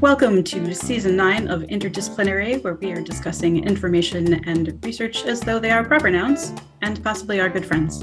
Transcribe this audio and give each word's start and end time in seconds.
Welcome 0.00 0.42
to 0.44 0.74
season 0.74 1.14
nine 1.14 1.48
of 1.48 1.60
Interdisciplinary, 1.60 2.64
where 2.64 2.76
we 2.76 2.90
are 2.92 3.02
discussing 3.02 3.62
information 3.64 4.42
and 4.48 4.82
research 4.82 5.26
as 5.26 5.40
though 5.40 5.58
they 5.58 5.70
are 5.70 5.84
proper 5.84 6.08
nouns 6.08 6.54
and 6.80 7.04
possibly 7.04 7.38
are 7.38 7.50
good 7.50 7.66
friends. 7.66 8.00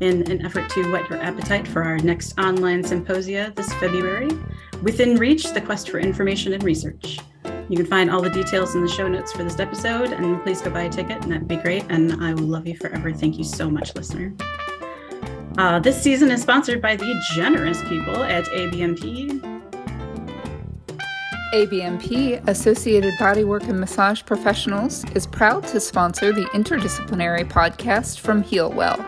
In 0.00 0.28
an 0.32 0.44
effort 0.44 0.68
to 0.70 0.90
whet 0.90 1.08
your 1.08 1.20
appetite 1.20 1.68
for 1.68 1.84
our 1.84 1.96
next 1.98 2.36
online 2.40 2.82
symposia 2.82 3.52
this 3.54 3.72
February, 3.74 4.30
Within 4.82 5.14
Reach, 5.14 5.52
the 5.52 5.60
quest 5.60 5.90
for 5.90 6.00
information 6.00 6.54
and 6.54 6.64
research. 6.64 7.20
You 7.68 7.76
can 7.76 7.86
find 7.86 8.10
all 8.10 8.20
the 8.20 8.30
details 8.30 8.74
in 8.74 8.82
the 8.82 8.90
show 8.90 9.06
notes 9.06 9.30
for 9.30 9.44
this 9.44 9.60
episode, 9.60 10.12
and 10.12 10.42
please 10.42 10.60
go 10.60 10.70
buy 10.70 10.82
a 10.82 10.90
ticket, 10.90 11.22
and 11.22 11.30
that'd 11.30 11.46
be 11.46 11.56
great. 11.56 11.84
And 11.88 12.20
I 12.20 12.34
will 12.34 12.48
love 12.48 12.66
you 12.66 12.76
forever. 12.76 13.12
Thank 13.12 13.38
you 13.38 13.44
so 13.44 13.70
much, 13.70 13.94
listener. 13.94 14.34
Uh, 15.56 15.78
this 15.78 16.02
season 16.02 16.32
is 16.32 16.42
sponsored 16.42 16.82
by 16.82 16.96
the 16.96 17.22
generous 17.36 17.80
people 17.84 18.24
at 18.24 18.44
ABMP, 18.46 19.47
ABMP, 21.54 22.46
Associated 22.46 23.14
Bodywork 23.18 23.66
and 23.70 23.80
Massage 23.80 24.22
Professionals, 24.22 25.04
is 25.12 25.26
proud 25.26 25.66
to 25.68 25.80
sponsor 25.80 26.30
the 26.30 26.44
interdisciplinary 26.46 27.50
podcast 27.50 28.20
from 28.20 28.42
Heal 28.42 28.70
Well. 28.70 28.98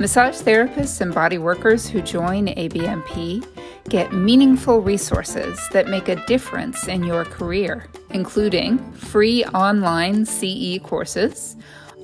Massage 0.00 0.40
therapists 0.40 1.02
and 1.02 1.14
body 1.14 1.36
workers 1.36 1.86
who 1.86 2.00
join 2.00 2.46
ABMP 2.46 3.46
get 3.90 4.10
meaningful 4.14 4.80
resources 4.80 5.60
that 5.72 5.88
make 5.88 6.08
a 6.08 6.24
difference 6.24 6.88
in 6.88 7.04
your 7.04 7.26
career, 7.26 7.86
including 8.08 8.78
free 8.92 9.44
online 9.44 10.24
CE 10.24 10.78
courses, 10.82 11.56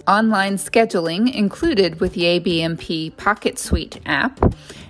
online 0.06 0.56
scheduling 0.56 1.34
included 1.34 1.98
with 1.98 2.12
the 2.12 2.24
ABMP 2.24 3.12
PocketSuite 3.14 4.02
app, 4.04 4.38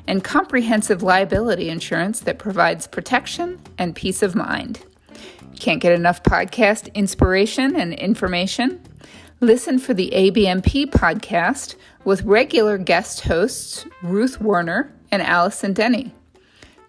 and 0.06 0.24
comprehensive 0.24 1.02
liability 1.02 1.68
insurance 1.68 2.20
that 2.20 2.38
provides 2.38 2.86
protection 2.86 3.60
and 3.78 3.94
peace 3.94 4.22
of 4.22 4.34
mind. 4.34 4.80
Can't 5.58 5.80
get 5.80 5.92
enough 5.92 6.22
podcast 6.22 6.92
inspiration 6.94 7.76
and 7.76 7.94
information? 7.94 8.80
Listen 9.40 9.78
for 9.78 9.94
the 9.94 10.10
ABMP 10.12 10.86
podcast 10.86 11.76
with 12.04 12.22
regular 12.22 12.78
guest 12.78 13.20
hosts 13.22 13.84
Ruth 14.02 14.40
Werner 14.40 14.92
and 15.10 15.22
Allison 15.22 15.72
Denny. 15.72 16.12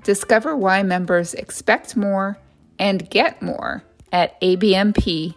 Discover 0.03 0.57
why 0.57 0.83
members 0.83 1.33
expect 1.33 1.95
more 1.95 2.37
and 2.79 3.09
get 3.09 3.41
more 3.41 3.83
at 4.11 4.39
abmp.com. 4.41 5.35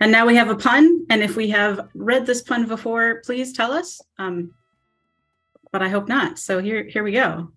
And 0.00 0.10
now 0.10 0.26
we 0.26 0.34
have 0.36 0.48
a 0.48 0.56
pun. 0.56 1.06
And 1.10 1.22
if 1.22 1.36
we 1.36 1.50
have 1.50 1.88
read 1.94 2.26
this 2.26 2.42
pun 2.42 2.66
before, 2.66 3.20
please 3.24 3.52
tell 3.52 3.72
us. 3.72 4.00
Um, 4.18 4.54
but 5.72 5.82
I 5.82 5.88
hope 5.88 6.08
not. 6.08 6.38
So 6.38 6.60
here, 6.60 6.84
here 6.84 7.04
we 7.04 7.12
go. 7.12 7.52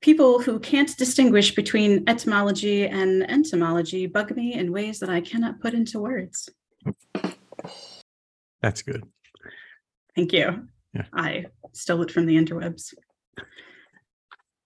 People 0.00 0.40
who 0.40 0.60
can't 0.60 0.96
distinguish 0.96 1.54
between 1.54 2.04
etymology 2.06 2.86
and 2.86 3.28
entomology 3.28 4.06
bug 4.06 4.36
me 4.36 4.54
in 4.54 4.72
ways 4.72 5.00
that 5.00 5.08
I 5.10 5.20
cannot 5.20 5.60
put 5.60 5.74
into 5.74 5.98
words. 5.98 6.48
That's 8.62 8.82
good. 8.82 9.04
Thank 10.14 10.32
you. 10.32 10.68
Yeah. 10.94 11.06
I 11.12 11.46
stole 11.72 12.02
it 12.02 12.10
from 12.10 12.26
the 12.26 12.36
interwebs. 12.36 12.94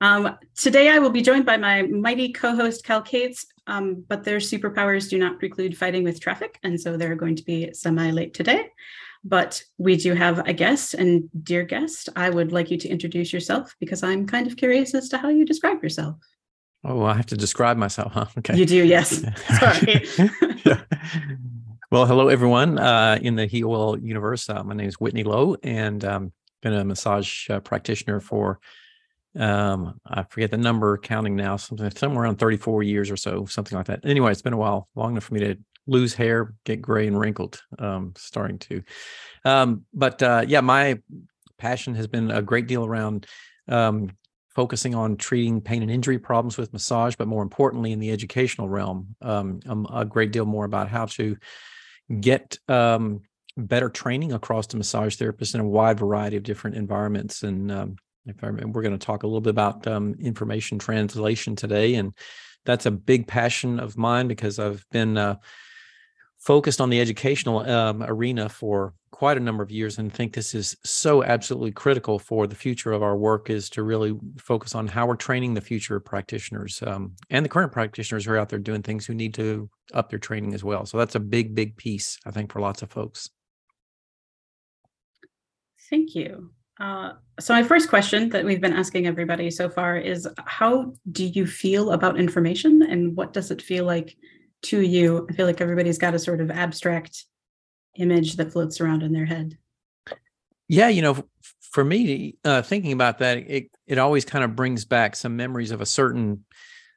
Um, 0.01 0.37
today, 0.55 0.91
I 0.91 0.99
will 0.99 1.11
be 1.11 1.23
joined 1.23 1.47
by 1.47 1.56
my 1.56 1.83
mighty 1.83 2.33
co 2.33 2.55
host, 2.55 2.84
Cal 2.84 3.03
Cates, 3.03 3.47
um, 3.69 4.05
but 4.08 4.24
their 4.24 4.38
superpowers 4.38 5.08
do 5.08 5.19
not 5.19 5.38
preclude 5.38 5.77
fighting 5.77 6.02
with 6.02 6.20
traffic. 6.20 6.58
And 6.62 6.80
so 6.80 6.97
they're 6.97 7.14
going 7.14 7.36
to 7.36 7.44
be 7.44 7.72
semi 7.75 8.10
late 8.10 8.34
today. 8.34 8.70
But 9.22 9.62
we 9.77 9.97
do 9.97 10.14
have 10.14 10.47
a 10.48 10.52
guest. 10.52 10.94
And 10.94 11.28
dear 11.44 11.64
guest, 11.64 12.09
I 12.16 12.31
would 12.31 12.50
like 12.50 12.70
you 12.70 12.78
to 12.78 12.88
introduce 12.88 13.32
yourself 13.32 13.76
because 13.78 14.03
I'm 14.03 14.26
kind 14.26 14.47
of 14.47 14.56
curious 14.56 14.94
as 14.94 15.09
to 15.10 15.19
how 15.19 15.28
you 15.28 15.44
describe 15.44 15.82
yourself. 15.82 16.16
Oh, 16.84 17.03
I 17.04 17.15
have 17.15 17.26
to 17.26 17.37
describe 17.37 17.76
myself, 17.76 18.12
huh? 18.12 18.26
Okay. 18.38 18.56
You 18.56 18.65
do, 18.65 18.84
yes. 18.84 19.22
Sorry. 19.60 20.06
yeah. 20.64 20.81
Well, 21.91 22.06
hello, 22.06 22.28
everyone 22.28 22.78
uh, 22.78 23.19
in 23.20 23.34
the 23.34 23.47
HealWell 23.47 24.03
universe. 24.03 24.48
Uh, 24.48 24.62
my 24.62 24.75
name 24.75 24.88
is 24.88 25.00
Whitney 25.00 25.25
Lowe, 25.25 25.56
and 25.62 26.04
I've 26.04 26.16
um, 26.16 26.32
been 26.62 26.75
a 26.75 26.84
massage 26.84 27.50
uh, 27.50 27.60
practitioner 27.60 28.20
for 28.20 28.60
um 29.37 30.00
i 30.06 30.22
forget 30.25 30.50
the 30.50 30.56
number 30.56 30.97
counting 30.97 31.37
now 31.37 31.56
something 31.56 31.91
somewhere 31.91 32.25
around 32.25 32.39
34 32.39 32.83
years 32.83 33.11
or 33.11 33.16
so 33.16 33.44
something 33.44 33.77
like 33.77 33.87
that. 33.87 34.00
Anyway 34.05 34.33
it's 34.33 34.43
been 34.43 34.53
a 34.53 34.59
while 34.59 34.89
long 34.94 35.12
enough 35.12 35.25
for 35.25 35.34
me 35.34 35.41
to 35.41 35.56
lose 35.87 36.15
hair 36.15 36.55
get 36.65 36.81
gray 36.81 37.06
and 37.06 37.19
wrinkled 37.19 37.61
um 37.78 38.12
starting 38.17 38.59
to. 38.59 38.83
Um 39.44 39.84
but 39.93 40.22
uh 40.22 40.44
yeah 40.47 40.61
my 40.61 41.00
passion 41.59 41.94
has 41.94 42.06
been 42.06 42.31
a 42.31 42.43
great 42.43 42.67
deal 42.67 42.84
around 42.84 43.27
um 43.69 44.11
focusing 44.50 44.94
on 44.94 45.17
treating 45.17 45.61
pain 45.61 45.83
and 45.83 45.91
injury 45.91 46.19
problems 46.19 46.56
with 46.56 46.72
massage 46.72 47.15
but 47.17 47.28
more 47.28 47.43
importantly 47.43 47.93
in 47.93 48.00
the 48.00 48.11
educational 48.11 48.69
realm. 48.69 49.15
Um 49.21 49.61
a 49.93 50.05
great 50.05 50.33
deal 50.33 50.47
more 50.47 50.65
about 50.65 50.88
how 50.88 51.05
to 51.06 51.37
get 52.21 52.59
um 52.69 53.21
better 53.59 53.91
training 53.91 54.33
across 54.33 54.67
the 54.69 54.77
massage 54.77 55.17
therapists 55.17 55.55
in 55.55 55.61
a 55.61 55.69
wide 55.69 55.99
variety 55.99 56.37
of 56.37 56.44
different 56.44 56.77
environments 56.77 57.43
and 57.43 57.72
um, 57.72 57.97
if 58.28 58.43
I 58.43 58.49
remember, 58.49 58.78
we're 58.78 58.83
going 58.83 58.99
to 58.99 59.06
talk 59.06 59.22
a 59.22 59.27
little 59.27 59.41
bit 59.41 59.50
about 59.50 59.87
um, 59.87 60.15
information 60.21 60.78
translation 60.78 61.56
today, 61.56 61.94
and 61.94 62.12
that's 62.65 62.87
a 62.87 62.91
big 62.91 63.27
passion 63.27 63.81
of 63.81 63.97
mine 63.97 64.28
because 64.28 64.59
I've 64.59 64.84
been 64.91 65.16
uh, 65.16 65.37
focused 66.38 66.81
on 66.81 66.91
the 66.91 67.00
educational 67.00 67.61
um, 67.61 68.03
arena 68.03 68.49
for 68.49 68.94
quite 69.11 69.37
a 69.37 69.41
number 69.41 69.62
of 69.62 69.71
years, 69.71 69.99
and 69.99 70.12
think 70.12 70.34
this 70.34 70.55
is 70.55 70.77
so 70.84 71.25
absolutely 71.25 71.72
critical 71.72 72.19
for 72.19 72.47
the 72.47 72.55
future 72.55 72.93
of 72.93 73.03
our 73.03 73.17
work 73.17 73.50
is 73.50 73.69
to 73.71 73.83
really 73.83 74.15
focus 74.38 74.75
on 74.75 74.87
how 74.87 75.06
we're 75.06 75.17
training 75.17 75.55
the 75.55 75.61
future 75.61 75.99
practitioners 75.99 76.83
um, 76.87 77.15
and 77.31 77.44
the 77.44 77.49
current 77.49 77.72
practitioners 77.72 78.25
who 78.25 78.33
are 78.33 78.38
out 78.38 78.49
there 78.49 78.59
doing 78.59 78.83
things 78.83 79.06
who 79.06 79.15
need 79.15 79.34
to 79.34 79.69
up 79.94 80.11
their 80.11 80.19
training 80.19 80.55
as 80.55 80.62
well. 80.62 80.87
So 80.87 80.99
that's 80.99 81.15
a 81.15 81.21
big, 81.21 81.55
big 81.55 81.77
piece, 81.77 82.19
I 82.27 82.31
think, 82.31 82.53
for 82.53 82.61
lots 82.61 82.83
of 82.83 82.91
folks. 82.91 83.31
Thank 85.91 86.15
you. 86.15 86.50
Uh, 86.81 87.12
so 87.41 87.55
my 87.55 87.62
first 87.62 87.89
question 87.89 88.28
that 88.31 88.44
we've 88.44 88.61
been 88.61 88.72
asking 88.72 89.06
everybody 89.06 89.50
so 89.50 89.69
far 89.69 89.97
is 89.97 90.28
how 90.44 90.93
do 91.11 91.25
you 91.25 91.47
feel 91.47 91.93
about 91.93 92.19
information 92.19 92.83
and 92.83 93.16
what 93.16 93.33
does 93.33 93.50
it 93.50 93.61
feel 93.61 93.84
like 93.84 94.16
to 94.62 94.81
you? 94.81 95.27
I 95.28 95.33
feel 95.33 95.47
like 95.47 95.61
everybody's 95.61 95.99
got 95.99 96.15
a 96.15 96.19
sort 96.19 96.41
of 96.41 96.50
abstract 96.50 97.25
image 97.97 98.37
that 98.37 98.53
floats 98.53 98.81
around 98.81 99.03
in 99.03 99.12
their 99.12 99.27
head. 99.27 99.59
Yeah 100.69 100.88
you 100.88 101.03
know 101.03 101.25
for 101.61 101.84
me 101.84 102.37
uh, 102.44 102.62
thinking 102.62 102.93
about 102.93 103.19
that 103.19 103.38
it, 103.38 103.71
it 103.87 103.99
always 103.99 104.25
kind 104.25 104.44
of 104.44 104.55
brings 104.55 104.84
back 104.84 105.17
some 105.17 105.37
memories 105.37 105.71
of 105.71 105.81
a 105.81 105.87
certain 105.87 106.44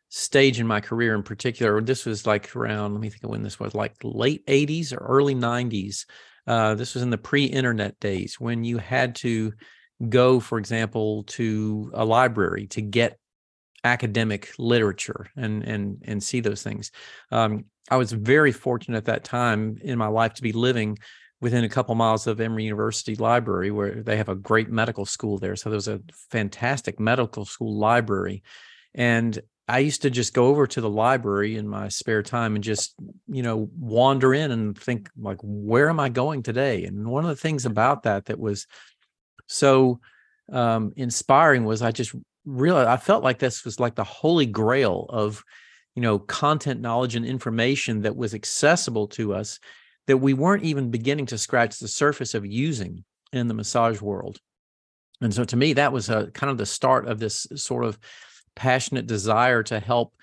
stage 0.09 0.59
in 0.59 0.67
my 0.67 0.81
career 0.81 1.15
in 1.15 1.23
particular. 1.23 1.81
This 1.81 2.05
was 2.05 2.27
like 2.27 2.55
around 2.55 2.93
let 2.93 3.01
me 3.01 3.09
think 3.09 3.23
of 3.23 3.29
when 3.29 3.43
this 3.43 3.59
was 3.59 3.73
like 3.73 3.95
late 4.03 4.45
80s 4.45 4.93
or 4.93 4.97
early 4.97 5.33
90s 5.33 6.05
uh, 6.47 6.75
this 6.75 6.93
was 6.93 7.03
in 7.03 7.09
the 7.09 7.17
pre-internet 7.17 7.99
days 7.99 8.39
when 8.39 8.63
you 8.63 8.77
had 8.77 9.15
to 9.15 9.53
go, 10.09 10.39
for 10.39 10.57
example, 10.57 11.23
to 11.23 11.91
a 11.93 12.03
library 12.03 12.67
to 12.67 12.81
get 12.81 13.17
academic 13.83 14.51
literature 14.59 15.27
and 15.35 15.63
and 15.63 16.03
and 16.05 16.23
see 16.23 16.39
those 16.39 16.63
things. 16.63 16.91
Um, 17.31 17.65
I 17.89 17.97
was 17.97 18.11
very 18.11 18.51
fortunate 18.51 18.97
at 18.97 19.05
that 19.05 19.23
time 19.23 19.77
in 19.81 19.97
my 19.97 20.07
life 20.07 20.33
to 20.35 20.41
be 20.41 20.51
living 20.51 20.97
within 21.41 21.63
a 21.63 21.69
couple 21.69 21.95
miles 21.95 22.27
of 22.27 22.39
Emory 22.39 22.63
University 22.63 23.15
Library, 23.15 23.71
where 23.71 24.03
they 24.03 24.17
have 24.17 24.29
a 24.29 24.35
great 24.35 24.69
medical 24.69 25.05
school 25.05 25.39
there. 25.39 25.55
So 25.55 25.69
there 25.69 25.77
was 25.77 25.87
a 25.87 26.01
fantastic 26.29 26.99
medical 26.99 27.45
school 27.45 27.77
library, 27.77 28.43
and 28.93 29.39
I 29.71 29.79
used 29.79 30.01
to 30.01 30.09
just 30.09 30.33
go 30.33 30.47
over 30.47 30.67
to 30.67 30.81
the 30.81 30.89
library 30.89 31.55
in 31.55 31.65
my 31.65 31.87
spare 31.87 32.21
time 32.21 32.55
and 32.55 32.63
just, 32.63 32.93
you 33.27 33.41
know, 33.41 33.69
wander 33.79 34.33
in 34.33 34.51
and 34.51 34.77
think 34.77 35.09
like, 35.17 35.37
where 35.41 35.89
am 35.89 35.97
I 35.97 36.09
going 36.09 36.43
today? 36.43 36.83
And 36.83 37.07
one 37.07 37.23
of 37.23 37.29
the 37.29 37.37
things 37.37 37.65
about 37.65 38.03
that 38.03 38.25
that 38.25 38.37
was 38.37 38.67
so 39.47 40.01
um, 40.51 40.91
inspiring 40.97 41.63
was 41.63 41.81
I 41.81 41.91
just 41.91 42.13
realized 42.43 42.89
I 42.89 42.97
felt 42.97 43.23
like 43.23 43.39
this 43.39 43.63
was 43.63 43.79
like 43.79 43.95
the 43.95 44.03
holy 44.03 44.45
grail 44.45 45.05
of, 45.07 45.41
you 45.95 46.01
know, 46.01 46.19
content, 46.19 46.81
knowledge, 46.81 47.15
and 47.15 47.25
information 47.25 48.01
that 48.01 48.17
was 48.17 48.33
accessible 48.33 49.07
to 49.09 49.33
us 49.33 49.57
that 50.07 50.17
we 50.17 50.33
weren't 50.33 50.63
even 50.63 50.91
beginning 50.91 51.27
to 51.27 51.37
scratch 51.37 51.79
the 51.79 51.87
surface 51.87 52.33
of 52.33 52.45
using 52.45 53.05
in 53.31 53.47
the 53.47 53.53
massage 53.53 54.01
world. 54.01 54.37
And 55.21 55.33
so 55.33 55.45
to 55.45 55.55
me, 55.55 55.71
that 55.73 55.93
was 55.93 56.09
a 56.09 56.27
kind 56.31 56.51
of 56.51 56.57
the 56.57 56.65
start 56.65 57.07
of 57.07 57.19
this 57.19 57.47
sort 57.55 57.85
of 57.85 57.97
passionate 58.55 59.07
desire 59.07 59.63
to 59.63 59.79
help 59.79 60.13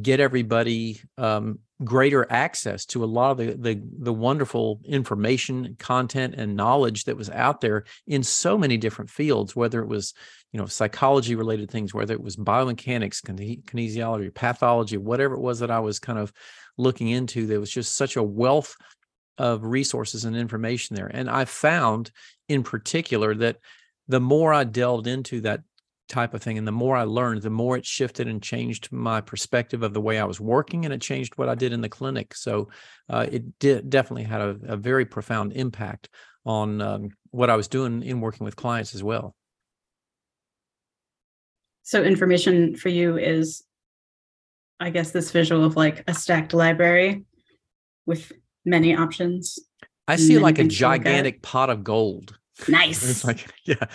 get 0.00 0.20
everybody 0.20 1.00
um, 1.18 1.58
greater 1.84 2.26
access 2.30 2.86
to 2.86 3.04
a 3.04 3.06
lot 3.06 3.32
of 3.32 3.36
the, 3.36 3.52
the, 3.56 3.82
the 3.98 4.12
wonderful 4.12 4.80
information 4.84 5.76
content 5.78 6.34
and 6.36 6.56
knowledge 6.56 7.04
that 7.04 7.16
was 7.16 7.28
out 7.30 7.60
there 7.60 7.84
in 8.06 8.22
so 8.22 8.56
many 8.56 8.78
different 8.78 9.10
fields 9.10 9.54
whether 9.54 9.82
it 9.82 9.88
was 9.88 10.14
you 10.52 10.58
know 10.58 10.66
psychology 10.66 11.34
related 11.34 11.70
things 11.70 11.92
whether 11.92 12.14
it 12.14 12.22
was 12.22 12.36
biomechanics 12.36 13.22
kinesiology 13.22 14.34
pathology 14.34 14.96
whatever 14.96 15.34
it 15.34 15.40
was 15.40 15.60
that 15.60 15.70
i 15.70 15.78
was 15.78 15.98
kind 15.98 16.18
of 16.18 16.32
looking 16.78 17.08
into 17.08 17.46
there 17.46 17.60
was 17.60 17.70
just 17.70 17.96
such 17.96 18.16
a 18.16 18.22
wealth 18.22 18.74
of 19.40 19.64
resources 19.64 20.26
and 20.26 20.36
information 20.36 20.94
there. 20.94 21.10
And 21.12 21.28
i 21.30 21.46
found 21.46 22.10
in 22.48 22.62
particular 22.62 23.34
that 23.36 23.56
the 24.06 24.20
more 24.20 24.52
i 24.52 24.64
delved 24.64 25.06
into 25.06 25.40
that 25.40 25.62
type 26.10 26.34
of 26.34 26.42
thing. 26.42 26.58
And 26.58 26.66
the 26.66 26.72
more 26.72 26.96
I 26.96 27.04
learned, 27.04 27.42
the 27.42 27.50
more 27.50 27.76
it 27.76 27.86
shifted 27.86 28.28
and 28.28 28.42
changed 28.42 28.92
my 28.92 29.20
perspective 29.22 29.82
of 29.82 29.94
the 29.94 30.00
way 30.00 30.18
I 30.18 30.24
was 30.24 30.40
working, 30.40 30.84
and 30.84 30.92
it 30.92 31.00
changed 31.00 31.38
what 31.38 31.48
I 31.48 31.54
did 31.54 31.72
in 31.72 31.80
the 31.80 31.88
clinic. 31.88 32.34
So 32.34 32.68
uh, 33.08 33.26
it 33.30 33.58
did 33.58 33.88
definitely 33.88 34.24
had 34.24 34.40
a, 34.40 34.56
a, 34.64 34.76
very 34.76 35.06
profound 35.06 35.54
impact 35.54 36.10
on 36.44 36.82
um, 36.82 37.08
what 37.30 37.48
I 37.48 37.56
was 37.56 37.68
doing 37.68 38.02
in 38.02 38.20
working 38.20 38.44
with 38.44 38.56
clients 38.56 38.94
as 38.94 39.02
well. 39.02 39.34
So 41.82 42.02
information 42.02 42.76
for 42.76 42.88
you 42.88 43.16
is, 43.16 43.64
I 44.78 44.90
guess, 44.90 45.12
this 45.12 45.30
visual 45.30 45.64
of 45.64 45.76
like 45.76 46.04
a 46.06 46.14
stacked 46.14 46.52
library 46.52 47.24
with 48.06 48.32
many 48.64 48.94
options. 48.94 49.58
I 50.06 50.16
see 50.16 50.38
like 50.38 50.58
a 50.58 50.64
gigantic 50.64 51.42
pot 51.42 51.70
of 51.70 51.82
gold. 51.84 52.36
Nice. 52.68 53.08
it's 53.08 53.24
like 53.24 53.50
yeah, 53.64 53.86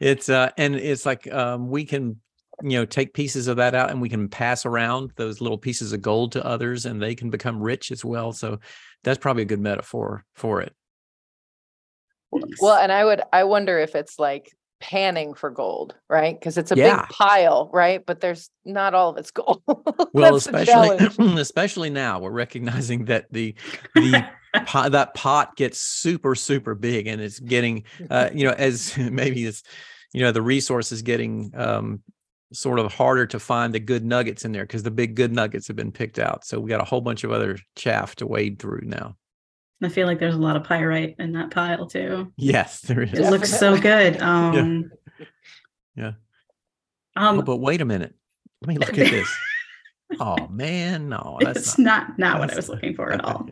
it's 0.00 0.28
uh, 0.28 0.50
and 0.56 0.74
it's 0.74 1.06
like 1.06 1.32
um, 1.32 1.68
we 1.68 1.84
can 1.84 2.20
you 2.62 2.78
know 2.78 2.84
take 2.84 3.14
pieces 3.14 3.48
of 3.48 3.56
that 3.56 3.74
out 3.74 3.90
and 3.90 4.00
we 4.00 4.08
can 4.08 4.28
pass 4.28 4.64
around 4.64 5.10
those 5.16 5.40
little 5.40 5.58
pieces 5.58 5.92
of 5.92 6.00
gold 6.00 6.32
to 6.32 6.44
others 6.46 6.86
and 6.86 7.02
they 7.02 7.14
can 7.14 7.28
become 7.30 7.60
rich 7.60 7.90
as 7.90 8.04
well 8.04 8.32
so 8.32 8.58
that's 9.02 9.18
probably 9.18 9.42
a 9.42 9.46
good 9.46 9.60
metaphor 9.60 10.24
for 10.34 10.60
it. 10.62 10.72
Well 12.60 12.76
and 12.76 12.90
i 12.92 13.04
would 13.04 13.22
i 13.32 13.44
wonder 13.44 13.78
if 13.78 13.94
it's 13.94 14.18
like 14.18 14.52
panning 14.80 15.34
for 15.34 15.50
gold 15.50 15.94
right? 16.08 16.38
Because 16.38 16.58
it's 16.58 16.72
a 16.72 16.76
yeah. 16.76 17.02
big 17.02 17.08
pile 17.10 17.70
right? 17.72 18.04
But 18.04 18.20
there's 18.20 18.50
not 18.64 18.94
all 18.94 19.10
of 19.10 19.16
it's 19.16 19.30
gold. 19.30 19.62
Well 20.12 20.36
especially 20.36 20.98
especially 21.40 21.90
now 21.90 22.20
we're 22.20 22.30
recognizing 22.30 23.06
that 23.06 23.26
the 23.30 23.54
the 23.94 24.24
pot, 24.66 24.92
that 24.92 25.14
pot 25.14 25.56
gets 25.56 25.80
super 25.80 26.34
super 26.34 26.74
big 26.74 27.06
and 27.06 27.20
it's 27.20 27.40
getting 27.40 27.84
uh, 28.10 28.30
you 28.32 28.46
know 28.46 28.54
as 28.56 28.96
maybe 28.98 29.44
it's 29.44 29.62
you 30.12 30.20
know 30.20 30.32
the 30.32 30.42
resource 30.42 30.92
is 30.92 31.02
getting 31.02 31.50
um, 31.56 32.00
sort 32.52 32.78
of 32.78 32.92
harder 32.92 33.26
to 33.26 33.40
find 33.40 33.74
the 33.74 33.80
good 33.80 34.04
nuggets 34.04 34.44
in 34.44 34.52
there 34.52 34.64
because 34.64 34.82
the 34.82 34.90
big 34.90 35.16
good 35.16 35.32
nuggets 35.32 35.66
have 35.66 35.76
been 35.76 35.92
picked 35.92 36.18
out. 36.18 36.44
So 36.44 36.60
we 36.60 36.70
got 36.70 36.80
a 36.80 36.84
whole 36.84 37.00
bunch 37.00 37.24
of 37.24 37.32
other 37.32 37.58
chaff 37.74 38.14
to 38.16 38.26
wade 38.26 38.58
through 38.58 38.82
now 38.84 39.16
i 39.82 39.88
feel 39.88 40.06
like 40.06 40.18
there's 40.18 40.34
a 40.34 40.38
lot 40.38 40.56
of 40.56 40.64
pyrite 40.64 41.16
in 41.18 41.32
that 41.32 41.50
pile 41.50 41.86
too. 41.86 42.32
Yes 42.36 42.80
there 42.82 43.02
is. 43.02 43.12
It 43.12 43.30
looks 43.30 43.50
so 43.50 43.76
good 43.78 44.20
um 44.22 44.90
yeah, 45.18 45.26
yeah. 45.96 46.12
Um, 47.16 47.38
oh, 47.38 47.42
but 47.42 47.58
wait 47.58 47.80
a 47.80 47.84
minute. 47.84 48.14
Let 48.62 48.68
me 48.68 48.78
look 48.78 48.98
at 48.98 49.10
this. 49.10 49.28
Oh 50.20 50.46
man 50.48 51.08
no 51.08 51.38
that's 51.40 51.76
not 51.76 52.18
not, 52.18 52.18
not 52.18 52.38
what 52.38 52.52
i 52.52 52.56
was 52.56 52.68
looking 52.68 52.94
for 52.94 53.10
at 53.10 53.24
all. 53.24 53.48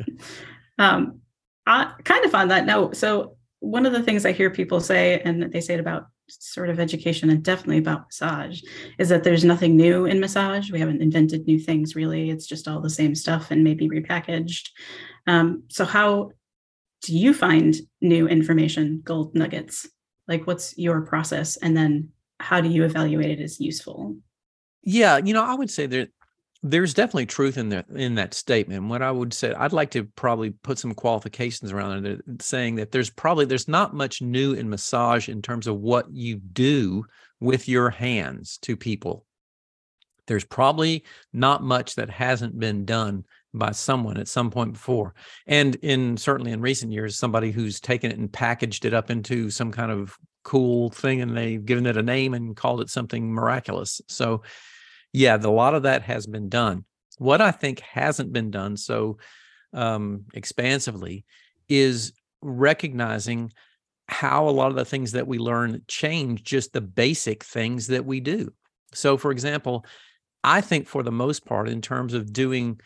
Um, 0.78 1.22
I, 1.66 1.92
kind 2.04 2.24
of 2.24 2.34
on 2.34 2.48
that 2.48 2.66
note, 2.66 2.94
so 2.96 3.36
one 3.60 3.86
of 3.86 3.92
the 3.92 4.02
things 4.02 4.26
I 4.26 4.32
hear 4.32 4.50
people 4.50 4.80
say, 4.80 5.20
and 5.20 5.50
they 5.52 5.60
say 5.60 5.74
it 5.74 5.80
about 5.80 6.06
sort 6.40 6.70
of 6.70 6.80
education 6.80 7.30
and 7.30 7.42
definitely 7.42 7.78
about 7.78 8.06
massage, 8.06 8.62
is 8.98 9.08
that 9.08 9.24
there's 9.24 9.44
nothing 9.44 9.76
new 9.76 10.04
in 10.04 10.20
massage. 10.20 10.70
We 10.70 10.80
haven't 10.80 11.02
invented 11.02 11.46
new 11.46 11.58
things 11.58 11.94
really. 11.96 12.30
It's 12.30 12.46
just 12.46 12.68
all 12.68 12.80
the 12.80 12.90
same 12.90 13.14
stuff 13.14 13.50
and 13.50 13.64
maybe 13.64 13.88
repackaged. 13.88 14.68
Um, 15.26 15.64
so, 15.68 15.84
how 15.84 16.30
do 17.02 17.16
you 17.16 17.34
find 17.34 17.74
new 18.00 18.28
information, 18.28 19.02
gold 19.04 19.34
nuggets? 19.34 19.88
Like, 20.28 20.46
what's 20.46 20.76
your 20.78 21.02
process? 21.02 21.56
And 21.56 21.76
then 21.76 22.10
how 22.38 22.60
do 22.60 22.68
you 22.68 22.84
evaluate 22.84 23.30
it 23.38 23.42
as 23.42 23.60
useful? 23.60 24.16
Yeah, 24.82 25.18
you 25.18 25.32
know, 25.32 25.44
I 25.44 25.54
would 25.54 25.70
say 25.70 25.86
that 25.86 26.10
there's 26.62 26.94
definitely 26.94 27.26
truth 27.26 27.58
in 27.58 27.70
that 27.70 27.88
in 27.88 28.14
that 28.14 28.34
statement. 28.34 28.88
What 28.88 29.02
I 29.02 29.10
would 29.10 29.34
say, 29.34 29.52
I'd 29.52 29.72
like 29.72 29.90
to 29.92 30.04
probably 30.04 30.50
put 30.50 30.78
some 30.78 30.94
qualifications 30.94 31.72
around 31.72 32.06
it, 32.06 32.20
saying 32.40 32.76
that 32.76 32.92
there's 32.92 33.10
probably 33.10 33.44
there's 33.44 33.68
not 33.68 33.94
much 33.94 34.22
new 34.22 34.52
in 34.52 34.70
massage 34.70 35.28
in 35.28 35.42
terms 35.42 35.66
of 35.66 35.80
what 35.80 36.06
you 36.12 36.36
do 36.36 37.04
with 37.40 37.68
your 37.68 37.90
hands 37.90 38.58
to 38.62 38.76
people. 38.76 39.26
There's 40.28 40.44
probably 40.44 41.04
not 41.32 41.64
much 41.64 41.96
that 41.96 42.08
hasn't 42.08 42.58
been 42.58 42.84
done 42.84 43.24
by 43.52 43.72
someone 43.72 44.16
at 44.16 44.28
some 44.28 44.50
point 44.50 44.74
before, 44.74 45.14
and 45.48 45.74
in 45.76 46.16
certainly 46.16 46.52
in 46.52 46.60
recent 46.60 46.92
years, 46.92 47.18
somebody 47.18 47.50
who's 47.50 47.80
taken 47.80 48.12
it 48.12 48.18
and 48.18 48.32
packaged 48.32 48.84
it 48.84 48.94
up 48.94 49.10
into 49.10 49.50
some 49.50 49.72
kind 49.72 49.90
of 49.90 50.16
cool 50.44 50.90
thing, 50.90 51.22
and 51.22 51.36
they've 51.36 51.64
given 51.64 51.86
it 51.86 51.96
a 51.96 52.02
name 52.02 52.34
and 52.34 52.56
called 52.56 52.80
it 52.80 52.88
something 52.88 53.32
miraculous. 53.32 54.00
So 54.06 54.42
yeah, 55.12 55.36
a 55.36 55.48
lot 55.48 55.74
of 55.74 55.82
that 55.84 56.02
has 56.02 56.26
been 56.26 56.48
done. 56.48 56.84
What 57.18 57.40
I 57.40 57.50
think 57.50 57.80
hasn't 57.80 58.32
been 58.32 58.50
done 58.50 58.76
so 58.76 59.18
um, 59.72 60.24
expansively 60.34 61.24
is 61.68 62.12
recognizing 62.40 63.52
how 64.08 64.48
a 64.48 64.50
lot 64.50 64.70
of 64.70 64.76
the 64.76 64.84
things 64.84 65.12
that 65.12 65.26
we 65.26 65.38
learn 65.38 65.82
change 65.88 66.42
just 66.42 66.72
the 66.72 66.80
basic 66.80 67.44
things 67.44 67.86
that 67.86 68.04
we 68.04 68.20
do. 68.20 68.52
So, 68.92 69.16
for 69.16 69.30
example, 69.30 69.86
I 70.44 70.60
think 70.60 70.86
for 70.86 71.02
the 71.02 71.12
most 71.12 71.46
part, 71.46 71.68
in 71.68 71.80
terms 71.80 72.14
of 72.14 72.32
doing 72.32 72.80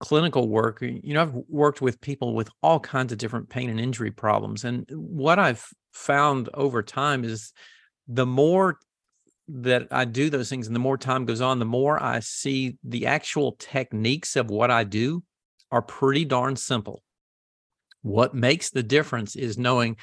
clinical 0.00 0.48
work, 0.48 0.82
you 0.82 1.14
know, 1.14 1.22
I've 1.22 1.34
worked 1.48 1.80
with 1.80 2.00
people 2.00 2.34
with 2.34 2.50
all 2.62 2.80
kinds 2.80 3.12
of 3.12 3.18
different 3.18 3.48
pain 3.48 3.70
and 3.70 3.80
injury 3.80 4.10
problems. 4.10 4.64
And 4.64 4.86
what 4.90 5.38
I've 5.38 5.66
found 5.92 6.48
over 6.52 6.82
time 6.82 7.24
is 7.24 7.52
the 8.08 8.26
more 8.26 8.78
that 9.48 9.88
I 9.90 10.04
do 10.04 10.28
those 10.30 10.48
things, 10.48 10.66
and 10.66 10.74
the 10.74 10.80
more 10.80 10.98
time 10.98 11.24
goes 11.24 11.40
on, 11.40 11.58
the 11.58 11.64
more 11.64 12.02
I 12.02 12.20
see 12.20 12.78
the 12.82 13.06
actual 13.06 13.52
techniques 13.58 14.36
of 14.36 14.50
what 14.50 14.70
I 14.70 14.84
do 14.84 15.22
are 15.70 15.82
pretty 15.82 16.24
darn 16.24 16.56
simple. 16.56 17.02
What 18.02 18.34
makes 18.34 18.70
the 18.70 18.82
difference 18.82 19.36
is 19.36 19.58
knowing 19.58 19.96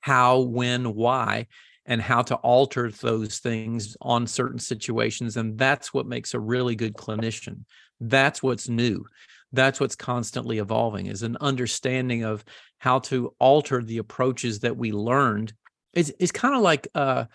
how, 0.00 0.40
when, 0.40 0.94
why, 0.94 1.46
and 1.86 2.00
how 2.00 2.22
to 2.22 2.36
alter 2.36 2.90
those 2.90 3.38
things 3.38 3.96
on 4.00 4.26
certain 4.26 4.58
situations. 4.58 5.36
And 5.36 5.58
that's 5.58 5.92
what 5.92 6.06
makes 6.06 6.34
a 6.34 6.40
really 6.40 6.74
good 6.74 6.94
clinician. 6.94 7.64
That's 8.00 8.42
what's 8.42 8.68
new. 8.68 9.04
That's 9.52 9.80
what's 9.80 9.94
constantly 9.94 10.58
evolving 10.58 11.06
is 11.06 11.22
an 11.22 11.36
understanding 11.40 12.24
of 12.24 12.44
how 12.78 12.98
to 13.00 13.34
alter 13.38 13.82
the 13.82 13.98
approaches 13.98 14.60
that 14.60 14.76
we 14.76 14.92
learned. 14.92 15.52
It's, 15.92 16.10
it's 16.18 16.32
kind 16.32 16.54
of 16.54 16.62
like 16.62 16.88
uh, 16.94 17.26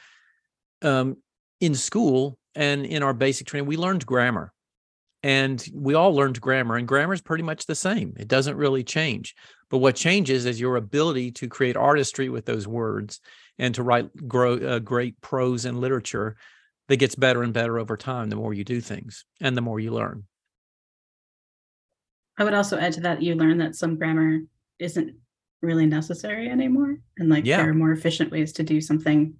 um, 0.81 1.17
in 1.59 1.75
school 1.75 2.37
and 2.55 2.85
in 2.85 3.03
our 3.03 3.13
basic 3.13 3.47
training, 3.47 3.67
we 3.67 3.77
learned 3.77 4.05
grammar 4.05 4.53
and 5.21 5.65
we 5.73 5.93
all 5.93 6.13
learned 6.15 6.39
grammar 6.39 6.77
and 6.77 6.87
grammar 6.87 7.13
is 7.13 7.21
pretty 7.21 7.43
much 7.43 7.65
the 7.65 7.75
same. 7.75 8.13
It 8.17 8.27
doesn't 8.27 8.55
really 8.55 8.83
change. 8.83 9.35
But 9.69 9.79
what 9.79 9.95
changes 9.95 10.45
is 10.45 10.59
your 10.59 10.77
ability 10.77 11.31
to 11.33 11.49
create 11.49 11.75
artistry 11.75 12.29
with 12.29 12.45
those 12.45 12.67
words 12.67 13.19
and 13.57 13.75
to 13.75 13.83
write 13.83 14.09
grow, 14.27 14.55
uh, 14.55 14.79
great 14.79 15.19
prose 15.21 15.65
and 15.65 15.79
literature 15.79 16.37
that 16.87 16.97
gets 16.97 17.15
better 17.15 17.43
and 17.43 17.53
better 17.53 17.77
over 17.77 17.97
time 17.97 18.29
the 18.29 18.35
more 18.35 18.53
you 18.53 18.63
do 18.63 18.81
things 18.81 19.25
and 19.41 19.55
the 19.55 19.61
more 19.61 19.79
you 19.79 19.91
learn. 19.91 20.23
I 22.37 22.45
would 22.45 22.53
also 22.53 22.79
add 22.79 22.93
to 22.93 23.01
that 23.01 23.21
you 23.21 23.35
learn 23.35 23.57
that 23.57 23.75
some 23.75 23.97
grammar 23.97 24.39
isn't 24.79 25.13
really 25.61 25.85
necessary 25.85 26.49
anymore 26.49 26.95
and 27.17 27.27
like 27.27 27.45
yeah. 27.45 27.57
there 27.57 27.69
are 27.69 27.73
more 27.73 27.91
efficient 27.91 28.31
ways 28.31 28.53
to 28.53 28.63
do 28.63 28.79
something 28.79 29.33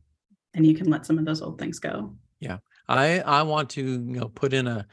and 0.53 0.65
you 0.65 0.75
can 0.75 0.89
let 0.89 1.05
some 1.05 1.17
of 1.17 1.25
those 1.25 1.41
old 1.41 1.59
things 1.59 1.79
go. 1.79 2.15
Yeah. 2.39 2.57
I 2.87 3.19
I 3.19 3.43
want 3.43 3.69
to 3.71 3.83
you 3.83 3.99
know 3.99 4.29
put 4.29 4.53
in 4.53 4.67
a 4.67 4.87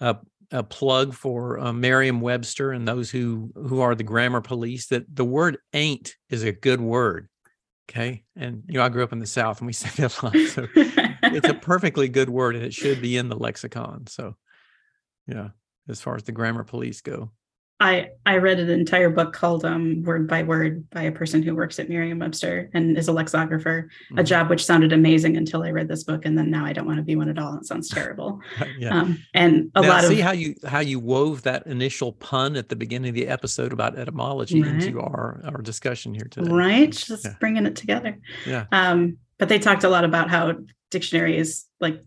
a, 0.00 0.16
a 0.50 0.62
plug 0.62 1.14
for 1.14 1.58
uh, 1.58 1.72
Merriam-Webster 1.72 2.72
and 2.72 2.88
those 2.88 3.10
who 3.10 3.52
who 3.54 3.80
are 3.80 3.94
the 3.94 4.02
grammar 4.02 4.40
police 4.40 4.86
that 4.88 5.04
the 5.14 5.24
word 5.24 5.58
ain't 5.72 6.14
is 6.30 6.42
a 6.42 6.52
good 6.52 6.80
word. 6.80 7.28
Okay. 7.90 8.24
And 8.34 8.62
you 8.66 8.74
know, 8.74 8.84
I 8.84 8.88
grew 8.88 9.04
up 9.04 9.12
in 9.12 9.18
the 9.18 9.26
South 9.26 9.58
and 9.58 9.66
we 9.66 9.72
say 9.74 9.90
that 9.96 10.20
a 10.20 10.24
lot. 10.24 10.36
So 10.48 10.66
it's 10.74 11.48
a 11.48 11.54
perfectly 11.60 12.08
good 12.08 12.30
word 12.30 12.56
and 12.56 12.64
it 12.64 12.74
should 12.74 13.02
be 13.02 13.16
in 13.16 13.28
the 13.28 13.36
lexicon. 13.36 14.06
So 14.06 14.36
yeah, 15.26 15.48
as 15.88 16.00
far 16.00 16.16
as 16.16 16.22
the 16.22 16.32
grammar 16.32 16.64
police 16.64 17.00
go. 17.00 17.30
I 17.80 18.10
I 18.24 18.36
read 18.36 18.60
an 18.60 18.70
entire 18.70 19.10
book 19.10 19.32
called 19.32 19.64
um, 19.64 20.02
Word 20.04 20.28
by 20.28 20.44
Word 20.44 20.88
by 20.90 21.02
a 21.02 21.12
person 21.12 21.42
who 21.42 21.56
works 21.56 21.78
at 21.80 21.88
Merriam-Webster 21.88 22.70
and 22.72 22.96
is 22.96 23.08
a 23.08 23.12
lexicographer, 23.12 23.88
mm-hmm. 23.88 24.18
a 24.18 24.22
job 24.22 24.48
which 24.48 24.64
sounded 24.64 24.92
amazing 24.92 25.36
until 25.36 25.64
I 25.64 25.70
read 25.70 25.88
this 25.88 26.04
book, 26.04 26.24
and 26.24 26.38
then 26.38 26.50
now 26.50 26.64
I 26.64 26.72
don't 26.72 26.86
want 26.86 26.98
to 26.98 27.02
be 27.02 27.16
one 27.16 27.28
at 27.28 27.38
all. 27.38 27.56
It 27.56 27.66
sounds 27.66 27.88
terrible. 27.88 28.40
yeah. 28.78 28.96
Um, 28.96 29.18
and 29.34 29.72
a 29.74 29.82
now, 29.82 29.88
lot 29.88 30.00
see 30.02 30.06
of 30.06 30.12
see 30.12 30.20
how 30.20 30.32
you 30.32 30.54
how 30.64 30.80
you 30.80 31.00
wove 31.00 31.42
that 31.42 31.66
initial 31.66 32.12
pun 32.12 32.54
at 32.54 32.68
the 32.68 32.76
beginning 32.76 33.08
of 33.08 33.16
the 33.16 33.26
episode 33.26 33.72
about 33.72 33.98
etymology 33.98 34.62
right. 34.62 34.74
into 34.74 35.00
our 35.00 35.40
our 35.44 35.60
discussion 35.60 36.14
here 36.14 36.28
today. 36.30 36.50
Right, 36.50 36.92
just 36.92 37.24
yeah. 37.24 37.34
bringing 37.40 37.66
it 37.66 37.74
together. 37.74 38.18
Yeah. 38.46 38.66
Um, 38.70 39.18
but 39.38 39.48
they 39.48 39.58
talked 39.58 39.82
a 39.82 39.88
lot 39.88 40.04
about 40.04 40.30
how 40.30 40.54
dictionaries 40.90 41.66
like 41.80 42.00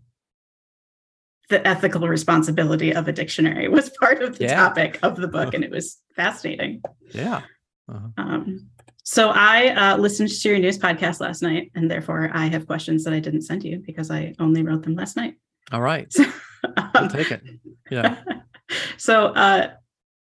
the 1.48 1.66
ethical 1.66 2.06
responsibility 2.08 2.94
of 2.94 3.08
a 3.08 3.12
dictionary 3.12 3.68
was 3.78 3.90
part 3.90 4.22
of 4.22 4.38
the 4.38 4.44
yeah. 4.44 4.56
topic 4.56 4.98
of 5.02 5.16
the 5.16 5.28
book, 5.28 5.54
and 5.54 5.64
it 5.64 5.70
was 5.70 5.98
fascinating. 6.14 6.82
Yeah. 7.12 7.42
Uh-huh. 7.88 8.08
Um, 8.16 8.68
so 9.02 9.30
I 9.30 9.68
uh, 9.68 9.96
listened 9.96 10.28
to 10.28 10.48
your 10.50 10.58
news 10.58 10.78
podcast 10.78 11.20
last 11.20 11.42
night, 11.42 11.72
and 11.74 11.90
therefore 11.90 12.30
I 12.34 12.46
have 12.48 12.66
questions 12.66 13.04
that 13.04 13.14
I 13.14 13.20
didn't 13.20 13.42
send 13.42 13.64
you 13.64 13.78
because 13.78 14.10
I 14.10 14.34
only 14.38 14.62
wrote 14.62 14.82
them 14.82 14.94
last 14.94 15.16
night. 15.16 15.34
All 15.72 15.80
right. 15.80 16.12
So, 16.60 16.72
um, 16.76 16.90
I'll 16.94 17.08
take 17.08 17.30
it. 17.30 17.40
Yeah. 17.88 18.16
so 18.96 19.26
uh, 19.26 19.70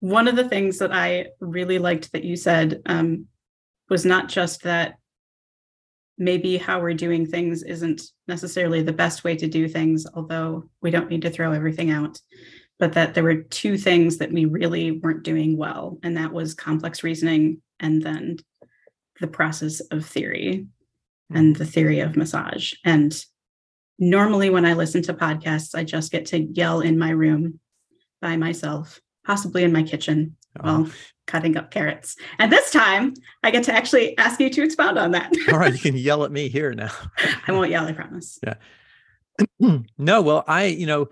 one 0.01 0.27
of 0.27 0.35
the 0.35 0.49
things 0.49 0.79
that 0.79 0.91
I 0.91 1.27
really 1.39 1.79
liked 1.79 2.11
that 2.11 2.25
you 2.25 2.35
said 2.35 2.81
um, 2.87 3.27
was 3.89 4.03
not 4.03 4.27
just 4.27 4.63
that 4.63 4.95
maybe 6.19 6.57
how 6.57 6.81
we're 6.81 6.93
doing 6.93 7.25
things 7.25 7.63
isn't 7.63 8.03
necessarily 8.27 8.83
the 8.83 8.93
best 8.93 9.23
way 9.23 9.35
to 9.37 9.47
do 9.47 9.67
things, 9.67 10.05
although 10.13 10.69
we 10.81 10.91
don't 10.91 11.09
need 11.09 11.21
to 11.23 11.29
throw 11.29 11.53
everything 11.53 11.89
out. 11.89 12.19
But 12.77 12.93
that 12.93 13.13
there 13.13 13.23
were 13.23 13.43
two 13.43 13.77
things 13.77 14.17
that 14.17 14.31
we 14.31 14.45
really 14.45 14.91
weren't 14.91 15.23
doing 15.23 15.57
well, 15.57 15.97
and 16.03 16.15
that 16.17 16.31
was 16.31 16.53
complex 16.53 17.03
reasoning 17.03 17.61
and 17.79 18.01
then 18.01 18.37
the 19.19 19.27
process 19.27 19.79
of 19.79 20.05
theory 20.05 20.67
and 21.29 21.55
hmm. 21.55 21.63
the 21.63 21.65
theory 21.69 22.01
of 22.01 22.15
massage. 22.15 22.73
And 22.85 23.17
normally, 23.97 24.49
when 24.49 24.65
I 24.65 24.73
listen 24.73 25.01
to 25.03 25.13
podcasts, 25.13 25.75
I 25.75 25.83
just 25.83 26.11
get 26.11 26.27
to 26.27 26.39
yell 26.39 26.81
in 26.81 26.97
my 26.97 27.09
room 27.09 27.59
by 28.21 28.35
myself, 28.37 28.99
possibly 29.25 29.63
in 29.63 29.73
my 29.73 29.83
kitchen, 29.83 30.35
oh. 30.59 30.63
while 30.63 30.91
cutting 31.27 31.57
up 31.57 31.71
carrots. 31.71 32.15
And 32.39 32.51
this 32.51 32.71
time, 32.71 33.13
I 33.43 33.51
get 33.51 33.63
to 33.65 33.73
actually 33.73 34.17
ask 34.17 34.39
you 34.39 34.49
to 34.49 34.63
expound 34.63 34.97
on 34.97 35.11
that. 35.11 35.31
All 35.51 35.59
right, 35.59 35.73
you 35.73 35.79
can 35.91 35.97
yell 35.97 36.23
at 36.23 36.31
me 36.31 36.49
here 36.49 36.73
now. 36.73 36.91
I 37.47 37.51
won't 37.51 37.69
yell, 37.69 37.85
I 37.85 37.93
promise. 37.93 38.39
Yeah. 38.43 38.55
no, 39.97 40.21
well, 40.21 40.43
I, 40.47 40.65
you 40.65 40.87
know, 40.87 41.09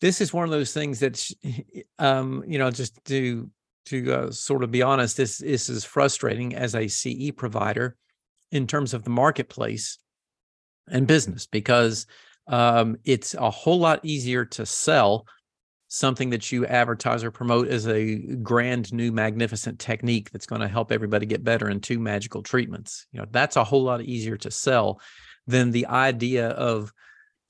this 0.00 0.20
is 0.20 0.32
one 0.32 0.44
of 0.44 0.50
those 0.50 0.72
things 0.72 1.00
that's, 1.00 1.34
um, 1.98 2.44
you 2.46 2.58
know, 2.58 2.70
just 2.70 3.04
to 3.06 3.50
to 3.86 4.12
uh, 4.12 4.30
sort 4.30 4.62
of 4.62 4.70
be 4.70 4.82
honest, 4.82 5.16
this 5.16 5.38
this 5.38 5.68
is 5.68 5.84
frustrating 5.84 6.54
as 6.54 6.74
a 6.74 6.86
CE 6.86 7.32
provider 7.36 7.96
in 8.52 8.66
terms 8.66 8.94
of 8.94 9.04
the 9.04 9.10
marketplace 9.10 9.98
and 10.88 11.06
business 11.06 11.46
because 11.46 12.06
um, 12.46 12.96
it's 13.04 13.34
a 13.34 13.50
whole 13.50 13.78
lot 13.78 14.00
easier 14.04 14.44
to 14.44 14.66
sell 14.66 15.26
something 15.92 16.30
that 16.30 16.52
you 16.52 16.64
advertise 16.66 17.24
or 17.24 17.32
promote 17.32 17.66
as 17.66 17.88
a 17.88 18.14
grand 18.36 18.92
new 18.92 19.10
magnificent 19.10 19.80
technique 19.80 20.30
that's 20.30 20.46
going 20.46 20.60
to 20.60 20.68
help 20.68 20.92
everybody 20.92 21.26
get 21.26 21.42
better 21.42 21.68
in 21.68 21.80
two 21.80 21.98
magical 21.98 22.42
treatments. 22.42 23.06
You 23.12 23.18
know 23.20 23.26
that's 23.30 23.56
a 23.56 23.64
whole 23.64 23.82
lot 23.82 24.00
easier 24.00 24.36
to 24.38 24.50
sell 24.50 25.00
than 25.48 25.72
the 25.72 25.86
idea 25.86 26.50
of 26.50 26.92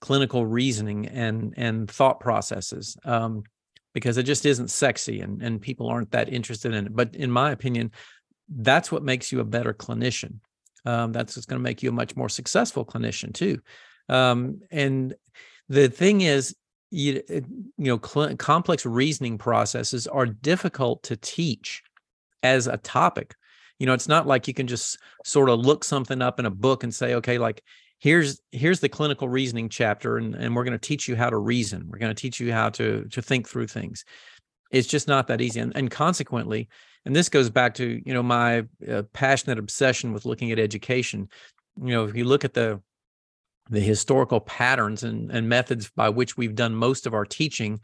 clinical 0.01 0.47
reasoning 0.47 1.07
and 1.07 1.53
and 1.59 1.91
thought 1.91 2.19
processes 2.19 2.97
um, 3.05 3.43
because 3.93 4.17
it 4.17 4.23
just 4.23 4.47
isn't 4.47 4.71
sexy 4.71 5.21
and 5.21 5.43
and 5.43 5.61
people 5.61 5.89
aren't 5.89 6.13
that 6.13 6.33
interested 6.33 6.73
in 6.73 6.87
it. 6.87 6.97
But 6.97 7.15
in 7.15 7.31
my 7.31 7.53
opinion 7.53 7.93
that's 8.53 8.91
what 8.91 9.05
makes 9.05 9.31
you 9.31 9.39
a 9.39 9.45
better 9.45 9.73
clinician. 9.73 10.41
Um, 10.85 11.13
that's 11.13 11.37
what's 11.37 11.47
going 11.47 11.61
to 11.61 11.63
make 11.63 11.83
you 11.83 11.91
a 11.91 11.93
much 11.93 12.17
more 12.17 12.29
successful 12.29 12.85
clinician 12.85 13.33
too. 13.33 13.61
Um, 14.09 14.63
and 14.73 15.15
the 15.69 15.89
thing 15.89 16.23
is 16.23 16.57
you, 16.91 17.23
you 17.29 17.45
know 17.79 18.01
cl- 18.03 18.37
complex 18.37 18.85
reasoning 18.85 19.39
processes 19.39 20.07
are 20.07 20.27
difficult 20.27 21.03
to 21.05 21.17
teach 21.17 21.83
as 22.43 22.67
a 22.67 22.77
topic. 22.79 23.35
You 23.79 23.87
know 23.87 23.95
it's 23.95 24.09
not 24.09 24.27
like 24.27 24.49
you 24.49 24.55
can 24.55 24.67
just 24.67 24.99
sort 25.25 25.49
of 25.49 25.61
look 25.61 25.85
something 25.85 26.21
up 26.21 26.39
in 26.39 26.47
a 26.47 26.51
book 26.51 26.83
and 26.83 26.95
say 26.95 27.15
okay 27.15 27.39
like 27.39 27.63
here's 27.99 28.41
here's 28.51 28.81
the 28.81 28.89
clinical 28.89 29.29
reasoning 29.29 29.69
chapter 29.69 30.17
and, 30.17 30.35
and 30.35 30.57
we're 30.57 30.65
going 30.65 30.79
to 30.79 30.89
teach 30.89 31.07
you 31.09 31.17
how 31.17 31.31
to 31.31 31.39
reason. 31.39 31.87
We're 31.89 31.99
going 31.99 32.15
to 32.15 32.21
teach 32.21 32.41
you 32.41 32.53
how 32.53 32.71
to 32.71 33.05
to 33.05 33.23
think 33.23 33.49
through 33.49 33.69
things. 33.69 34.05
It's 34.71 34.89
just 34.89 35.09
not 35.09 35.27
that 35.29 35.41
easy 35.41 35.61
and, 35.61 35.73
and 35.77 35.91
consequently 35.91 36.69
and 37.05 37.17
this 37.17 37.29
goes 37.29 37.51
back 37.51 37.75
to 37.75 38.03
you 38.05 38.13
know 38.13 38.23
my 38.23 38.65
uh, 38.89 39.03
passionate 39.13 39.59
obsession 39.59 40.13
with 40.13 40.27
looking 40.27 40.51
at 40.53 40.59
education. 40.59 41.29
You 41.83 41.93
know 41.93 42.05
if 42.05 42.17
you 42.17 42.25
look 42.25 42.45
at 42.45 42.55
the 42.55 42.81
the 43.71 43.81
historical 43.81 44.41
patterns 44.41 45.03
and, 45.03 45.31
and 45.31 45.49
methods 45.49 45.91
by 45.97 46.09
which 46.09 46.37
we've 46.37 46.55
done 46.55 46.75
most 46.75 47.07
of 47.07 47.15
our 47.15 47.25
teaching 47.25 47.81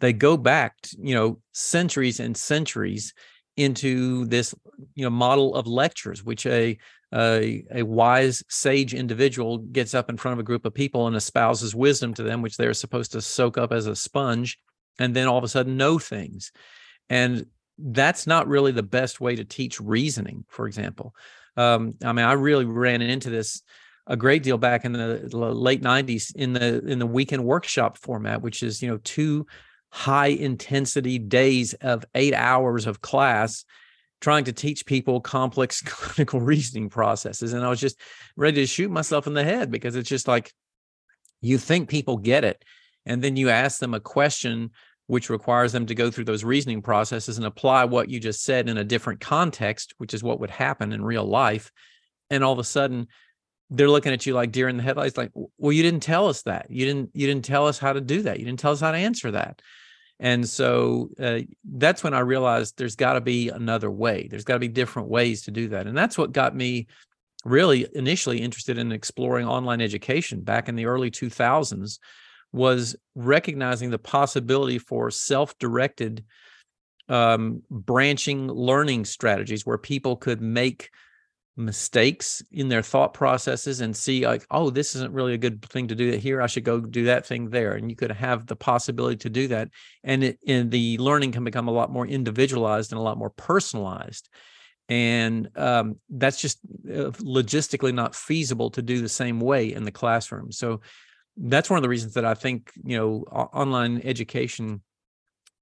they 0.00 0.12
go 0.12 0.36
back 0.36 0.74
you 0.98 1.14
know 1.14 1.38
centuries 1.52 2.20
and 2.20 2.36
centuries 2.36 3.12
into 3.56 4.24
this 4.26 4.54
you 4.94 5.04
know 5.04 5.10
model 5.10 5.54
of 5.54 5.66
lectures 5.66 6.24
which 6.24 6.46
a 6.46 6.78
a, 7.14 7.64
a 7.72 7.82
wise 7.84 8.42
sage 8.48 8.92
individual 8.92 9.58
gets 9.58 9.94
up 9.94 10.10
in 10.10 10.16
front 10.16 10.32
of 10.32 10.40
a 10.40 10.44
group 10.44 10.64
of 10.64 10.74
people 10.74 11.06
and 11.06 11.14
espouses 11.14 11.74
wisdom 11.74 12.12
to 12.12 12.24
them 12.24 12.42
which 12.42 12.56
they're 12.56 12.74
supposed 12.74 13.12
to 13.12 13.20
soak 13.20 13.56
up 13.56 13.72
as 13.72 13.86
a 13.86 13.94
sponge 13.94 14.58
and 14.98 15.14
then 15.14 15.26
all 15.26 15.38
of 15.38 15.44
a 15.44 15.48
sudden 15.48 15.76
know 15.76 15.98
things. 15.98 16.52
And 17.08 17.46
that's 17.78 18.26
not 18.26 18.48
really 18.48 18.72
the 18.72 18.82
best 18.82 19.20
way 19.20 19.36
to 19.36 19.44
teach 19.44 19.80
reasoning 19.80 20.44
for 20.48 20.66
example. 20.66 21.14
Um, 21.56 21.94
i 22.02 22.12
mean 22.12 22.24
i 22.24 22.32
really 22.32 22.64
ran 22.64 23.00
into 23.00 23.30
this 23.30 23.62
a 24.06 24.16
great 24.16 24.42
deal 24.42 24.58
back 24.58 24.84
in 24.84 24.92
the 24.92 25.28
late 25.32 25.82
90s 25.82 26.34
in 26.36 26.52
the 26.52 26.84
in 26.86 26.98
the 26.98 27.06
weekend 27.06 27.44
workshop 27.44 27.96
format 27.96 28.42
which 28.42 28.62
is 28.62 28.82
you 28.82 28.88
know 28.88 28.98
two 28.98 29.46
high 29.90 30.26
intensity 30.26 31.18
days 31.18 31.72
of 31.74 32.04
eight 32.14 32.34
hours 32.34 32.86
of 32.86 33.00
class 33.00 33.64
trying 34.20 34.44
to 34.44 34.52
teach 34.52 34.86
people 34.86 35.20
complex 35.20 35.82
clinical 35.86 36.40
reasoning 36.40 36.88
processes. 36.88 37.52
And 37.52 37.64
I 37.64 37.68
was 37.68 37.78
just 37.78 38.00
ready 38.36 38.62
to 38.62 38.66
shoot 38.66 38.90
myself 38.90 39.26
in 39.26 39.34
the 39.34 39.44
head 39.44 39.70
because 39.70 39.96
it's 39.96 40.08
just 40.08 40.26
like 40.26 40.52
you 41.42 41.58
think 41.58 41.90
people 41.90 42.16
get 42.16 42.42
it. 42.42 42.64
And 43.04 43.22
then 43.22 43.36
you 43.36 43.50
ask 43.50 43.78
them 43.78 43.92
a 43.92 44.00
question 44.00 44.70
which 45.06 45.28
requires 45.28 45.72
them 45.72 45.84
to 45.84 45.94
go 45.94 46.10
through 46.10 46.24
those 46.24 46.42
reasoning 46.42 46.80
processes 46.80 47.36
and 47.36 47.46
apply 47.46 47.84
what 47.84 48.08
you 48.08 48.18
just 48.18 48.42
said 48.42 48.70
in 48.70 48.78
a 48.78 48.84
different 48.84 49.20
context, 49.20 49.92
which 49.98 50.14
is 50.14 50.24
what 50.24 50.40
would 50.40 50.48
happen 50.48 50.92
in 50.92 51.04
real 51.04 51.26
life. 51.26 51.70
And 52.30 52.42
all 52.42 52.54
of 52.54 52.58
a 52.58 52.64
sudden, 52.64 53.08
they're 53.70 53.88
looking 53.88 54.12
at 54.12 54.26
you 54.26 54.34
like 54.34 54.52
deer 54.52 54.68
in 54.68 54.76
the 54.76 54.82
headlights, 54.82 55.16
like, 55.16 55.32
well, 55.34 55.72
you 55.72 55.82
didn't 55.82 56.02
tell 56.02 56.28
us 56.28 56.42
that. 56.42 56.66
You 56.70 56.86
didn't, 56.86 57.10
you 57.14 57.26
didn't 57.26 57.44
tell 57.44 57.66
us 57.66 57.78
how 57.78 57.92
to 57.92 58.00
do 58.00 58.22
that. 58.22 58.38
You 58.38 58.44
didn't 58.44 58.60
tell 58.60 58.72
us 58.72 58.80
how 58.80 58.92
to 58.92 58.98
answer 58.98 59.30
that. 59.32 59.62
And 60.20 60.48
so 60.48 61.10
uh, 61.18 61.40
that's 61.64 62.04
when 62.04 62.14
I 62.14 62.20
realized 62.20 62.78
there's 62.78 62.96
got 62.96 63.14
to 63.14 63.20
be 63.20 63.48
another 63.48 63.90
way. 63.90 64.28
There's 64.30 64.44
got 64.44 64.54
to 64.54 64.60
be 64.60 64.68
different 64.68 65.08
ways 65.08 65.42
to 65.42 65.50
do 65.50 65.68
that. 65.68 65.86
And 65.86 65.96
that's 65.96 66.16
what 66.16 66.32
got 66.32 66.54
me 66.54 66.86
really 67.44 67.86
initially 67.94 68.38
interested 68.38 68.78
in 68.78 68.92
exploring 68.92 69.46
online 69.46 69.80
education 69.80 70.40
back 70.40 70.68
in 70.68 70.76
the 70.76 70.86
early 70.86 71.10
2000s 71.10 71.98
was 72.52 72.96
recognizing 73.14 73.90
the 73.90 73.98
possibility 73.98 74.78
for 74.78 75.10
self-directed 75.10 76.24
um, 77.08 77.62
branching 77.68 78.48
learning 78.48 79.04
strategies 79.04 79.66
where 79.66 79.76
people 79.76 80.16
could 80.16 80.40
make 80.40 80.90
mistakes 81.56 82.42
in 82.50 82.68
their 82.68 82.82
thought 82.82 83.14
processes 83.14 83.80
and 83.80 83.96
see 83.96 84.26
like 84.26 84.44
oh 84.50 84.70
this 84.70 84.96
isn't 84.96 85.12
really 85.12 85.34
a 85.34 85.38
good 85.38 85.62
thing 85.66 85.88
to 85.88 85.94
do 85.94 86.10
here. 86.12 86.42
I 86.42 86.46
should 86.46 86.64
go 86.64 86.80
do 86.80 87.04
that 87.04 87.26
thing 87.26 87.50
there. 87.50 87.74
And 87.74 87.90
you 87.90 87.96
could 87.96 88.10
have 88.10 88.46
the 88.46 88.56
possibility 88.56 89.16
to 89.18 89.30
do 89.30 89.48
that 89.48 89.68
and 90.02 90.24
it 90.24 90.38
and 90.46 90.70
the 90.70 90.98
learning 90.98 91.32
can 91.32 91.44
become 91.44 91.68
a 91.68 91.72
lot 91.72 91.92
more 91.92 92.06
individualized 92.06 92.92
and 92.92 92.98
a 92.98 93.02
lot 93.02 93.18
more 93.18 93.30
personalized. 93.30 94.28
And 94.88 95.48
um, 95.56 95.96
that's 96.10 96.40
just 96.40 96.58
uh, 96.86 97.10
logistically 97.22 97.94
not 97.94 98.14
feasible 98.14 98.70
to 98.70 98.82
do 98.82 99.00
the 99.00 99.08
same 99.08 99.40
way 99.40 99.72
in 99.72 99.84
the 99.84 99.92
classroom. 99.92 100.52
So 100.52 100.80
that's 101.36 101.70
one 101.70 101.78
of 101.78 101.82
the 101.82 101.88
reasons 101.88 102.14
that 102.14 102.24
i 102.24 102.34
think 102.34 102.70
you 102.84 102.96
know 102.96 103.22
online 103.32 104.00
education 104.04 104.80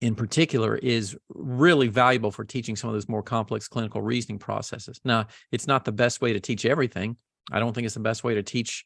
in 0.02 0.16
particular 0.16 0.74
is 0.76 1.16
really 1.28 1.86
valuable 1.86 2.32
for 2.32 2.44
teaching 2.44 2.74
some 2.74 2.90
of 2.90 2.94
those 2.94 3.08
more 3.08 3.22
complex 3.22 3.68
clinical 3.68 4.02
reasoning 4.02 4.38
processes. 4.38 5.00
Now, 5.04 5.28
it's 5.52 5.68
not 5.68 5.84
the 5.84 5.92
best 5.92 6.20
way 6.20 6.32
to 6.32 6.40
teach 6.40 6.66
everything. 6.66 7.16
I 7.52 7.60
don't 7.60 7.72
think 7.72 7.84
it's 7.84 7.94
the 7.94 8.00
best 8.00 8.24
way 8.24 8.34
to 8.34 8.42
teach 8.42 8.84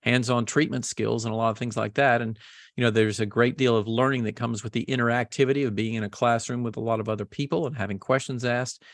hands-on 0.00 0.46
treatment 0.46 0.86
skills 0.86 1.26
and 1.26 1.34
a 1.34 1.36
lot 1.36 1.50
of 1.50 1.58
things 1.58 1.76
like 1.76 1.94
that 1.94 2.22
and 2.22 2.38
you 2.76 2.84
know 2.84 2.90
there's 2.90 3.18
a 3.18 3.26
great 3.26 3.56
deal 3.56 3.76
of 3.76 3.88
learning 3.88 4.22
that 4.22 4.36
comes 4.36 4.62
with 4.62 4.72
the 4.72 4.84
interactivity 4.86 5.66
of 5.66 5.74
being 5.74 5.94
in 5.94 6.04
a 6.04 6.08
classroom 6.08 6.62
with 6.62 6.76
a 6.76 6.80
lot 6.80 7.00
of 7.00 7.08
other 7.08 7.24
people 7.24 7.66
and 7.66 7.76
having 7.76 7.98
questions 7.98 8.44
asked 8.44 8.84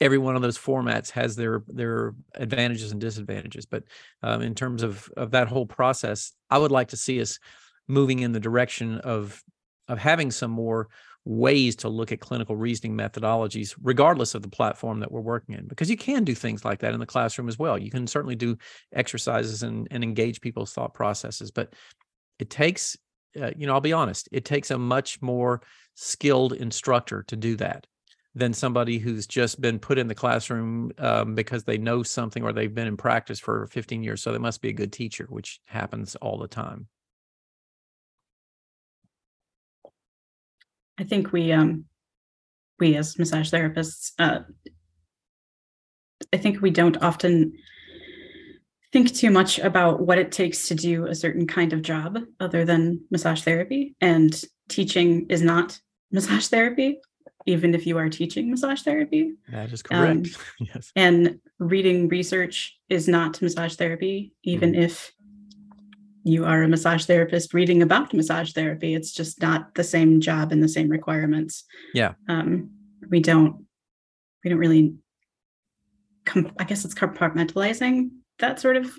every 0.00 0.18
one 0.18 0.36
of 0.36 0.42
those 0.42 0.58
formats 0.58 1.08
has 1.10 1.34
their 1.34 1.62
their 1.68 2.14
advantages 2.34 2.90
and 2.92 3.00
disadvantages 3.00 3.64
but 3.64 3.84
um, 4.22 4.42
in 4.42 4.54
terms 4.54 4.82
of 4.82 5.08
of 5.16 5.30
that 5.30 5.48
whole 5.48 5.66
process 5.66 6.32
i 6.50 6.58
would 6.58 6.72
like 6.72 6.88
to 6.88 6.96
see 6.96 7.22
us 7.22 7.38
moving 7.88 8.18
in 8.18 8.32
the 8.32 8.40
direction 8.40 8.98
of 8.98 9.42
of 9.90 9.98
having 9.98 10.30
some 10.30 10.50
more 10.50 10.88
ways 11.24 11.76
to 11.76 11.88
look 11.88 12.12
at 12.12 12.20
clinical 12.20 12.56
reasoning 12.56 12.96
methodologies, 12.96 13.74
regardless 13.82 14.34
of 14.34 14.42
the 14.42 14.48
platform 14.48 15.00
that 15.00 15.12
we're 15.12 15.20
working 15.20 15.54
in, 15.54 15.66
because 15.66 15.90
you 15.90 15.96
can 15.96 16.24
do 16.24 16.34
things 16.34 16.64
like 16.64 16.78
that 16.78 16.94
in 16.94 17.00
the 17.00 17.06
classroom 17.06 17.48
as 17.48 17.58
well. 17.58 17.76
You 17.76 17.90
can 17.90 18.06
certainly 18.06 18.36
do 18.36 18.56
exercises 18.94 19.62
and, 19.62 19.86
and 19.90 20.02
engage 20.02 20.40
people's 20.40 20.72
thought 20.72 20.94
processes, 20.94 21.50
but 21.50 21.74
it 22.38 22.48
takes, 22.48 22.96
uh, 23.40 23.50
you 23.56 23.66
know, 23.66 23.74
I'll 23.74 23.80
be 23.80 23.92
honest, 23.92 24.28
it 24.32 24.46
takes 24.46 24.70
a 24.70 24.78
much 24.78 25.20
more 25.20 25.60
skilled 25.94 26.54
instructor 26.54 27.22
to 27.24 27.36
do 27.36 27.56
that 27.56 27.86
than 28.34 28.54
somebody 28.54 28.98
who's 28.98 29.26
just 29.26 29.60
been 29.60 29.78
put 29.78 29.98
in 29.98 30.06
the 30.06 30.14
classroom 30.14 30.92
um, 30.98 31.34
because 31.34 31.64
they 31.64 31.76
know 31.76 32.02
something 32.02 32.44
or 32.44 32.52
they've 32.52 32.74
been 32.74 32.86
in 32.86 32.96
practice 32.96 33.40
for 33.40 33.66
15 33.66 34.02
years. 34.02 34.22
So 34.22 34.32
they 34.32 34.38
must 34.38 34.62
be 34.62 34.68
a 34.68 34.72
good 34.72 34.92
teacher, 34.92 35.26
which 35.28 35.60
happens 35.66 36.14
all 36.16 36.38
the 36.38 36.48
time. 36.48 36.86
I 41.00 41.04
think 41.04 41.32
we 41.32 41.50
um 41.50 41.86
we 42.78 42.94
as 42.96 43.18
massage 43.18 43.50
therapists 43.52 44.12
uh 44.18 44.40
I 46.32 46.36
think 46.36 46.60
we 46.60 46.70
don't 46.70 47.02
often 47.02 47.54
think 48.92 49.14
too 49.14 49.30
much 49.30 49.58
about 49.58 50.00
what 50.00 50.18
it 50.18 50.30
takes 50.30 50.68
to 50.68 50.74
do 50.74 51.06
a 51.06 51.14
certain 51.14 51.46
kind 51.46 51.72
of 51.72 51.82
job 51.82 52.18
other 52.38 52.64
than 52.64 53.00
massage 53.10 53.42
therapy 53.42 53.96
and 54.00 54.42
teaching 54.68 55.26
is 55.30 55.42
not 55.42 55.80
massage 56.12 56.48
therapy 56.48 56.98
even 57.46 57.74
if 57.74 57.86
you 57.86 57.96
are 57.96 58.08
teaching 58.08 58.50
massage 58.50 58.82
therapy. 58.82 59.32
That 59.50 59.72
is 59.72 59.82
correct. 59.82 60.10
Um, 60.10 60.24
yes. 60.60 60.92
And 60.94 61.40
reading 61.58 62.08
research 62.08 62.78
is 62.88 63.08
not 63.08 63.40
massage 63.40 63.76
therapy, 63.76 64.34
even 64.44 64.72
mm-hmm. 64.72 64.82
if 64.82 65.12
you 66.22 66.44
are 66.44 66.62
a 66.62 66.68
massage 66.68 67.04
therapist 67.06 67.54
reading 67.54 67.82
about 67.82 68.12
massage 68.12 68.52
therapy. 68.52 68.94
It's 68.94 69.12
just 69.12 69.40
not 69.40 69.74
the 69.74 69.84
same 69.84 70.20
job 70.20 70.52
and 70.52 70.62
the 70.62 70.68
same 70.68 70.88
requirements. 70.88 71.64
Yeah. 71.94 72.14
Um, 72.28 72.70
we 73.08 73.20
don't 73.20 73.66
we 74.44 74.50
don't 74.50 74.58
really 74.58 74.94
com- 76.24 76.52
I 76.58 76.64
guess 76.64 76.84
it's 76.84 76.94
compartmentalizing 76.94 78.10
that 78.38 78.60
sort 78.60 78.76
of 78.76 78.92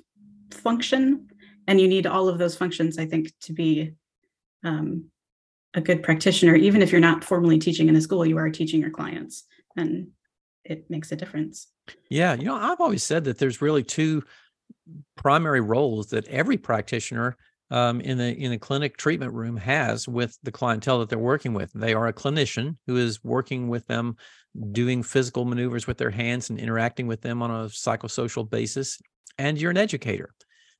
function. 0.51 1.27
And 1.67 1.79
you 1.79 1.87
need 1.87 2.07
all 2.07 2.27
of 2.27 2.37
those 2.37 2.55
functions, 2.55 2.97
I 2.97 3.05
think, 3.05 3.31
to 3.41 3.53
be 3.53 3.93
um, 4.63 5.05
a 5.73 5.81
good 5.81 6.03
practitioner. 6.03 6.55
Even 6.55 6.81
if 6.81 6.91
you're 6.91 6.99
not 7.01 7.23
formally 7.23 7.59
teaching 7.59 7.87
in 7.87 7.95
a 7.95 8.01
school, 8.01 8.25
you 8.25 8.37
are 8.37 8.49
teaching 8.49 8.81
your 8.81 8.89
clients, 8.89 9.45
and 9.77 10.07
it 10.65 10.89
makes 10.89 11.11
a 11.11 11.15
difference. 11.15 11.67
Yeah, 12.09 12.33
you 12.33 12.45
know, 12.45 12.55
I've 12.55 12.81
always 12.81 13.03
said 13.03 13.25
that 13.25 13.37
there's 13.37 13.61
really 13.61 13.83
two 13.83 14.23
primary 15.15 15.61
roles 15.61 16.07
that 16.07 16.27
every 16.27 16.57
practitioner 16.57 17.37
um, 17.71 18.01
in 18.01 18.17
the 18.17 18.35
in 18.35 18.51
the 18.51 18.57
clinic 18.57 18.97
treatment 18.97 19.33
room 19.33 19.55
has 19.55 20.07
with 20.07 20.37
the 20.43 20.51
clientele 20.51 20.99
that 20.99 21.09
they're 21.09 21.17
working 21.17 21.53
with. 21.53 21.71
They 21.73 21.93
are 21.93 22.07
a 22.07 22.13
clinician 22.13 22.75
who 22.85 22.97
is 22.97 23.23
working 23.23 23.69
with 23.69 23.87
them, 23.87 24.17
doing 24.73 25.03
physical 25.03 25.45
maneuvers 25.45 25.87
with 25.87 25.97
their 25.97 26.09
hands 26.09 26.49
and 26.49 26.59
interacting 26.59 27.07
with 27.07 27.21
them 27.21 27.41
on 27.41 27.49
a 27.49 27.65
psychosocial 27.65 28.47
basis, 28.47 28.99
and 29.37 29.59
you're 29.59 29.71
an 29.71 29.77
educator 29.77 30.33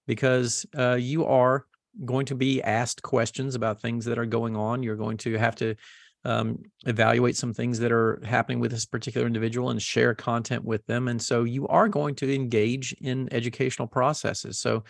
because 0.06 0.66
uh, 0.78 0.96
you 0.96 1.26
are 1.26 1.66
going 2.06 2.26
to 2.26 2.36
be 2.36 2.62
asked 2.62 3.02
questions 3.02 3.56
about 3.56 3.82
things 3.82 4.06
that 4.06 4.20
are 4.20 4.26
going 4.26 4.56
on. 4.56 4.84
You're 4.84 4.96
going 4.96 5.18
to 5.18 5.38
have 5.38 5.56
to 5.58 5.76
um, 6.24 6.60
evaluate 6.86 7.36
some 7.36 7.54
things 7.54 7.80
that 7.80 7.92
are 7.92 8.22
happening 8.24 8.60
with 8.60 8.72
this 8.72 8.86
particular 8.86 9.26
individual 9.26 9.70
and 9.70 9.82
share 9.82 10.14
content 10.14 10.64
with 10.64 10.86
them. 10.86 11.08
And 11.08 11.22
so 11.22 11.44
you 11.44 11.68
are 11.68 11.90
going 11.90 12.16
to 12.16 12.34
engage 12.34 12.94
in 13.02 13.28
educational 13.32 13.88
processes. 13.88 14.60
So 14.60 14.84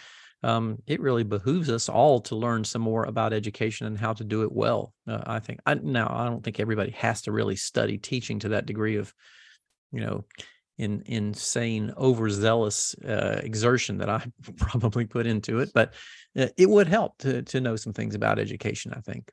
um, 0.44 0.82
it 0.88 1.00
really 1.00 1.24
behooves 1.24 1.70
us 1.70 1.88
all 1.88 2.20
to 2.22 2.36
learn 2.36 2.64
some 2.64 2.82
more 2.82 3.06
about 3.06 3.32
education 3.32 3.88
and 3.88 3.98
how 3.98 4.14
to 4.14 4.24
do 4.24 4.42
it 4.44 4.52
well. 4.52 4.94
Uh, 5.08 5.22
I 5.26 5.40
think 5.40 5.60
I, 5.66 5.76
now 5.76 6.12
I 6.12 6.26
don't 6.26 6.44
think 6.44 6.60
everybody 6.60 6.92
has 6.92 7.22
to 7.24 7.32
really 7.32 7.56
study 7.56 7.98
teaching 7.98 8.40
to 8.40 8.50
that 8.50 8.66
degree 8.66 8.98
of, 8.98 9.14
you 9.92 10.02
know, 10.02 10.26
in 10.78 11.04
insane 11.06 11.94
overzealous 11.96 12.96
uh, 13.08 13.40
exertion 13.44 14.00
that 14.00 14.10
I 14.10 14.26
probably 14.58 15.06
put 15.06 15.28
into 15.28 15.60
it, 15.60 15.70
but 15.76 15.94
uh, 16.36 16.48
it 16.58 16.68
would 16.68 16.88
help 16.88 17.20
to 17.20 17.44
to 17.44 17.62
know 17.62 17.76
some 17.76 17.94
things 17.94 18.16
about 18.16 18.40
education. 18.40 18.94
I 18.96 19.02
think. 19.02 19.32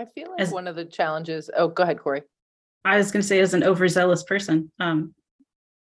I 0.00 0.06
feel 0.06 0.30
like 0.30 0.40
as, 0.40 0.50
one 0.50 0.66
of 0.66 0.76
the 0.76 0.86
challenges. 0.86 1.50
Oh, 1.54 1.68
go 1.68 1.82
ahead, 1.82 1.98
Corey. 1.98 2.22
I 2.86 2.96
was 2.96 3.12
going 3.12 3.20
to 3.20 3.28
say, 3.28 3.40
as 3.40 3.52
an 3.52 3.62
overzealous 3.62 4.22
person, 4.22 4.72
um, 4.80 5.14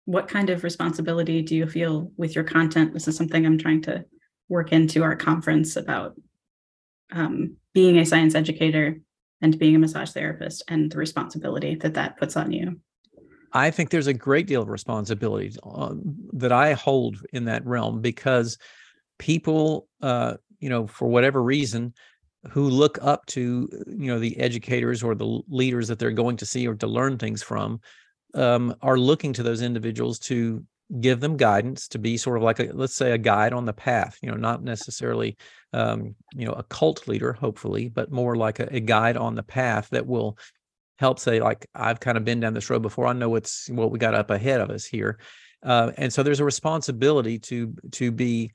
what 0.05 0.27
kind 0.27 0.51
of 0.51 0.63
responsibility 0.63 1.41
do 1.41 1.55
you 1.55 1.65
feel 1.65 2.11
with 2.15 2.35
your 2.35 2.43
content? 2.43 2.93
This 2.93 3.07
is 3.07 3.17
something 3.17 3.43
I'm 3.43 3.57
trying 3.57 3.81
to 3.83 4.05
work 4.49 4.71
into 4.71 5.01
our 5.01 5.15
conference 5.15 5.75
about 5.77 6.13
um, 7.11 7.57
being 7.73 7.97
a 7.97 8.05
science 8.05 8.35
educator 8.35 8.99
and 9.41 9.57
being 9.57 9.75
a 9.75 9.79
massage 9.79 10.11
therapist 10.11 10.63
and 10.67 10.91
the 10.91 10.97
responsibility 10.99 11.73
that 11.75 11.95
that 11.95 12.17
puts 12.17 12.37
on 12.37 12.51
you. 12.51 12.79
I 13.51 13.71
think 13.71 13.89
there's 13.89 14.07
a 14.07 14.13
great 14.13 14.45
deal 14.45 14.61
of 14.61 14.69
responsibility 14.69 15.55
uh, 15.63 15.95
that 16.33 16.51
I 16.51 16.73
hold 16.73 17.17
in 17.33 17.45
that 17.45 17.65
realm 17.65 18.01
because 18.01 18.59
people, 19.17 19.87
uh, 20.01 20.35
you 20.59 20.69
know, 20.69 20.85
for 20.85 21.07
whatever 21.07 21.41
reason, 21.41 21.95
who 22.49 22.69
look 22.69 22.97
up 23.01 23.25
to 23.27 23.69
you 23.87 24.07
know 24.07 24.19
the 24.19 24.37
educators 24.37 25.03
or 25.03 25.15
the 25.15 25.41
leaders 25.47 25.87
that 25.87 25.99
they're 25.99 26.11
going 26.11 26.37
to 26.37 26.45
see 26.45 26.67
or 26.67 26.75
to 26.75 26.87
learn 26.87 27.17
things 27.17 27.41
from 27.41 27.79
um, 28.35 28.75
are 28.81 28.97
looking 28.97 29.33
to 29.33 29.43
those 29.43 29.61
individuals 29.61 30.19
to 30.19 30.63
give 30.99 31.21
them 31.21 31.37
guidance 31.37 31.87
to 31.87 31.97
be 31.97 32.17
sort 32.17 32.37
of 32.37 32.43
like 32.43 32.59
a 32.59 32.69
let's 32.73 32.95
say 32.95 33.11
a 33.11 33.17
guide 33.17 33.53
on 33.53 33.65
the 33.65 33.73
path 33.73 34.17
you 34.21 34.29
know 34.29 34.37
not 34.37 34.63
necessarily 34.63 35.37
um, 35.71 36.15
you 36.33 36.45
know 36.45 36.53
a 36.53 36.63
cult 36.63 37.07
leader 37.07 37.33
hopefully 37.33 37.87
but 37.87 38.11
more 38.11 38.35
like 38.35 38.59
a, 38.59 38.67
a 38.75 38.79
guide 38.79 39.17
on 39.17 39.35
the 39.35 39.43
path 39.43 39.87
that 39.91 40.05
will 40.05 40.37
help 40.99 41.19
say 41.19 41.39
like 41.39 41.65
i've 41.75 41.99
kind 41.99 42.17
of 42.17 42.25
been 42.25 42.39
down 42.39 42.53
this 42.53 42.69
road 42.69 42.81
before. 42.81 43.07
I 43.07 43.13
know 43.13 43.29
what's 43.29 43.69
what 43.69 43.91
we 43.91 43.99
got 43.99 44.13
up 44.13 44.29
ahead 44.29 44.61
of 44.61 44.69
us 44.69 44.85
here. 44.85 45.19
Uh, 45.63 45.91
and 45.97 46.11
so 46.11 46.23
there's 46.23 46.41
a 46.41 46.45
responsibility 46.45 47.39
to 47.39 47.73
to 47.91 48.11
be 48.11 48.51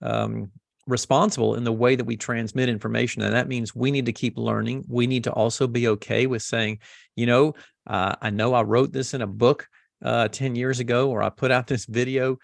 um, 0.00 0.50
responsible 0.86 1.54
in 1.54 1.64
the 1.64 1.72
way 1.72 1.94
that 1.94 2.04
we 2.04 2.16
transmit 2.16 2.68
information 2.68 3.22
and 3.22 3.34
that 3.34 3.48
means 3.48 3.74
we 3.74 3.90
need 3.90 4.06
to 4.06 4.12
keep 4.12 4.36
learning 4.36 4.84
we 4.88 5.06
need 5.06 5.24
to 5.24 5.32
also 5.32 5.66
be 5.66 5.86
okay 5.86 6.26
with 6.26 6.42
saying 6.42 6.78
you 7.14 7.26
know 7.26 7.54
uh, 7.86 8.14
i 8.20 8.30
know 8.30 8.52
i 8.52 8.62
wrote 8.62 8.92
this 8.92 9.14
in 9.14 9.22
a 9.22 9.26
book 9.26 9.68
uh, 10.04 10.26
10 10.28 10.56
years 10.56 10.80
ago 10.80 11.08
or 11.10 11.22
i 11.22 11.28
put 11.28 11.52
out 11.52 11.68
this 11.68 11.86
video 11.86 12.36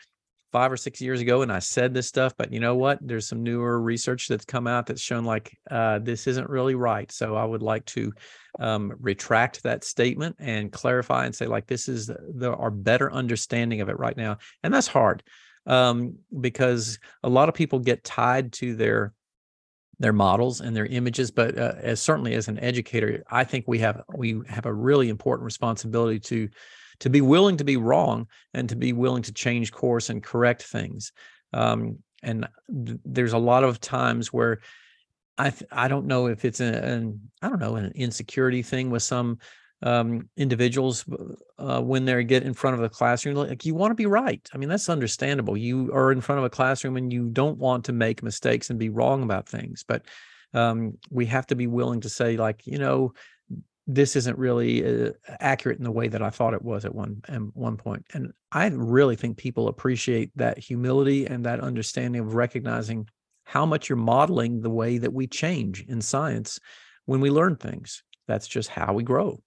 five 0.52 0.72
or 0.72 0.76
six 0.76 1.00
years 1.00 1.20
ago 1.20 1.42
and 1.42 1.52
I 1.52 1.58
said 1.58 1.92
this 1.92 2.06
stuff, 2.06 2.34
but 2.36 2.52
you 2.52 2.60
know 2.60 2.74
what? 2.74 2.98
There's 3.02 3.28
some 3.28 3.42
newer 3.42 3.80
research 3.80 4.28
that's 4.28 4.44
come 4.44 4.66
out 4.66 4.86
that's 4.86 5.00
shown 5.00 5.24
like 5.24 5.56
uh, 5.70 5.98
this 5.98 6.26
isn't 6.26 6.48
really 6.48 6.74
right. 6.74 7.10
So 7.12 7.36
I 7.36 7.44
would 7.44 7.62
like 7.62 7.84
to 7.86 8.12
um, 8.58 8.94
retract 8.98 9.62
that 9.64 9.84
statement 9.84 10.36
and 10.38 10.72
clarify 10.72 11.26
and 11.26 11.34
say 11.34 11.46
like 11.46 11.66
this 11.66 11.88
is 11.88 12.06
the, 12.06 12.54
our 12.54 12.70
better 12.70 13.12
understanding 13.12 13.80
of 13.80 13.88
it 13.88 13.98
right 13.98 14.16
now, 14.16 14.38
and 14.62 14.72
that's 14.72 14.86
hard 14.86 15.22
um, 15.68 16.16
because 16.40 16.98
a 17.22 17.28
lot 17.28 17.48
of 17.48 17.54
people 17.54 17.78
get 17.78 18.02
tied 18.02 18.52
to 18.54 18.74
their 18.74 19.12
their 20.00 20.12
models 20.12 20.60
and 20.60 20.76
their 20.76 20.86
images 20.86 21.30
but 21.30 21.58
uh, 21.58 21.74
as 21.78 22.00
certainly 22.00 22.34
as 22.34 22.46
an 22.48 22.58
educator 22.60 23.24
i 23.30 23.42
think 23.42 23.64
we 23.66 23.78
have 23.78 24.02
we 24.14 24.40
have 24.48 24.66
a 24.66 24.72
really 24.72 25.08
important 25.08 25.44
responsibility 25.44 26.20
to 26.20 26.48
to 27.00 27.10
be 27.10 27.20
willing 27.20 27.56
to 27.56 27.64
be 27.64 27.76
wrong 27.76 28.26
and 28.54 28.68
to 28.68 28.76
be 28.76 28.92
willing 28.92 29.22
to 29.22 29.32
change 29.32 29.72
course 29.72 30.10
and 30.10 30.22
correct 30.22 30.62
things. 30.62 31.12
Um, 31.52 31.98
and 32.22 32.48
th- 32.86 32.98
there's 33.04 33.32
a 33.32 33.38
lot 33.38 33.64
of 33.64 33.80
times 33.80 34.32
where 34.32 34.60
I 35.36 35.50
th- 35.50 35.70
I 35.70 35.86
don't 35.86 36.06
know 36.06 36.26
if 36.26 36.44
it's 36.44 36.60
an, 36.60 36.74
an 36.74 37.30
I 37.40 37.48
don't 37.48 37.60
know 37.60 37.76
an 37.76 37.92
insecurity 37.94 38.62
thing 38.62 38.90
with 38.90 39.02
some 39.02 39.38
um, 39.82 40.28
individuals 40.36 41.04
uh, 41.58 41.80
when 41.80 42.04
they 42.04 42.24
get 42.24 42.42
in 42.42 42.54
front 42.54 42.76
of 42.76 42.82
a 42.82 42.88
classroom. 42.88 43.36
Like 43.36 43.64
you 43.64 43.74
want 43.74 43.90
to 43.92 43.96
be 43.96 44.06
right. 44.06 44.46
I 44.52 44.58
mean 44.58 44.68
that's 44.68 44.88
understandable. 44.88 45.56
You 45.56 45.92
are 45.92 46.12
in 46.12 46.20
front 46.20 46.40
of 46.40 46.44
a 46.44 46.50
classroom 46.50 46.96
and 46.96 47.12
you 47.12 47.28
don't 47.28 47.58
want 47.58 47.84
to 47.86 47.92
make 47.92 48.22
mistakes 48.22 48.70
and 48.70 48.78
be 48.78 48.88
wrong 48.88 49.22
about 49.22 49.48
things, 49.48 49.84
but 49.86 50.04
um, 50.54 50.96
we 51.10 51.26
have 51.26 51.46
to 51.48 51.54
be 51.54 51.66
willing 51.66 52.00
to 52.00 52.08
say 52.08 52.36
like 52.36 52.66
you 52.66 52.78
know 52.78 53.12
this 53.90 54.16
isn't 54.16 54.38
really 54.38 54.84
uh, 54.84 55.12
accurate 55.40 55.78
in 55.78 55.84
the 55.84 55.90
way 55.90 56.08
that 56.08 56.22
I 56.22 56.28
thought 56.28 56.52
it 56.52 56.62
was 56.62 56.84
at 56.84 56.94
one 56.94 57.22
at 57.28 57.40
one 57.54 57.76
point. 57.76 58.04
And 58.12 58.32
I 58.52 58.66
really 58.68 59.16
think 59.16 59.38
people 59.38 59.68
appreciate 59.68 60.30
that 60.36 60.58
humility 60.58 61.26
and 61.26 61.44
that 61.46 61.60
understanding 61.60 62.20
of 62.20 62.34
recognizing 62.34 63.08
how 63.44 63.64
much 63.64 63.88
you're 63.88 63.96
modeling 63.96 64.60
the 64.60 64.70
way 64.70 64.98
that 64.98 65.14
we 65.14 65.26
change 65.26 65.86
in 65.88 66.02
science 66.02 66.60
when 67.06 67.20
we 67.20 67.30
learn 67.30 67.56
things. 67.56 68.02
That's 68.26 68.46
just 68.46 68.68
how 68.68 68.92
we 68.92 69.02
grow. 69.02 69.40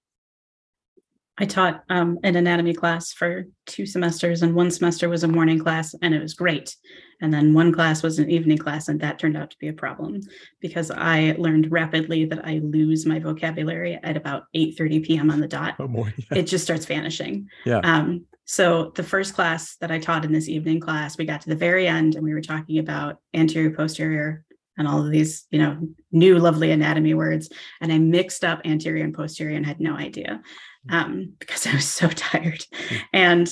I 1.42 1.46
taught 1.46 1.84
um, 1.90 2.20
an 2.24 2.36
anatomy 2.36 2.72
class 2.72 3.12
for 3.12 3.46
two 3.66 3.88
semesters, 3.88 4.44
and 4.44 4.54
one 4.54 4.70
semester 4.70 5.10
was 5.10 5.24
a 5.24 5.28
morning 5.28 5.58
class, 5.58 5.96
and 6.04 6.14
it 6.14 6.22
was 6.22 6.36
great. 6.36 6.76
And 7.20 7.34
then 7.34 7.56
one 7.56 7.74
class 7.74 8.04
was 8.04 8.20
an 8.20 8.30
evening 8.30 8.60
class, 8.60 8.88
and 8.88 9.00
that 9.02 9.18
turned 9.18 9.36
out 9.36 9.50
to 9.50 9.58
be 9.58 9.68
a 9.68 9.74
problem 9.74 10.22
because 10.60 10.92
I 10.92 11.36
learned 11.40 11.72
rapidly 11.72 12.26
that 12.26 12.46
I 12.46 12.60
lose 12.64 13.08
my 13.08 13.18
vocabulary 13.18 14.00
at 14.04 14.16
about 14.16 14.44
8 14.54 14.78
30 14.78 15.00
p.m. 15.00 15.32
on 15.32 15.40
the 15.40 15.48
dot. 15.48 15.78
Oh 15.80 15.88
boy. 15.88 16.14
Yeah. 16.16 16.26
It 16.42 16.44
just 16.44 16.64
starts 16.64 16.86
vanishing. 16.86 17.50
Yeah. 17.66 17.80
Um, 17.80 18.26
so 18.46 18.92
the 18.96 19.04
first 19.04 19.34
class 19.34 19.78
that 19.78 19.92
I 19.92 19.98
taught 19.98 20.26
in 20.26 20.32
this 20.32 20.48
evening 20.48 20.80
class, 20.80 21.18
we 21.18 21.26
got 21.26 21.42
to 21.42 21.50
the 21.50 21.56
very 21.56 21.88
end 21.88 22.16
and 22.16 22.24
we 22.24 22.34
were 22.36 22.42
talking 22.42 22.78
about 22.78 23.18
anterior 23.34 23.72
posterior 23.72 24.44
and 24.82 24.88
all 24.90 25.06
of 25.06 25.12
these, 25.12 25.46
you 25.52 25.60
know, 25.60 25.78
new 26.12 26.40
lovely 26.40 26.72
anatomy 26.72 27.14
words. 27.14 27.50
And 27.80 27.94
I 27.94 28.00
mixed 28.00 28.44
up 28.44 28.62
anterior 28.66 29.04
and 29.04 29.14
posterior 29.14 29.56
and 29.56 29.66
had 29.66 29.80
no 29.80 29.96
idea 29.96 30.42
um, 30.90 31.34
because 31.40 31.68
I 31.68 31.76
was 31.76 31.88
so 31.88 32.08
tired. 32.16 32.66
Hmm. 32.74 32.96
And 33.14 33.50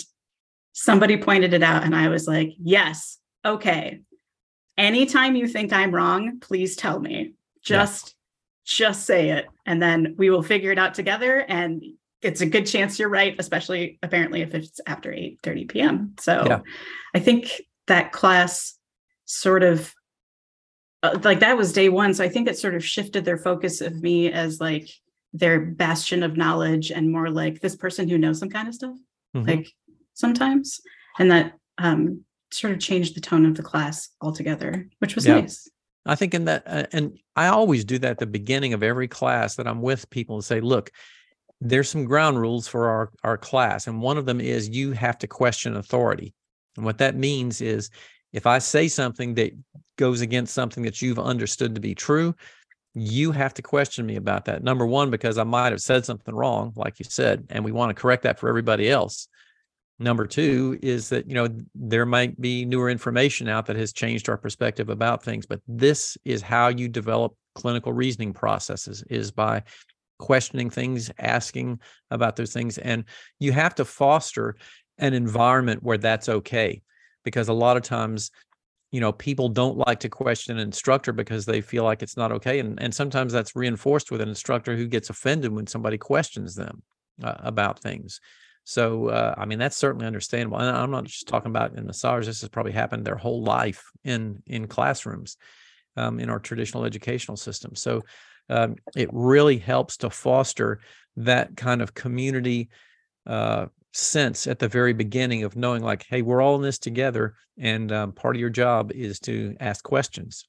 somebody 0.73 1.17
pointed 1.17 1.53
it 1.53 1.61
out, 1.61 1.83
and 1.83 1.95
I 1.95 2.09
was 2.09 2.27
like, 2.27 2.53
yes, 2.57 3.19
okay. 3.45 4.01
Anytime 4.77 5.35
you 5.35 5.47
think 5.47 5.71
I'm 5.71 5.93
wrong, 5.93 6.39
please 6.39 6.75
tell 6.75 6.99
me. 6.99 7.33
Just 7.61 8.15
just 8.65 9.05
say 9.05 9.31
it 9.31 9.47
and 9.65 9.81
then 9.81 10.13
we 10.19 10.29
will 10.29 10.43
figure 10.43 10.71
it 10.71 10.77
out 10.77 10.93
together 10.93 11.39
and 11.39 11.83
it's 12.21 12.41
a 12.41 12.45
good 12.45 12.67
chance 12.67 12.99
you're 12.99 13.09
right 13.09 13.35
especially 13.39 13.97
apparently 14.03 14.41
if 14.43 14.53
it's 14.53 14.79
after 14.85 15.11
8 15.11 15.39
30 15.41 15.65
p.m 15.65 16.13
so 16.19 16.43
yeah. 16.45 16.59
i 17.15 17.19
think 17.19 17.63
that 17.87 18.11
class 18.11 18.77
sort 19.25 19.63
of 19.63 19.91
like 21.21 21.39
that 21.39 21.57
was 21.57 21.73
day 21.73 21.89
one 21.89 22.13
so 22.13 22.23
i 22.23 22.29
think 22.29 22.47
it 22.47 22.57
sort 22.57 22.75
of 22.75 22.83
shifted 22.83 23.25
their 23.25 23.37
focus 23.37 23.81
of 23.81 24.01
me 24.01 24.31
as 24.31 24.59
like 24.59 24.89
their 25.33 25.59
bastion 25.59 26.23
of 26.23 26.37
knowledge 26.37 26.91
and 26.91 27.11
more 27.11 27.29
like 27.29 27.61
this 27.61 27.75
person 27.75 28.09
who 28.09 28.17
knows 28.17 28.39
some 28.39 28.49
kind 28.49 28.67
of 28.67 28.73
stuff 28.73 28.95
mm-hmm. 29.35 29.47
like 29.47 29.71
sometimes 30.13 30.81
and 31.19 31.31
that 31.31 31.53
um 31.77 32.23
sort 32.51 32.73
of 32.73 32.79
changed 32.79 33.15
the 33.15 33.21
tone 33.21 33.45
of 33.45 33.55
the 33.55 33.63
class 33.63 34.09
altogether 34.21 34.87
which 34.99 35.15
was 35.15 35.25
yeah. 35.25 35.39
nice 35.39 35.69
I 36.05 36.15
think 36.15 36.33
in 36.33 36.45
that, 36.45 36.63
uh, 36.65 36.85
and 36.91 37.19
I 37.35 37.47
always 37.47 37.85
do 37.85 37.99
that 37.99 38.11
at 38.11 38.17
the 38.17 38.25
beginning 38.25 38.73
of 38.73 38.81
every 38.83 39.07
class 39.07 39.55
that 39.55 39.67
I'm 39.67 39.81
with 39.81 40.09
people 40.09 40.35
and 40.35 40.43
say, 40.43 40.59
look, 40.59 40.91
there's 41.61 41.89
some 41.89 42.05
ground 42.05 42.39
rules 42.39 42.67
for 42.67 42.89
our, 42.89 43.11
our 43.23 43.37
class. 43.37 43.85
And 43.85 44.01
one 44.01 44.17
of 44.17 44.25
them 44.25 44.39
is 44.39 44.69
you 44.69 44.93
have 44.93 45.17
to 45.19 45.27
question 45.27 45.75
authority. 45.75 46.33
And 46.77 46.85
what 46.85 46.99
that 46.99 47.15
means 47.15 47.61
is 47.61 47.89
if 48.33 48.45
I 48.45 48.59
say 48.59 48.87
something 48.87 49.35
that 49.35 49.51
goes 49.97 50.21
against 50.21 50.53
something 50.53 50.83
that 50.83 51.01
you've 51.01 51.19
understood 51.19 51.75
to 51.75 51.81
be 51.81 51.95
true, 51.95 52.35
you 52.93 53.31
have 53.31 53.53
to 53.55 53.61
question 53.61 54.05
me 54.05 54.15
about 54.15 54.45
that. 54.45 54.63
Number 54.63 54.85
one, 54.85 55.09
because 55.09 55.37
I 55.37 55.43
might 55.43 55.71
have 55.71 55.81
said 55.81 56.05
something 56.05 56.33
wrong, 56.33 56.73
like 56.75 56.99
you 56.99 57.05
said, 57.07 57.45
and 57.49 57.63
we 57.63 57.71
want 57.71 57.89
to 57.89 57.99
correct 57.99 58.23
that 58.23 58.39
for 58.39 58.49
everybody 58.49 58.89
else. 58.89 59.27
Number 59.99 60.25
two 60.25 60.79
is 60.81 61.09
that, 61.09 61.27
you 61.27 61.35
know, 61.35 61.49
there 61.75 62.05
might 62.05 62.39
be 62.39 62.63
newer 62.65 62.89
information 62.89 63.49
out 63.49 63.65
that 63.65 63.75
has 63.75 63.91
changed 63.91 64.29
our 64.29 64.37
perspective 64.37 64.89
about 64.89 65.23
things, 65.23 65.45
but 65.45 65.61
this 65.67 66.17
is 66.23 66.41
how 66.41 66.69
you 66.69 66.87
develop 66.87 67.35
clinical 67.53 67.91
reasoning 67.91 68.33
processes 68.33 69.03
is 69.09 69.29
by 69.29 69.63
questioning 70.17 70.69
things, 70.69 71.11
asking 71.19 71.79
about 72.11 72.37
those 72.37 72.53
things. 72.53 72.77
And 72.77 73.03
you 73.39 73.51
have 73.51 73.75
to 73.75 73.85
foster 73.85 74.55
an 74.97 75.13
environment 75.13 75.83
where 75.83 75.97
that's 75.97 76.29
okay. 76.29 76.81
Because 77.23 77.49
a 77.49 77.53
lot 77.53 77.77
of 77.77 77.83
times 77.83 78.31
you 78.91 78.99
know 78.99 79.11
people 79.11 79.49
don't 79.49 79.77
like 79.77 79.99
to 79.99 80.09
question 80.09 80.57
an 80.57 80.63
instructor 80.63 81.13
because 81.13 81.45
they 81.45 81.61
feel 81.61 81.83
like 81.83 82.01
it's 82.01 82.17
not 82.17 82.31
okay 82.31 82.59
and, 82.59 82.81
and 82.81 82.91
sometimes 82.93 83.31
that's 83.31 83.55
reinforced 83.55 84.09
with 84.09 84.19
an 84.19 84.29
instructor 84.29 84.75
who 84.75 84.87
gets 84.87 85.11
offended 85.11 85.51
when 85.51 85.67
somebody 85.67 85.95
questions 85.95 86.55
them 86.55 86.81
uh, 87.23 87.35
about 87.37 87.79
things. 87.79 88.19
So 88.63 89.09
uh, 89.09 89.35
i 89.37 89.45
mean 89.45 89.59
that's 89.59 89.77
certainly 89.77 90.07
understandable 90.07 90.57
and 90.57 90.75
i'm 90.75 90.91
not 90.91 91.03
just 91.03 91.27
talking 91.27 91.51
about 91.51 91.75
in 91.75 91.85
massage 91.85 92.25
this 92.25 92.41
has 92.41 92.49
probably 92.49 92.71
happened 92.71 93.05
their 93.05 93.15
whole 93.15 93.43
life 93.43 93.83
in 94.03 94.41
in 94.47 94.67
classrooms 94.67 95.37
um, 95.99 96.19
in 96.19 96.29
our 96.29 96.39
traditional 96.39 96.85
educational 96.85 97.37
system. 97.37 97.75
So 97.75 98.01
um, 98.49 98.77
it 98.95 99.09
really 99.11 99.57
helps 99.57 99.97
to 99.97 100.09
foster 100.09 100.79
that 101.17 101.55
kind 101.57 101.81
of 101.81 101.93
community 101.93 102.69
uh, 103.27 103.67
sense 103.91 104.47
at 104.47 104.59
the 104.59 104.67
very 104.67 104.93
beginning 104.93 105.43
of 105.43 105.55
knowing 105.55 105.83
like 105.83 106.05
hey 106.09 106.21
we're 106.21 106.41
all 106.41 106.55
in 106.55 106.61
this 106.61 106.77
together 106.77 107.35
and 107.57 107.91
um, 107.91 108.11
part 108.11 108.35
of 108.35 108.39
your 108.39 108.49
job 108.49 108.91
is 108.91 109.19
to 109.19 109.55
ask 109.59 109.83
questions. 109.83 110.45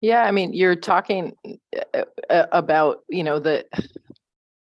Yeah 0.00 0.22
i 0.24 0.30
mean 0.30 0.52
you're 0.52 0.76
talking 0.76 1.32
uh, 1.94 2.02
uh, 2.30 2.46
about 2.52 3.02
you 3.08 3.24
know 3.24 3.38
the 3.40 3.64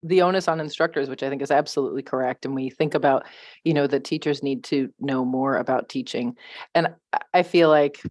the 0.02 0.22
onus 0.22 0.48
on 0.48 0.60
instructors 0.60 1.10
which 1.10 1.24
i 1.24 1.30
think 1.30 1.42
is 1.42 1.52
absolutely 1.52 2.02
correct 2.02 2.46
and 2.46 2.56
we 2.56 2.70
think 2.70 2.96
about 2.96 3.26
you 3.64 3.74
know 3.74 3.86
that 3.86 4.04
teachers 4.04 4.42
need 4.42 4.64
to 4.64 4.90
know 5.00 5.26
more 5.26 5.58
about 5.58 5.90
teaching 5.90 6.36
and 6.74 6.88
i 7.34 7.44
feel 7.44 7.70
like 7.70 8.02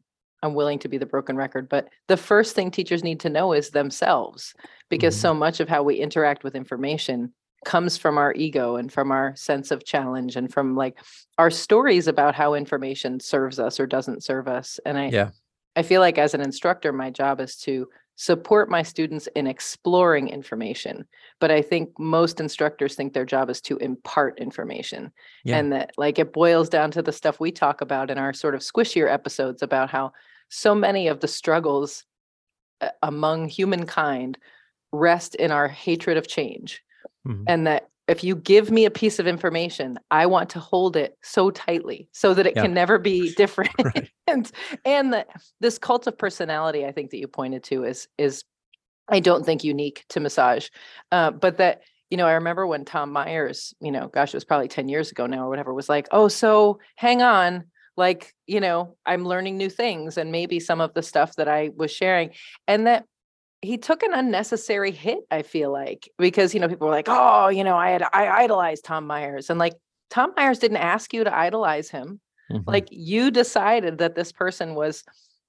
I'm 0.44 0.54
willing 0.54 0.78
to 0.80 0.88
be 0.88 0.98
the 0.98 1.06
broken 1.06 1.36
record, 1.36 1.68
but 1.68 1.88
the 2.06 2.16
first 2.16 2.54
thing 2.54 2.70
teachers 2.70 3.02
need 3.02 3.18
to 3.20 3.30
know 3.30 3.52
is 3.52 3.70
themselves 3.70 4.54
because 4.90 5.14
mm-hmm. 5.14 5.22
so 5.22 5.34
much 5.34 5.58
of 5.60 5.68
how 5.68 5.82
we 5.82 5.96
interact 5.96 6.44
with 6.44 6.54
information 6.54 7.32
comes 7.64 7.96
from 7.96 8.18
our 8.18 8.34
ego 8.34 8.76
and 8.76 8.92
from 8.92 9.10
our 9.10 9.34
sense 9.36 9.70
of 9.70 9.86
challenge 9.86 10.36
and 10.36 10.52
from 10.52 10.76
like 10.76 10.98
our 11.38 11.50
stories 11.50 12.06
about 12.06 12.34
how 12.34 12.52
information 12.52 13.18
serves 13.18 13.58
us 13.58 13.80
or 13.80 13.86
doesn't 13.86 14.22
serve 14.22 14.46
us. 14.46 14.78
And 14.84 14.98
I 14.98 15.08
yeah. 15.08 15.30
I 15.74 15.82
feel 15.82 16.00
like 16.00 16.18
as 16.18 16.34
an 16.34 16.40
instructor 16.40 16.92
my 16.92 17.10
job 17.10 17.40
is 17.40 17.56
to 17.56 17.88
support 18.16 18.70
my 18.70 18.82
students 18.82 19.26
in 19.34 19.48
exploring 19.48 20.28
information 20.28 21.04
but 21.40 21.50
i 21.50 21.60
think 21.60 21.90
most 21.98 22.38
instructors 22.38 22.94
think 22.94 23.12
their 23.12 23.24
job 23.24 23.50
is 23.50 23.60
to 23.60 23.76
impart 23.78 24.38
information 24.38 25.10
yeah. 25.42 25.58
and 25.58 25.72
that 25.72 25.90
like 25.96 26.20
it 26.20 26.32
boils 26.32 26.68
down 26.68 26.92
to 26.92 27.02
the 27.02 27.12
stuff 27.12 27.40
we 27.40 27.50
talk 27.50 27.80
about 27.80 28.10
in 28.10 28.18
our 28.18 28.32
sort 28.32 28.54
of 28.54 28.60
squishier 28.60 29.10
episodes 29.12 29.62
about 29.62 29.90
how 29.90 30.12
so 30.48 30.74
many 30.74 31.08
of 31.08 31.20
the 31.20 31.28
struggles 31.28 32.04
uh, 32.80 32.88
among 33.02 33.48
humankind 33.48 34.38
rest 34.92 35.34
in 35.34 35.50
our 35.50 35.68
hatred 35.68 36.16
of 36.16 36.28
change. 36.28 36.82
Mm-hmm. 37.26 37.44
And 37.46 37.66
that 37.66 37.88
if 38.06 38.22
you 38.22 38.36
give 38.36 38.70
me 38.70 38.84
a 38.84 38.90
piece 38.90 39.18
of 39.18 39.26
information, 39.26 39.98
I 40.10 40.26
want 40.26 40.50
to 40.50 40.60
hold 40.60 40.96
it 40.96 41.16
so 41.22 41.50
tightly 41.50 42.08
so 42.12 42.34
that 42.34 42.46
it 42.46 42.54
yeah. 42.54 42.62
can 42.62 42.74
never 42.74 42.98
be 42.98 43.32
different. 43.34 43.70
right. 43.84 44.10
and 44.26 44.50
and 44.84 45.12
the, 45.12 45.26
this 45.60 45.78
cult 45.78 46.06
of 46.06 46.18
personality, 46.18 46.84
I 46.84 46.92
think 46.92 47.10
that 47.10 47.18
you 47.18 47.28
pointed 47.28 47.64
to 47.64 47.84
is 47.84 48.08
is 48.18 48.44
I 49.08 49.20
don't 49.20 49.44
think 49.44 49.64
unique 49.64 50.04
to 50.10 50.20
massage, 50.20 50.68
uh, 51.12 51.30
but 51.30 51.58
that 51.58 51.82
you 52.10 52.16
know 52.16 52.26
I 52.26 52.32
remember 52.32 52.66
when 52.66 52.84
Tom 52.84 53.10
Myers, 53.10 53.74
you 53.80 53.90
know, 53.90 54.08
gosh, 54.08 54.34
it 54.34 54.36
was 54.36 54.44
probably 54.44 54.68
ten 54.68 54.88
years 54.88 55.10
ago 55.10 55.26
now 55.26 55.46
or 55.46 55.48
whatever, 55.48 55.72
was 55.72 55.88
like, 55.88 56.08
oh, 56.10 56.28
so 56.28 56.80
hang 56.96 57.22
on, 57.22 57.64
like 57.96 58.34
you 58.46 58.60
know 58.60 58.96
i'm 59.06 59.24
learning 59.24 59.56
new 59.56 59.70
things 59.70 60.16
and 60.16 60.32
maybe 60.32 60.60
some 60.60 60.80
of 60.80 60.92
the 60.94 61.02
stuff 61.02 61.36
that 61.36 61.48
i 61.48 61.70
was 61.76 61.90
sharing 61.90 62.30
and 62.66 62.86
that 62.86 63.04
he 63.62 63.78
took 63.78 64.02
an 64.02 64.12
unnecessary 64.12 64.90
hit 64.90 65.20
i 65.30 65.42
feel 65.42 65.72
like 65.72 66.08
because 66.18 66.54
you 66.54 66.60
know 66.60 66.68
people 66.68 66.86
were 66.86 66.94
like 66.94 67.08
oh 67.08 67.48
you 67.48 67.64
know 67.64 67.76
i 67.76 67.90
had 67.90 68.02
i 68.12 68.28
idolized 68.28 68.84
tom 68.84 69.06
myers 69.06 69.50
and 69.50 69.58
like 69.58 69.74
tom 70.10 70.32
myers 70.36 70.58
didn't 70.58 70.76
ask 70.78 71.12
you 71.12 71.24
to 71.24 71.36
idolize 71.36 71.88
him 71.88 72.20
mm-hmm. 72.50 72.68
like 72.68 72.88
you 72.90 73.30
decided 73.30 73.98
that 73.98 74.14
this 74.14 74.32
person 74.32 74.74
was 74.74 75.04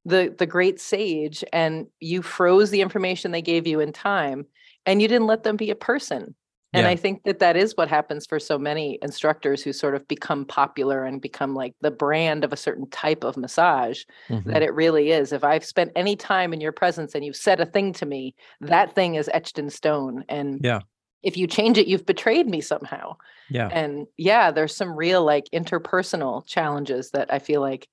the 0.05 0.34
the 0.38 0.45
great 0.45 0.79
sage 0.79 1.43
and 1.51 1.88
you 1.99 2.21
froze 2.21 2.69
the 2.69 2.81
information 2.81 3.31
they 3.31 3.41
gave 3.41 3.67
you 3.67 3.79
in 3.79 3.91
time 3.91 4.45
and 4.86 5.01
you 5.01 5.08
didn't 5.08 5.27
let 5.27 5.43
them 5.43 5.58
be 5.58 5.71
a 5.71 5.75
person 5.75 6.36
and 6.75 6.83
yeah. 6.83 6.89
I 6.89 6.97
think 6.97 7.23
that 7.23 7.39
that 7.39 7.55
is 7.55 7.77
what 7.77 7.88
happens 7.88 8.25
for 8.25 8.38
so 8.38 8.59
many 8.59 8.99
instructors 9.01 9.63
who 9.63 9.71
sort 9.71 9.95
of 9.95 10.05
become 10.09 10.43
popular 10.43 11.05
and 11.05 11.21
become 11.21 11.55
like 11.55 11.73
the 11.79 11.89
brand 11.89 12.43
of 12.43 12.51
a 12.51 12.57
certain 12.57 12.89
type 12.89 13.23
of 13.23 13.38
massage. 13.38 14.03
Mm-hmm. 14.27 14.51
That 14.51 14.61
it 14.61 14.73
really 14.73 15.11
is. 15.11 15.31
If 15.31 15.45
I've 15.45 15.63
spent 15.63 15.93
any 15.95 16.17
time 16.17 16.51
in 16.51 16.59
your 16.59 16.73
presence 16.73 17.15
and 17.15 17.23
you've 17.23 17.38
said 17.38 17.61
a 17.61 17.65
thing 17.65 17.93
to 17.93 18.05
me, 18.05 18.35
that 18.59 18.93
thing 18.93 19.15
is 19.15 19.29
etched 19.33 19.57
in 19.57 19.69
stone. 19.69 20.25
And 20.27 20.59
yeah. 20.61 20.81
if 21.23 21.38
you 21.38 21.47
change 21.47 21.77
it, 21.77 21.88
you've 21.88 22.05
betrayed 22.05 22.49
me 22.49 22.59
somehow. 22.59 23.15
Yeah. 23.49 23.69
And 23.71 24.05
yeah, 24.17 24.51
there's 24.51 24.75
some 24.75 24.97
real 24.97 25.23
like 25.23 25.45
interpersonal 25.53 26.45
challenges 26.45 27.11
that 27.11 27.31
I 27.33 27.39
feel 27.39 27.61
like 27.61 27.88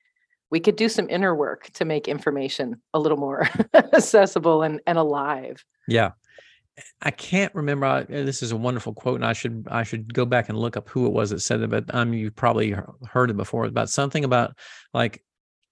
we 0.51 0.59
could 0.59 0.77
do 0.77 0.89
some 0.89 1.09
inner 1.09 1.37
work 1.37 1.71
to 1.75 1.85
make 1.85 2.09
information 2.09 2.83
a 2.93 2.99
little 2.99 3.17
more 3.17 3.49
accessible 3.75 4.63
and, 4.63 4.81
and 4.89 4.99
alive. 4.99 5.65
Yeah. 5.87 6.11
I 7.03 7.11
can't 7.11 7.55
remember. 7.55 8.05
This 8.05 8.43
is 8.43 8.53
a 8.53 8.57
wonderful 8.57 8.95
quote, 8.95 9.17
and 9.17 9.27
I 9.27 9.35
should 9.35 9.67
I 9.71 9.83
should 9.83 10.13
go 10.15 10.25
back 10.25 10.49
and 10.49 10.59
look 10.59 10.77
up 10.77 10.89
who 10.89 11.07
it 11.07 11.13
was 11.13 11.31
that 11.31 11.41
said 11.41 11.61
it. 11.61 11.71
But 11.71 11.95
um, 11.95 12.15
you 12.15 12.31
probably 12.31 12.75
heard 13.07 13.31
it 13.31 13.37
before 13.37 13.65
about 13.67 13.91
something 13.91 14.25
about 14.25 14.57
like 14.95 15.23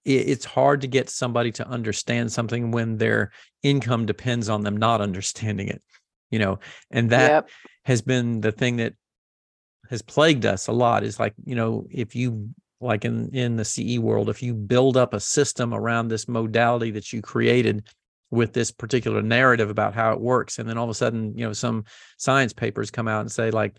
it, 0.04 0.28
it's 0.28 0.44
hard 0.44 0.82
to 0.82 0.86
get 0.86 1.08
somebody 1.08 1.52
to 1.52 1.66
understand 1.66 2.32
something 2.32 2.70
when 2.70 2.98
their 2.98 3.32
income 3.62 4.04
depends 4.04 4.48
on 4.48 4.62
them 4.62 4.76
not 4.76 5.00
understanding 5.00 5.68
it. 5.68 5.82
You 6.30 6.38
know, 6.38 6.58
and 6.90 7.10
that 7.10 7.30
yep. 7.30 7.50
has 7.84 8.02
been 8.02 8.40
the 8.40 8.52
thing 8.52 8.76
that 8.76 8.94
has 9.88 10.02
plagued 10.02 10.44
us 10.44 10.66
a 10.66 10.72
lot. 10.72 11.02
Is 11.02 11.18
like 11.18 11.34
you 11.44 11.54
know 11.54 11.86
if 11.90 12.14
you 12.14 12.50
like 12.80 13.06
in 13.06 13.34
in 13.34 13.56
the 13.56 13.64
CE 13.64 13.98
world, 13.98 14.28
if 14.28 14.42
you 14.42 14.54
build 14.54 14.98
up 14.98 15.14
a 15.14 15.20
system 15.20 15.72
around 15.72 16.08
this 16.08 16.28
modality 16.28 16.90
that 16.90 17.12
you 17.12 17.22
created 17.22 17.88
with 18.30 18.52
this 18.52 18.70
particular 18.70 19.22
narrative 19.22 19.70
about 19.70 19.94
how 19.94 20.12
it 20.12 20.20
works 20.20 20.58
and 20.58 20.68
then 20.68 20.78
all 20.78 20.84
of 20.84 20.90
a 20.90 20.94
sudden 20.94 21.36
you 21.36 21.44
know 21.44 21.52
some 21.52 21.84
science 22.16 22.52
papers 22.52 22.90
come 22.90 23.08
out 23.08 23.20
and 23.20 23.32
say 23.32 23.50
like 23.50 23.76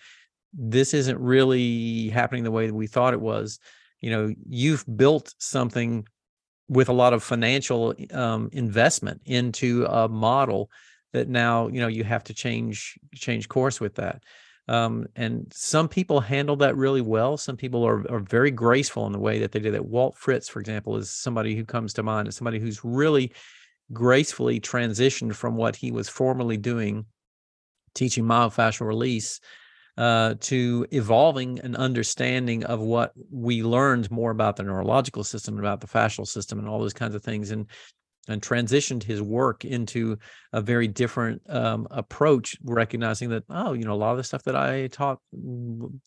this 0.54 0.94
isn't 0.94 1.20
really 1.20 2.10
happening 2.10 2.44
the 2.44 2.52
way 2.52 2.68
that 2.68 2.74
we 2.74 2.88
thought 2.88 3.14
it 3.14 3.22
was. 3.22 3.60
You 4.02 4.10
know 4.12 4.34
you've 4.48 4.86
built 4.98 5.34
something 5.38 6.06
with 6.68 6.90
a 6.90 6.94
lot 6.94 7.14
of 7.14 7.24
financial 7.24 7.94
um, 8.14 8.50
investment 8.52 9.22
into 9.26 9.86
a 9.86 10.08
model 10.08 10.70
that 11.14 11.28
now 11.28 11.68
you 11.68 11.80
know 11.80 11.88
you 11.88 12.04
have 12.04 12.24
to 12.26 12.34
change 12.34 12.98
change 13.16 13.48
course 13.48 13.80
with 13.80 13.96
that. 13.96 14.24
Um, 14.68 15.08
and 15.16 15.52
some 15.54 15.90
people 15.90 16.22
handle 16.22 16.56
that 16.58 16.78
really 16.78 17.02
well. 17.02 17.36
Some 17.36 17.58
people 17.58 17.86
are, 17.86 18.10
are 18.12 18.20
very 18.20 18.52
graceful 18.52 19.06
in 19.08 19.12
the 19.12 19.20
way 19.20 19.40
that 19.40 19.52
they 19.52 19.60
do 19.60 19.72
that. 19.72 19.86
Walt 19.86 20.18
fritz 20.18 20.50
for 20.50 20.60
example 20.60 20.98
is 20.98 21.10
somebody 21.10 21.56
who 21.56 21.66
comes 21.66 21.94
to 21.94 22.04
mind 22.04 22.28
as 22.28 22.36
somebody 22.36 22.60
who's 22.60 22.84
really 22.84 23.32
gracefully 23.94 24.60
transitioned 24.60 25.36
from 25.36 25.56
what 25.56 25.76
he 25.76 25.92
was 25.92 26.10
formerly 26.10 26.58
doing, 26.58 27.06
teaching 27.94 28.24
myofascial 28.24 28.88
release, 28.88 29.40
uh, 29.98 30.36
to 30.40 30.86
evolving 30.92 31.60
an 31.60 31.76
understanding 31.76 32.64
of 32.64 32.80
what 32.80 33.12
we 33.30 33.62
learned 33.62 34.10
more 34.10 34.32
about 34.32 34.56
the 34.56 34.64
neurological 34.64 35.24
system, 35.24 35.60
about 35.60 35.82
the 35.82 35.88
fascial 35.88 36.26
system, 36.26 36.60
and 36.60 36.68
all 36.68 36.80
those 36.80 36.94
kinds 36.94 37.16
of 37.16 37.24
things, 37.24 37.52
and 37.52 37.68
and 38.28 38.42
transitioned 38.42 39.04
his 39.04 39.22
work 39.22 39.66
into 39.66 40.18
a 40.54 40.62
very 40.62 40.88
different 40.88 41.42
um, 41.50 41.88
approach, 41.92 42.56
recognizing 42.64 43.30
that 43.30 43.44
oh, 43.50 43.74
you 43.74 43.84
know, 43.84 43.94
a 43.94 43.96
lot 43.96 44.12
of 44.12 44.18
the 44.18 44.24
stuff 44.24 44.44
that 44.44 44.56
I 44.56 44.88
taught 44.88 45.20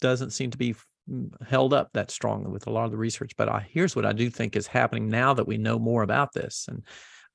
doesn't 0.01 0.31
seem 0.31 0.51
to 0.51 0.59
be 0.59 0.75
held 1.47 1.75
up 1.75 1.91
that 1.93 2.11
strongly 2.11 2.51
with 2.51 2.67
a 2.67 2.71
lot 2.71 2.87
of 2.87 2.91
the 2.91 2.97
research. 2.97 3.33
But 3.37 3.49
I, 3.49 3.67
here's 3.71 3.95
what 3.95 4.07
I 4.07 4.13
do 4.13 4.31
think 4.31 4.57
is 4.57 4.67
happening 4.67 5.09
now 5.09 5.35
that 5.35 5.47
we 5.47 5.59
know 5.59 5.79
more 5.79 6.03
about 6.03 6.33
this, 6.33 6.67
and 6.69 6.83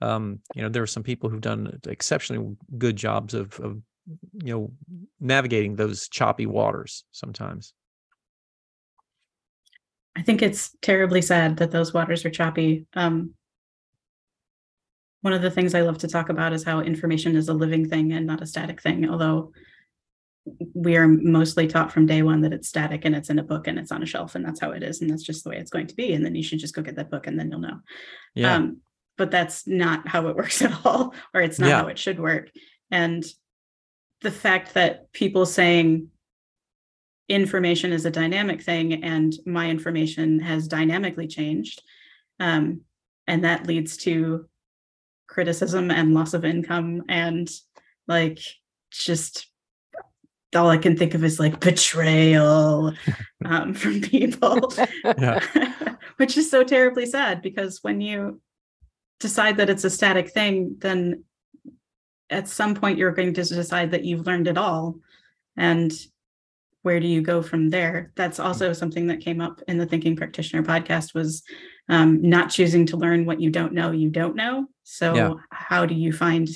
um, 0.02 0.40
you 0.56 0.62
know 0.62 0.70
there 0.70 0.84
are 0.84 0.88
some 0.88 1.04
people 1.04 1.30
who've 1.30 1.42
done 1.42 1.80
exceptionally 1.88 2.56
good 2.78 2.96
jobs 2.96 3.34
of, 3.34 3.60
of 3.60 3.82
you 4.34 4.54
know 4.54 4.72
navigating 5.20 5.76
those 5.76 6.08
choppy 6.08 6.46
waters 6.46 7.04
sometimes. 7.12 7.74
I 10.16 10.22
think 10.22 10.42
it's 10.42 10.76
terribly 10.82 11.22
sad 11.22 11.58
that 11.58 11.72
those 11.72 11.94
waters 11.94 12.26
are 12.26 12.30
choppy. 12.30 12.86
Um, 12.94 13.36
one 15.22 15.34
of 15.34 15.42
the 15.42 15.52
things 15.52 15.76
I 15.76 15.82
love 15.82 15.98
to 16.00 16.08
talk 16.08 16.30
about 16.30 16.54
is 16.54 16.64
how 16.64 16.80
information 16.80 17.36
is 17.36 17.50
a 17.50 17.54
living 17.54 17.88
thing 17.88 18.14
and 18.14 18.26
not 18.26 18.42
a 18.42 18.48
static 18.48 18.82
thing, 18.82 19.10
although 19.10 19.52
we 20.74 20.96
are 20.96 21.08
mostly 21.08 21.68
taught 21.68 21.92
from 21.92 22.06
day 22.06 22.22
one 22.22 22.42
that 22.42 22.54
it's 22.54 22.68
static 22.68 23.06
and 23.06 23.16
it's 23.16 23.30
in 23.30 23.40
a 23.40 23.44
book 23.44 23.68
and 23.68 23.78
it's 23.78 23.92
on 23.92 24.02
a 24.02 24.06
shelf 24.06 24.36
and 24.36 24.44
that's 24.44 24.60
how 24.60 24.72
it 24.72 24.82
is 24.82 25.02
and 25.02 25.10
that's 25.10 25.24
just 25.24 25.44
the 25.44 25.50
way 25.50 25.58
it's 25.58 25.70
going 25.70 25.88
to 25.88 25.96
be 25.96 26.14
and 26.14 26.26
then 26.26 26.34
you 26.36 26.42
should 26.42 26.60
just 26.60 26.74
go 26.74 26.82
get 26.82 26.96
that 26.96 27.12
book 27.12 27.28
and 27.28 27.38
then 27.38 27.52
you'll 27.52 27.60
know. 27.60 27.80
Yeah. 28.34 28.56
Um, 28.56 28.78
but 29.20 29.30
that's 29.30 29.68
not 29.68 30.08
how 30.08 30.28
it 30.28 30.36
works 30.42 30.64
at 30.64 30.74
all 30.86 31.14
or 31.36 31.42
it's 31.42 31.60
not 31.60 31.68
Yeah. 31.68 31.82
how 31.82 31.88
it 31.88 32.00
should 32.00 32.20
work 32.20 32.50
and 32.90 33.24
the 34.22 34.32
fact 34.32 34.74
that 34.74 35.12
people 35.14 35.46
saying 35.46 36.08
information 37.28 37.94
is 37.94 38.06
a 38.06 38.12
dynamic 38.12 38.64
thing 38.64 39.04
and 39.04 39.34
my 39.46 39.70
information 39.70 40.40
has 40.40 40.68
dynamically 40.68 41.28
changed 41.28 41.84
um, 42.40 42.82
and 43.28 43.44
that 43.44 43.68
leads 43.68 43.98
to 43.98 44.48
criticism 45.28 45.92
and 45.92 46.14
loss 46.16 46.34
of 46.34 46.44
income 46.44 47.04
and 47.08 47.52
like 48.08 48.40
just 48.92 49.46
all 50.56 50.70
I 50.70 50.78
can 50.78 50.98
think 50.98 51.14
of 51.14 51.24
is 51.24 51.40
like 51.40 51.60
betrayal 51.60 52.94
um, 53.46 53.76
from 53.76 54.02
people, 54.02 54.74
Yeah. 55.06 55.46
which 56.18 56.36
is 56.38 56.50
so 56.50 56.64
terribly 56.64 57.06
sad 57.06 57.44
because 57.44 57.84
when 57.84 58.02
you 58.02 58.42
decide 59.20 59.58
that 59.58 59.70
it's 59.70 59.84
a 59.84 59.90
static 59.90 60.32
thing, 60.32 60.76
then 60.80 61.24
at 62.30 62.48
some 62.48 62.76
point 62.76 62.98
you're 62.98 63.12
going 63.12 63.34
to 63.34 63.44
decide 63.44 63.92
that 63.92 64.06
you've 64.06 64.26
learned 64.28 64.48
it 64.48 64.58
all. 64.58 65.00
And 65.58 65.92
where 66.84 67.00
do 67.00 67.08
you 67.08 67.22
go 67.22 67.42
from 67.42 67.70
there? 67.70 68.12
That's 68.16 68.40
also 68.40 68.72
something 68.72 69.08
that 69.08 69.20
came 69.20 69.42
up 69.42 69.62
in 69.68 69.78
the 69.78 69.86
Thinking 69.86 70.16
Practitioner 70.16 70.64
podcast 70.64 71.14
was 71.14 71.44
um, 71.90 72.22
not 72.22 72.50
choosing 72.50 72.86
to 72.88 72.98
learn 72.98 73.26
what 73.26 73.42
you 73.42 73.50
don't 73.50 73.74
know, 73.74 73.92
you 73.92 74.10
don't 74.10 74.36
know. 74.36 74.68
So 74.84 75.14
Yeah. 75.16 75.34
how 75.52 75.86
do 75.86 75.96
you 75.96 76.14
find 76.14 76.48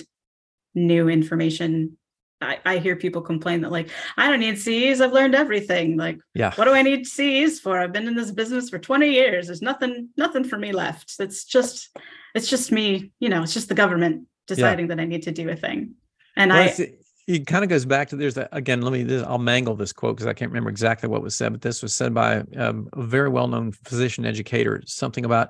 new 0.74 1.10
information? 1.10 1.98
I, 2.44 2.60
I 2.66 2.78
hear 2.78 2.96
people 2.96 3.22
complain 3.22 3.62
that 3.62 3.72
like, 3.72 3.90
I 4.18 4.30
don't 4.30 4.40
need 4.40 4.60
CEs. 4.60 5.02
I've 5.02 5.14
learned 5.14 5.36
everything. 5.36 5.98
Like, 5.98 6.20
yeah 6.34 6.54
what 6.56 6.66
do 6.66 6.72
I 6.72 6.82
need 6.82 7.06
CEs 7.08 7.60
for? 7.60 7.80
I've 7.80 7.94
been 7.94 8.08
in 8.08 8.16
this 8.16 8.32
business 8.32 8.70
for 8.70 8.80
20 8.80 9.10
years. 9.12 9.48
There's 9.48 9.62
nothing, 9.62 10.10
nothing 10.18 10.44
for 10.44 10.58
me 10.58 10.72
left. 10.72 11.16
It's 11.20 11.46
just, 11.46 11.96
it's 12.34 12.50
just 12.50 12.72
me, 12.72 13.12
you 13.20 13.30
know, 13.30 13.44
it's 13.44 13.54
just 13.54 13.70
the 13.70 13.76
government 13.76 14.28
deciding 14.48 14.88
that 14.88 15.00
I 15.00 15.06
need 15.06 15.24
to 15.24 15.32
do 15.32 15.50
a 15.50 15.56
thing. 15.56 15.96
And 16.36 16.52
Well, 16.52 16.62
I, 16.62 16.94
it, 17.28 17.48
kind 17.48 17.64
of 17.64 17.70
goes 17.70 17.86
back 17.86 18.10
to 18.10 18.16
there's 18.16 18.38
a, 18.38 18.50
again 18.52 18.82
let 18.82 18.92
me 18.92 19.04
this, 19.04 19.24
i'll 19.24 19.38
mangle 19.38 19.78
this 19.78 19.94
quote 19.94 20.18
because 20.18 20.28
i 20.28 20.34
can't 20.34 20.52
remember 20.52 20.70
exactly 20.70 21.08
what 21.08 21.22
was 21.22 21.36
said 21.36 21.54
but 21.54 21.62
this 21.62 21.82
was 21.82 21.94
said 21.94 22.14
by 22.14 22.44
um, 22.58 22.90
a 22.92 23.04
very 23.04 23.30
well-known 23.30 23.72
physician 23.72 24.26
educator 24.26 24.82
something 24.86 25.24
about 25.24 25.50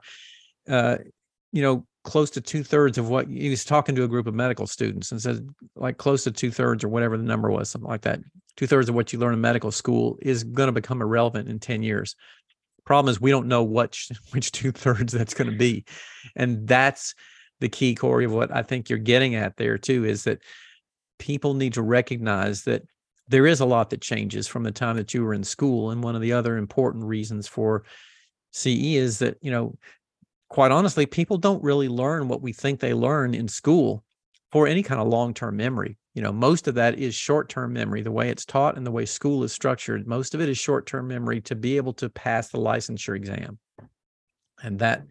uh, 0.70 0.98
you 1.52 1.64
know 1.64 1.84
close 2.04 2.30
to 2.32 2.42
two-thirds 2.42 2.98
of 2.98 3.10
what 3.10 3.28
he 3.28 3.50
was 3.50 3.64
talking 3.64 3.96
to 3.96 4.04
a 4.04 4.08
group 4.08 4.28
of 4.28 4.34
medical 4.34 4.68
students 4.68 5.12
and 5.12 5.22
said 5.22 5.48
like 5.76 5.98
close 5.98 6.24
to 6.26 6.32
two-thirds 6.32 6.84
or 6.84 6.90
whatever 6.90 7.18
the 7.18 7.24
number 7.24 7.50
was 7.50 7.70
something 7.70 7.90
like 7.90 8.02
that. 8.02 8.20
Two-thirds 8.58 8.90
of 8.90 8.96
what 8.96 9.14
you 9.14 9.20
learn 9.20 9.34
in 9.34 9.42
medical 9.42 9.72
school 9.72 10.18
is 10.22 10.44
going 10.44 10.68
to 10.68 10.74
become 10.74 11.02
irrelevant 11.02 11.50
in 11.50 11.60
10 11.60 11.82
years. 11.82 12.16
Problem 12.86 13.10
is 13.10 13.22
we 13.22 13.32
don't 13.32 13.48
know 13.48 13.64
what 13.64 13.98
which 14.32 14.52
two-thirds 14.52 15.14
that's 15.14 15.34
going 15.34 15.50
to 15.50 15.58
be. 15.58 15.86
And 16.36 16.68
that's 16.68 17.16
the 17.60 17.70
key 17.70 17.96
Corey 17.96 18.26
of 18.26 18.34
what 18.34 18.54
I 18.54 18.64
think 18.64 18.90
you're 18.90 19.00
getting 19.00 19.36
at 19.36 19.56
there 19.56 19.78
too 19.78 20.04
is 20.06 20.26
that 20.26 20.42
people 21.20 21.54
need 21.54 21.74
to 21.74 21.82
recognize 21.82 22.64
that 22.64 22.84
there 23.30 23.48
is 23.48 23.62
a 23.62 23.66
lot 23.66 23.90
that 23.92 24.02
changes 24.02 24.48
from 24.48 24.64
the 24.64 24.72
time 24.72 24.98
that 24.98 25.14
you 25.14 25.24
were 25.24 25.34
in 25.34 25.46
school. 25.46 25.92
And 25.92 26.04
one 26.04 26.16
of 26.16 26.22
the 26.22 26.34
other 26.34 26.58
important 26.58 27.06
reasons 27.06 27.48
for 27.48 27.86
CE 28.52 28.96
is 28.96 29.20
that, 29.20 29.38
you 29.42 29.50
know, 29.50 29.78
quite 30.50 30.72
honestly, 30.72 31.06
people 31.06 31.38
don't 31.38 31.64
really 31.64 31.88
learn 31.88 32.28
what 32.28 32.42
we 32.42 32.54
think 32.54 32.80
they 32.80 32.94
learn 32.94 33.34
in 33.34 33.48
school 33.48 34.04
for 34.52 34.68
any 34.68 34.84
kind 34.84 35.02
of 35.02 35.08
long 35.08 35.34
term 35.34 35.58
memory. 35.58 35.98
You 36.14 36.22
know, 36.22 36.32
most 36.32 36.68
of 36.68 36.76
that 36.76 37.00
is 37.00 37.16
short 37.16 37.50
term 37.50 37.74
memory, 37.74 38.04
the 38.04 38.12
way 38.12 38.30
it's 38.30 38.46
taught 38.46 38.78
and 38.78 38.86
the 38.86 38.92
way 38.92 39.06
school 39.06 39.44
is 39.44 39.52
structured. 39.52 40.08
Most 40.08 40.36
of 40.36 40.42
it 40.42 40.50
is 40.50 40.58
short 40.58 40.86
term 40.86 41.08
memory 41.08 41.42
to 41.42 41.56
be 41.56 41.78
able 41.78 41.94
to 41.94 42.10
pass 42.10 42.50
the 42.50 42.60
licensure 42.60 43.16
exam. 43.16 43.58
And 44.62 44.80
that 44.80 45.04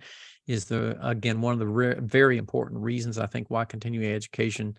is 0.47 0.66
the, 0.66 0.97
again, 1.07 1.40
one 1.40 1.53
of 1.53 1.59
the 1.59 1.66
re- 1.66 1.97
very 1.99 2.38
important 2.38 2.81
reasons 2.83 3.18
I 3.18 3.27
think 3.27 3.51
why 3.51 3.64
continuing 3.64 4.12
education 4.12 4.77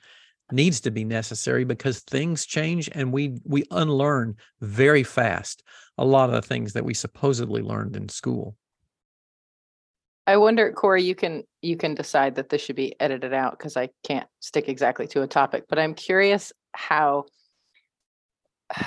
needs 0.52 0.82
to 0.82 0.92
be 0.92 1.04
necessary 1.04 1.63
because 1.63 2.00
things 2.02 2.46
change 2.46 2.89
and 2.94 3.12
we 3.12 3.38
we 3.44 3.63
unlearn 3.72 4.36
very 4.62 5.04
fast 5.04 5.63
a 5.98 6.06
lot 6.06 6.30
of 6.30 6.36
the 6.36 6.48
things 6.48 6.74
that 6.74 6.86
we 6.86 6.94
supposedly 6.94 7.62
learned 7.62 7.96
in 7.96 8.10
school. 8.10 8.56
I 10.26 10.38
wonder, 10.38 10.72
Corey, 10.72 11.04
you 11.04 11.16
can 11.16 11.44
you 11.62 11.76
can 11.78 11.96
decide 11.96 12.36
that 12.36 12.50
this 12.50 12.62
should 12.62 12.76
be 12.76 12.96
edited 13.00 13.34
out 13.34 13.58
because 13.58 13.76
I 13.76 13.90
can't 14.04 14.28
stick 14.40 14.70
exactly 14.70 15.08
to 15.08 15.22
a 15.22 15.28
topic, 15.28 15.66
but 15.70 15.80
I'm 15.80 15.94
curious 15.94 16.54
how 16.74 17.26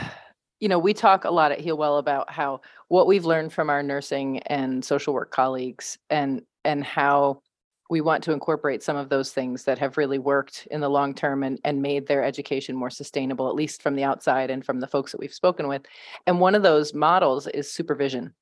you 0.60 0.68
know, 0.68 0.78
we 0.78 0.94
talk 0.94 1.24
a 1.24 1.30
lot 1.30 1.52
at 1.52 1.60
Heal 1.60 1.76
Well 1.76 1.98
about 1.98 2.30
how 2.30 2.62
what 2.88 3.06
we've 3.06 3.26
learned 3.26 3.52
from 3.52 3.68
our 3.68 3.82
nursing 3.82 4.38
and 4.44 4.84
social 4.84 5.12
work 5.12 5.30
colleagues 5.30 5.98
and 6.10 6.42
and 6.64 6.82
how 6.82 7.42
we 7.88 8.00
want 8.00 8.24
to 8.24 8.32
incorporate 8.32 8.82
some 8.82 8.96
of 8.96 9.08
those 9.08 9.32
things 9.32 9.64
that 9.64 9.78
have 9.78 9.96
really 9.96 10.18
worked 10.18 10.66
in 10.70 10.80
the 10.80 10.90
long 10.90 11.14
term 11.14 11.42
and, 11.44 11.60
and 11.64 11.80
made 11.80 12.06
their 12.06 12.24
education 12.24 12.74
more 12.74 12.90
sustainable, 12.90 13.48
at 13.48 13.54
least 13.54 13.82
from 13.82 13.94
the 13.94 14.02
outside 14.02 14.50
and 14.50 14.64
from 14.64 14.80
the 14.80 14.88
folks 14.88 15.12
that 15.12 15.20
we've 15.20 15.32
spoken 15.32 15.68
with. 15.68 15.82
And 16.26 16.40
one 16.40 16.56
of 16.56 16.62
those 16.62 16.94
models 16.94 17.46
is 17.46 17.70
supervision. 17.70 18.34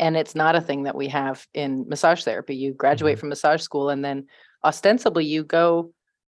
And 0.00 0.16
it's 0.16 0.34
not 0.34 0.56
a 0.56 0.60
thing 0.60 0.84
that 0.84 0.94
we 0.96 1.08
have 1.08 1.46
in 1.54 1.88
massage 1.88 2.24
therapy. 2.24 2.56
You 2.56 2.72
graduate 2.74 3.18
from 3.18 3.28
massage 3.28 3.62
school 3.62 3.88
and 3.88 4.04
then 4.04 4.26
ostensibly 4.64 5.24
you 5.24 5.44
go 5.44 5.92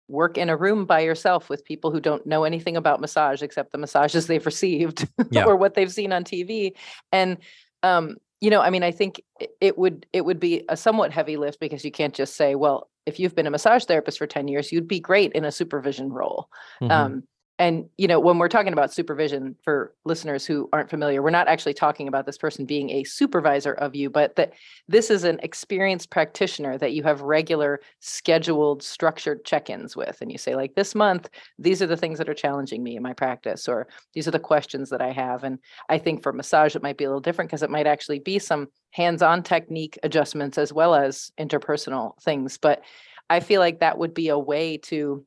work 0.08 0.38
in 0.38 0.50
a 0.50 0.58
room 0.58 0.86
by 0.86 1.02
yourself 1.02 1.50
with 1.50 1.64
people 1.66 1.92
who 1.92 2.00
don't 2.00 2.26
know 2.26 2.44
anything 2.44 2.78
about 2.78 3.00
massage 3.02 3.42
except 3.42 3.72
the 3.72 3.78
massages 3.78 4.28
they've 4.28 4.46
received 4.54 5.08
Yeah. 5.32 5.46
or 5.46 5.56
what 5.56 5.74
they've 5.74 5.92
seen 5.92 6.12
on 6.14 6.24
TV. 6.24 6.74
And 7.12 7.38
um, 7.84 8.18
you 8.42 8.50
know, 8.50 8.62
I 8.62 8.70
mean, 8.70 8.84
I 8.84 8.92
think 8.92 9.22
it 9.60 9.78
would 9.78 10.06
it 10.14 10.24
would 10.24 10.40
be 10.40 10.64
a 10.70 10.78
somewhat 10.78 11.12
heavy 11.12 11.36
lift 11.38 11.60
because 11.60 11.84
you 11.84 11.92
can't 11.92 12.14
just 12.14 12.36
say, 12.38 12.56
well, 12.56 12.90
if 13.06 13.20
you've 13.20 13.36
been 13.36 13.48
a 13.48 13.52
massage 13.52 13.84
therapist 13.86 14.18
for 14.18 14.28
10 14.28 14.48
years, 14.48 14.72
you'd 14.72 14.88
be 14.88 15.00
great 15.00 15.34
in 15.34 15.44
a 15.44 15.52
supervision 15.52 16.10
role. 16.10 16.48
Mhm. 16.82 16.92
Um, 16.92 17.24
and 17.60 17.90
you 17.98 18.08
know, 18.08 18.22
when 18.22 18.38
we're 18.38 18.48
talking 18.48 18.72
about 18.72 18.94
supervision 18.94 19.56
for 19.64 19.94
listeners 20.06 20.46
who 20.46 20.70
aren't 20.72 20.90
familiar, 20.90 21.22
we're 21.22 21.30
not 21.30 21.50
actually 21.50 21.74
talking 21.74 22.08
about 22.08 22.26
this 22.26 22.38
person 22.38 22.66
being 22.66 22.90
a 22.90 23.04
supervisor 23.04 23.74
of 23.74 23.94
you, 23.94 24.10
but 24.10 24.38
that 24.38 24.54
this 24.88 25.12
is 25.12 25.26
an 25.26 25.42
experienced 25.44 26.10
practitioner 26.10 26.78
that 26.78 26.94
you 26.94 27.04
have 27.04 27.22
regular, 27.22 27.82
scheduled, 28.00 28.82
structured 28.82 29.44
check-ins 29.44 29.96
with. 29.96 30.18
And 30.22 30.32
you 30.32 30.38
say, 30.38 30.56
like, 30.56 30.76
this 30.76 30.96
month, 30.96 31.30
these 31.60 31.82
are 31.82 31.88
the 31.88 31.98
things 31.98 32.18
that 32.18 32.30
are 32.30 32.34
challenging 32.34 32.82
me 32.82 32.96
in 32.96 33.04
my 33.04 33.14
practice, 33.14 33.68
or 33.68 33.90
these 34.14 34.28
are 34.28 34.32
the 34.32 34.40
questions 34.40 34.90
that 34.90 35.02
I 35.02 35.12
have. 35.12 35.44
And 35.44 35.60
I 35.90 35.98
think 35.98 36.24
for 36.24 36.32
massage, 36.32 36.78
it 36.78 36.82
might 36.82 36.98
be 36.98 37.04
a 37.04 37.10
little 37.10 37.20
different 37.20 37.50
because 37.52 37.64
it 37.64 37.70
might 37.70 37.88
actually 37.88 38.20
be 38.20 38.40
some 38.40 38.70
hands-on 38.92 39.44
technique 39.44 40.00
adjustments 40.02 40.58
as 40.58 40.72
well 40.72 40.96
as 40.96 41.32
interpersonal 41.38 42.20
things. 42.22 42.58
But 42.58 42.84
I 43.30 43.42
feel 43.42 43.60
like 43.60 43.82
that 43.82 43.98
would 43.98 44.14
be 44.14 44.30
a 44.30 44.40
way 44.40 44.78
to 44.78 45.26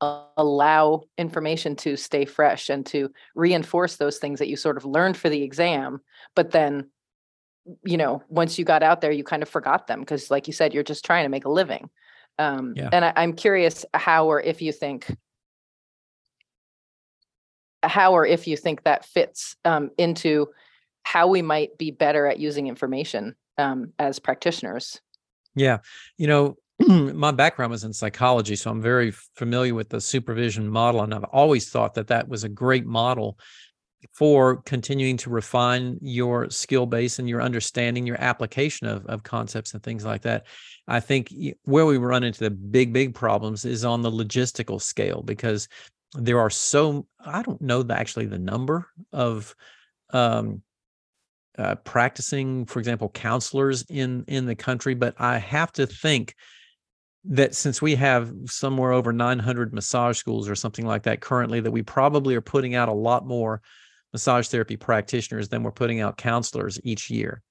allow 0.00 1.02
information 1.16 1.74
to 1.76 1.96
stay 1.96 2.24
fresh 2.24 2.68
and 2.68 2.84
to 2.86 3.10
reinforce 3.34 3.96
those 3.96 4.18
things 4.18 4.38
that 4.38 4.48
you 4.48 4.56
sort 4.56 4.76
of 4.76 4.84
learned 4.84 5.16
for 5.16 5.28
the 5.28 5.42
exam, 5.42 6.00
but 6.34 6.50
then 6.50 6.90
you 7.84 7.96
know, 7.96 8.22
once 8.28 8.58
you 8.58 8.64
got 8.64 8.82
out 8.82 9.00
there, 9.00 9.10
you 9.10 9.24
kind 9.24 9.42
of 9.42 9.48
forgot 9.48 9.86
them 9.86 10.00
because, 10.00 10.30
like 10.30 10.46
you 10.46 10.52
said, 10.52 10.72
you're 10.72 10.82
just 10.82 11.04
trying 11.04 11.24
to 11.24 11.28
make 11.28 11.44
a 11.44 11.50
living. 11.50 11.90
Um, 12.38 12.74
Yeah. 12.76 12.90
And 12.92 13.04
I, 13.04 13.12
I'm 13.16 13.32
curious 13.32 13.84
how 13.94 14.26
or 14.26 14.40
if 14.40 14.62
you 14.62 14.72
think 14.72 15.14
how 17.82 18.12
or 18.14 18.26
if 18.26 18.46
you 18.46 18.56
think 18.56 18.82
that 18.82 19.04
fits 19.04 19.56
um, 19.64 19.90
into 19.96 20.48
how 21.02 21.28
we 21.28 21.40
might 21.40 21.78
be 21.78 21.90
better 21.90 22.26
at 22.26 22.38
using 22.38 22.66
information 22.66 23.36
um, 23.58 23.92
as 23.98 24.18
practitioners. 24.18 25.00
Yeah. 25.54 25.78
You 26.18 26.26
know, 26.26 26.56
my 26.88 27.30
background 27.30 27.70
was 27.70 27.84
in 27.84 27.92
psychology, 27.92 28.56
so 28.56 28.70
I'm 28.70 28.82
very 28.82 29.10
familiar 29.34 29.74
with 29.74 29.88
the 29.88 30.00
supervision 30.00 30.68
model. 30.68 31.02
And 31.02 31.14
I've 31.14 31.24
always 31.24 31.70
thought 31.70 31.94
that 31.94 32.08
that 32.08 32.28
was 32.28 32.44
a 32.44 32.48
great 32.48 32.86
model 32.86 33.38
for 34.12 34.58
continuing 34.62 35.16
to 35.16 35.30
refine 35.30 35.98
your 36.00 36.50
skill 36.50 36.86
base 36.86 37.18
and 37.18 37.28
your 37.28 37.42
understanding, 37.42 38.06
your 38.06 38.20
application 38.20 38.86
of, 38.86 39.04
of 39.06 39.22
concepts 39.22 39.74
and 39.74 39.82
things 39.82 40.04
like 40.04 40.22
that. 40.22 40.46
I 40.86 41.00
think 41.00 41.32
where 41.64 41.86
we 41.86 41.96
run 41.96 42.22
into 42.22 42.40
the 42.40 42.50
big, 42.50 42.92
big 42.92 43.14
problems 43.14 43.64
is 43.64 43.84
on 43.84 44.02
the 44.02 44.10
logistical 44.10 44.80
scale 44.80 45.22
because 45.22 45.68
there 46.14 46.38
are 46.38 46.50
so, 46.50 47.06
I 47.24 47.42
don't 47.42 47.60
know 47.60 47.82
the, 47.82 47.98
actually 47.98 48.26
the 48.26 48.38
number 48.38 48.86
of 49.12 49.54
um, 50.10 50.62
uh, 51.58 51.74
practicing, 51.76 52.66
for 52.66 52.78
example, 52.78 53.08
counselors 53.08 53.82
in 53.88 54.24
in 54.28 54.44
the 54.44 54.54
country, 54.54 54.94
but 54.94 55.14
I 55.18 55.38
have 55.38 55.72
to 55.72 55.86
think 55.86 56.34
that 57.28 57.54
since 57.54 57.82
we 57.82 57.94
have 57.96 58.32
somewhere 58.46 58.92
over 58.92 59.12
900 59.12 59.72
massage 59.72 60.18
schools 60.18 60.48
or 60.48 60.54
something 60.54 60.86
like 60.86 61.02
that 61.04 61.20
currently, 61.20 61.60
that 61.60 61.70
we 61.70 61.82
probably 61.82 62.34
are 62.34 62.40
putting 62.40 62.74
out 62.74 62.88
a 62.88 62.92
lot 62.92 63.26
more 63.26 63.62
massage 64.12 64.48
therapy 64.48 64.76
practitioners, 64.76 65.48
than 65.48 65.62
we're 65.62 65.72
putting 65.72 66.00
out 66.00 66.16
counselors 66.16 66.80
each 66.84 67.10
year. 67.10 67.42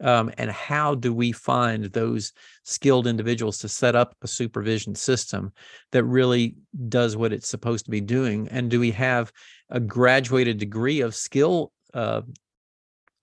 Um, 0.00 0.30
and 0.38 0.50
how 0.50 0.94
do 0.94 1.12
we 1.12 1.32
find 1.32 1.84
those 1.86 2.32
skilled 2.64 3.06
individuals 3.06 3.58
to 3.58 3.68
set 3.68 3.96
up 3.96 4.14
a 4.22 4.28
supervision 4.28 4.94
system 4.94 5.52
that 5.92 6.04
really 6.04 6.56
does 6.88 7.16
what 7.16 7.32
it's 7.32 7.48
supposed 7.48 7.84
to 7.86 7.90
be 7.90 8.00
doing? 8.00 8.48
And 8.50 8.70
do 8.70 8.80
we 8.80 8.90
have 8.92 9.32
a 9.70 9.80
graduated 9.80 10.58
degree 10.58 11.00
of 11.00 11.14
skill, 11.14 11.72
uh, 11.94 12.22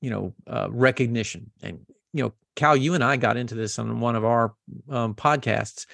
you 0.02 0.10
know, 0.10 0.34
uh, 0.48 0.68
recognition? 0.70 1.52
And 1.62 1.86
you 2.14 2.24
know, 2.24 2.34
Cal, 2.56 2.76
you 2.76 2.94
and 2.94 3.04
I 3.04 3.18
got 3.18 3.38
into 3.38 3.56
this 3.56 3.78
on 3.80 4.00
one 4.00 4.16
of 4.16 4.24
our 4.24 4.54
um, 4.90 5.14
podcasts 5.14 5.86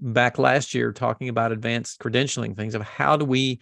back 0.00 0.38
last 0.38 0.74
year, 0.74 0.92
talking 0.92 1.28
about 1.28 1.52
advanced 1.52 2.00
credentialing 2.00 2.56
things 2.56 2.74
of 2.74 2.82
how 2.82 3.16
do 3.16 3.24
we 3.24 3.60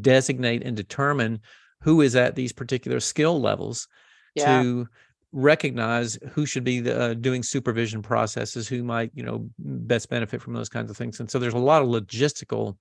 designate 0.00 0.62
and 0.62 0.76
determine 0.76 1.40
who 1.82 2.00
is 2.00 2.16
at 2.16 2.34
these 2.34 2.52
particular 2.52 3.00
skill 3.00 3.40
levels 3.40 3.86
yeah. 4.34 4.62
to 4.62 4.88
recognize 5.32 6.18
who 6.32 6.46
should 6.46 6.64
be 6.64 6.80
the, 6.80 6.98
uh, 6.98 7.14
doing 7.14 7.42
supervision 7.42 8.00
processes, 8.00 8.66
who 8.66 8.82
might, 8.82 9.10
you 9.14 9.22
know, 9.22 9.48
best 9.58 10.08
benefit 10.08 10.40
from 10.40 10.54
those 10.54 10.68
kinds 10.68 10.90
of 10.90 10.96
things. 10.96 11.20
And 11.20 11.30
so 11.30 11.38
there's 11.38 11.54
a 11.54 11.58
lot 11.58 11.82
of 11.82 11.88
logistical 11.88 12.76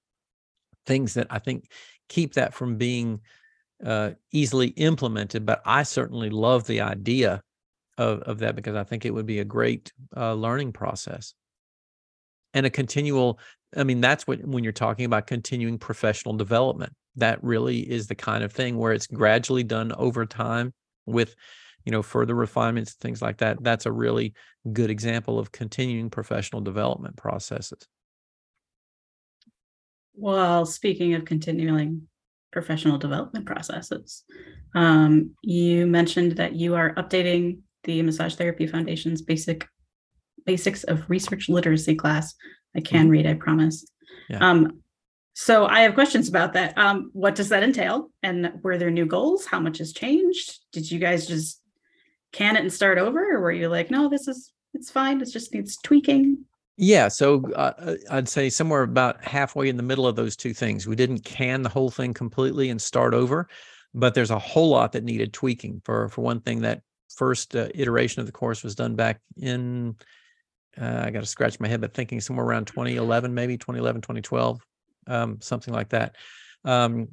things 0.85 1.15
that 1.15 1.27
I 1.29 1.39
think 1.39 1.69
keep 2.07 2.35
that 2.35 2.53
from 2.53 2.77
being 2.77 3.19
uh, 3.83 4.11
easily 4.31 4.67
implemented. 4.67 5.45
But 5.45 5.61
I 5.65 5.83
certainly 5.83 6.29
love 6.29 6.65
the 6.67 6.81
idea 6.81 7.41
of, 7.97 8.19
of 8.21 8.39
that 8.39 8.55
because 8.55 8.75
I 8.75 8.83
think 8.83 9.05
it 9.05 9.13
would 9.13 9.25
be 9.25 9.39
a 9.39 9.45
great 9.45 9.91
uh, 10.15 10.33
learning 10.33 10.73
process 10.73 11.33
and 12.53 12.65
a 12.65 12.69
continual. 12.69 13.39
I 13.75 13.83
mean, 13.83 14.01
that's 14.01 14.27
what 14.27 14.43
when 14.45 14.63
you're 14.63 14.73
talking 14.73 15.05
about 15.05 15.27
continuing 15.27 15.77
professional 15.77 16.35
development, 16.35 16.93
that 17.15 17.43
really 17.43 17.79
is 17.79 18.07
the 18.07 18.15
kind 18.15 18.43
of 18.43 18.51
thing 18.51 18.77
where 18.77 18.93
it's 18.93 19.07
gradually 19.07 19.63
done 19.63 19.91
over 19.97 20.25
time 20.25 20.73
with 21.05 21.35
you 21.85 21.91
know 21.91 22.01
further 22.01 22.33
refinements 22.33 22.93
things 22.93 23.21
like 23.21 23.37
that 23.37 23.61
that's 23.61 23.85
a 23.85 23.91
really 23.91 24.33
good 24.71 24.89
example 24.89 25.37
of 25.37 25.51
continuing 25.51 26.09
professional 26.09 26.61
development 26.61 27.15
processes 27.17 27.87
well 30.15 30.65
speaking 30.65 31.13
of 31.13 31.25
continuing 31.25 32.03
professional 32.51 32.97
development 32.97 33.45
processes 33.45 34.23
um, 34.75 35.31
you 35.43 35.85
mentioned 35.85 36.37
that 36.37 36.55
you 36.55 36.75
are 36.75 36.93
updating 36.95 37.59
the 37.83 38.01
massage 38.01 38.35
therapy 38.35 38.67
foundation's 38.67 39.21
basic 39.21 39.67
basics 40.45 40.83
of 40.85 41.09
research 41.09 41.49
literacy 41.49 41.95
class 41.95 42.33
i 42.75 42.81
can 42.81 43.03
mm-hmm. 43.03 43.11
read 43.11 43.27
i 43.27 43.33
promise 43.33 43.85
yeah. 44.29 44.37
um, 44.39 44.79
so 45.35 45.65
I 45.65 45.81
have 45.81 45.95
questions 45.95 46.29
about 46.29 46.53
that. 46.53 46.77
Um, 46.77 47.09
what 47.13 47.33
does 47.33 47.49
that 47.49 47.63
entail? 47.63 48.11
And 48.21 48.51
were 48.61 48.77
there 48.77 48.91
new 48.91 49.07
goals? 49.07 49.47
How 49.47 49.59
much 49.59 49.79
has 49.79 49.91
changed? 49.91 50.59
Did 50.71 50.91
you 50.91 50.99
guys 50.99 51.25
just 51.25 51.63
can 52.33 52.57
it 52.57 52.61
and 52.61 52.73
start 52.73 52.97
over 52.97 53.35
or 53.35 53.39
were 53.39 53.51
you 53.51 53.69
like 53.69 53.89
no 53.89 54.09
this 54.09 54.27
is 54.27 54.51
it's 54.73 54.91
fine 54.91 55.21
it 55.21 55.31
just 55.31 55.53
needs 55.53 55.77
tweaking 55.77 56.37
yeah 56.75 57.07
so 57.07 57.43
uh, 57.53 57.73
uh, 57.77 57.95
i'd 58.11 58.27
say 58.27 58.49
somewhere 58.49 58.81
about 58.81 59.23
halfway 59.23 59.69
in 59.69 59.77
the 59.77 59.83
middle 59.83 60.07
of 60.07 60.15
those 60.15 60.35
two 60.35 60.53
things 60.53 60.85
we 60.87 60.95
didn't 60.95 61.23
can 61.23 61.61
the 61.61 61.69
whole 61.69 61.91
thing 61.91 62.13
completely 62.13 62.69
and 62.69 62.81
start 62.81 63.13
over 63.13 63.47
but 63.93 64.15
there's 64.15 64.31
a 64.31 64.39
whole 64.39 64.69
lot 64.69 64.91
that 64.91 65.03
needed 65.03 65.31
tweaking 65.31 65.79
for 65.85 66.09
for 66.09 66.21
one 66.21 66.41
thing 66.41 66.61
that 66.61 66.81
first 67.15 67.55
uh, 67.55 67.67
iteration 67.75 68.19
of 68.19 68.25
the 68.25 68.31
course 68.31 68.63
was 68.63 68.75
done 68.75 68.95
back 68.95 69.19
in 69.37 69.95
uh, 70.81 71.03
i 71.05 71.11
got 71.11 71.19
to 71.21 71.25
scratch 71.25 71.59
my 71.59 71.67
head 71.67 71.81
but 71.81 71.93
thinking 71.93 72.19
somewhere 72.19 72.45
around 72.45 72.65
2011 72.65 73.33
maybe 73.33 73.57
2011 73.57 74.01
2012 74.01 74.61
um, 75.07 75.39
something 75.41 75.73
like 75.73 75.89
that. 75.89 76.15
Um, 76.65 77.09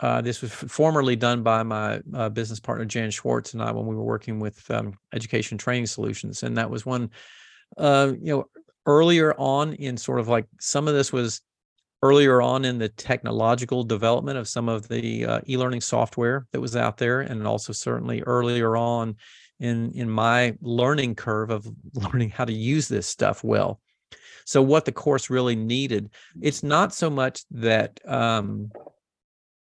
uh, 0.00 0.20
this 0.20 0.40
was 0.42 0.52
formerly 0.52 1.16
done 1.16 1.42
by 1.42 1.62
my 1.64 2.00
uh, 2.14 2.28
business 2.28 2.60
partner 2.60 2.84
Jan 2.84 3.10
Schwartz 3.10 3.54
and 3.54 3.62
I 3.62 3.72
when 3.72 3.86
we 3.86 3.96
were 3.96 4.04
working 4.04 4.38
with 4.38 4.68
um, 4.70 4.96
Education 5.12 5.58
Training 5.58 5.86
Solutions, 5.86 6.44
and 6.44 6.56
that 6.56 6.70
was 6.70 6.86
one, 6.86 7.10
uh, 7.76 8.12
you 8.20 8.36
know, 8.36 8.44
earlier 8.86 9.34
on 9.38 9.72
in 9.74 9.96
sort 9.96 10.20
of 10.20 10.28
like 10.28 10.46
some 10.60 10.86
of 10.86 10.94
this 10.94 11.12
was 11.12 11.40
earlier 12.02 12.40
on 12.40 12.64
in 12.64 12.78
the 12.78 12.88
technological 12.88 13.82
development 13.84 14.38
of 14.38 14.48
some 14.48 14.68
of 14.68 14.88
the 14.88 15.24
uh, 15.24 15.40
e-learning 15.46 15.80
software 15.80 16.46
that 16.52 16.60
was 16.60 16.76
out 16.76 16.96
there, 16.96 17.20
and 17.20 17.46
also 17.46 17.72
certainly 17.72 18.22
earlier 18.22 18.76
on 18.76 19.16
in 19.60 19.92
in 19.92 20.08
my 20.08 20.56
learning 20.60 21.14
curve 21.14 21.50
of 21.50 21.66
learning 21.94 22.30
how 22.30 22.44
to 22.44 22.52
use 22.52 22.88
this 22.88 23.06
stuff 23.06 23.42
well. 23.42 23.80
So 24.44 24.62
what 24.62 24.84
the 24.86 24.92
course 24.92 25.28
really 25.28 25.56
needed, 25.56 26.10
it's 26.40 26.62
not 26.62 26.94
so 26.94 27.10
much 27.10 27.42
that. 27.50 28.00
Um, 28.06 28.70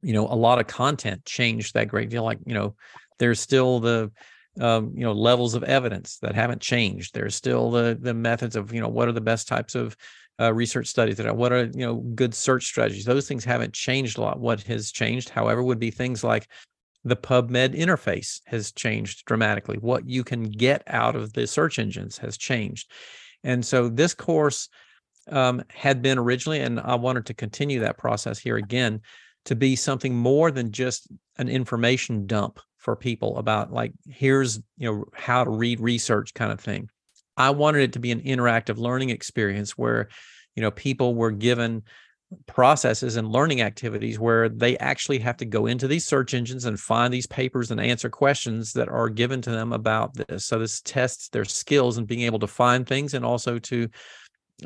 you 0.02 0.14
know 0.14 0.28
a 0.28 0.36
lot 0.36 0.60
of 0.60 0.68
content 0.68 1.26
changed 1.26 1.74
that 1.74 1.88
great 1.88 2.10
deal 2.10 2.24
like 2.24 2.40
you 2.46 2.54
know 2.54 2.76
there's 3.20 3.40
still 3.40 3.80
the 3.80 4.12
um, 4.60 4.92
you 4.96 5.04
know 5.04 5.14
levels 5.14 5.54
of 5.54 5.64
evidence 5.64 6.18
that 6.20 6.36
haven't 6.36 6.62
changed 6.62 7.14
there's 7.14 7.36
still 7.36 7.72
the 7.72 7.98
the 8.00 8.14
methods 8.14 8.56
of 8.56 8.74
you 8.74 8.82
know 8.82 8.88
what 8.88 9.08
are 9.08 9.14
the 9.14 9.22
best 9.22 9.48
types 9.48 9.76
of 9.76 9.96
uh, 10.40 10.54
research 10.54 10.88
studies 10.88 11.18
that 11.18 11.26
are 11.26 11.34
what 11.34 11.52
are 11.52 11.66
you 11.66 11.86
know 11.86 11.96
good 11.96 12.34
search 12.34 12.66
strategies. 12.66 13.06
Those 13.06 13.28
things 13.28 13.44
haven't 13.44 13.74
changed 13.74 14.18
a 14.18 14.22
lot. 14.22 14.40
What 14.40 14.62
has 14.64 14.92
changed 14.92 15.30
however 15.30 15.64
would 15.64 15.80
be 15.80 15.92
things 15.92 16.24
like 16.24 16.48
the 17.04 17.16
pubmed 17.16 17.76
interface 17.76 18.42
has 18.46 18.72
changed 18.72 19.26
dramatically. 19.26 19.78
What 19.78 20.08
you 20.08 20.24
can 20.24 20.44
get 20.44 20.84
out 20.88 21.16
of 21.16 21.34
the 21.34 21.48
search 21.48 21.80
engines 21.80 22.18
has 22.18 22.38
changed. 22.38 22.92
And 23.44 23.66
so 23.66 23.88
this 23.88 24.14
course 24.14 24.70
um, 25.30 25.64
had 25.70 26.02
been 26.02 26.18
originally 26.18 26.62
and 26.62 26.80
i 26.80 26.96
wanted 26.96 27.26
to 27.26 27.34
continue 27.34 27.80
that 27.80 27.98
process 27.98 28.40
here 28.40 28.58
again 28.58 29.02
to 29.46 29.56
be 29.56 29.76
something 29.76 30.16
more 30.16 30.52
than 30.52 30.72
just 30.72 31.08
an 31.38 31.50
information 31.50 32.26
dump 32.28 32.60
for 32.78 32.96
people 32.96 33.38
about 33.38 33.72
like 33.72 33.92
here's 34.10 34.58
you 34.78 34.90
know 34.90 35.06
how 35.14 35.44
to 35.44 35.50
read 35.50 35.80
research 35.80 36.34
kind 36.34 36.52
of 36.52 36.60
thing 36.60 36.90
i 37.38 37.50
wanted 37.50 37.82
it 37.82 37.94
to 37.94 38.00
be 38.00 38.12
an 38.12 38.22
interactive 38.22 38.78
learning 38.78 39.10
experience 39.10 39.78
where 39.78 40.10
you 40.56 40.62
know 40.62 40.72
people 40.72 41.16
were 41.16 41.32
given 41.32 41.84
processes 42.46 43.16
and 43.16 43.32
learning 43.32 43.62
activities 43.62 44.20
where 44.20 44.50
they 44.50 44.78
actually 44.80 45.18
have 45.18 45.38
to 45.38 45.46
go 45.46 45.66
into 45.66 45.88
these 45.88 46.06
search 46.06 46.34
engines 46.34 46.66
and 46.66 46.78
find 46.78 47.14
these 47.14 47.28
papers 47.28 47.72
and 47.72 47.80
answer 47.80 48.10
questions 48.10 48.74
that 48.74 48.90
are 48.90 49.08
given 49.08 49.42
to 49.42 49.50
them 49.50 49.72
about 49.72 50.14
this 50.14 50.46
so 50.46 50.60
this 50.60 50.82
tests 50.82 51.30
their 51.30 51.46
skills 51.46 51.98
and 51.98 52.06
being 52.08 52.22
able 52.22 52.40
to 52.40 52.48
find 52.48 52.86
things 52.86 53.14
and 53.14 53.24
also 53.24 53.58
to 53.60 53.88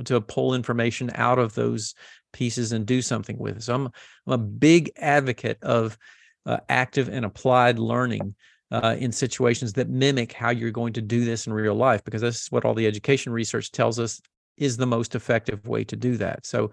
to 0.05 0.21
pull 0.21 0.53
information 0.53 1.11
out 1.15 1.37
of 1.37 1.53
those 1.53 1.95
pieces 2.31 2.71
and 2.71 2.85
do 2.85 3.01
something 3.01 3.37
with 3.37 3.57
it. 3.57 3.63
So 3.63 3.75
I'm, 3.75 3.85
I'm 4.27 4.33
a 4.33 4.37
big 4.37 4.91
advocate 4.97 5.61
of 5.61 5.97
uh, 6.45 6.57
active 6.69 7.09
and 7.09 7.25
applied 7.25 7.79
learning 7.79 8.35
uh, 8.71 8.95
in 8.97 9.11
situations 9.11 9.73
that 9.73 9.89
mimic 9.89 10.33
how 10.33 10.49
you're 10.49 10.71
going 10.71 10.93
to 10.93 11.01
do 11.01 11.25
this 11.25 11.47
in 11.47 11.53
real 11.53 11.75
life, 11.75 12.03
because 12.03 12.21
this 12.21 12.43
is 12.43 12.51
what 12.51 12.65
all 12.65 12.73
the 12.73 12.87
education 12.87 13.31
research 13.33 13.71
tells 13.71 13.99
us 13.99 14.21
is 14.57 14.77
the 14.77 14.85
most 14.85 15.15
effective 15.15 15.65
way 15.67 15.83
to 15.83 15.95
do 15.95 16.17
that. 16.17 16.45
So 16.45 16.71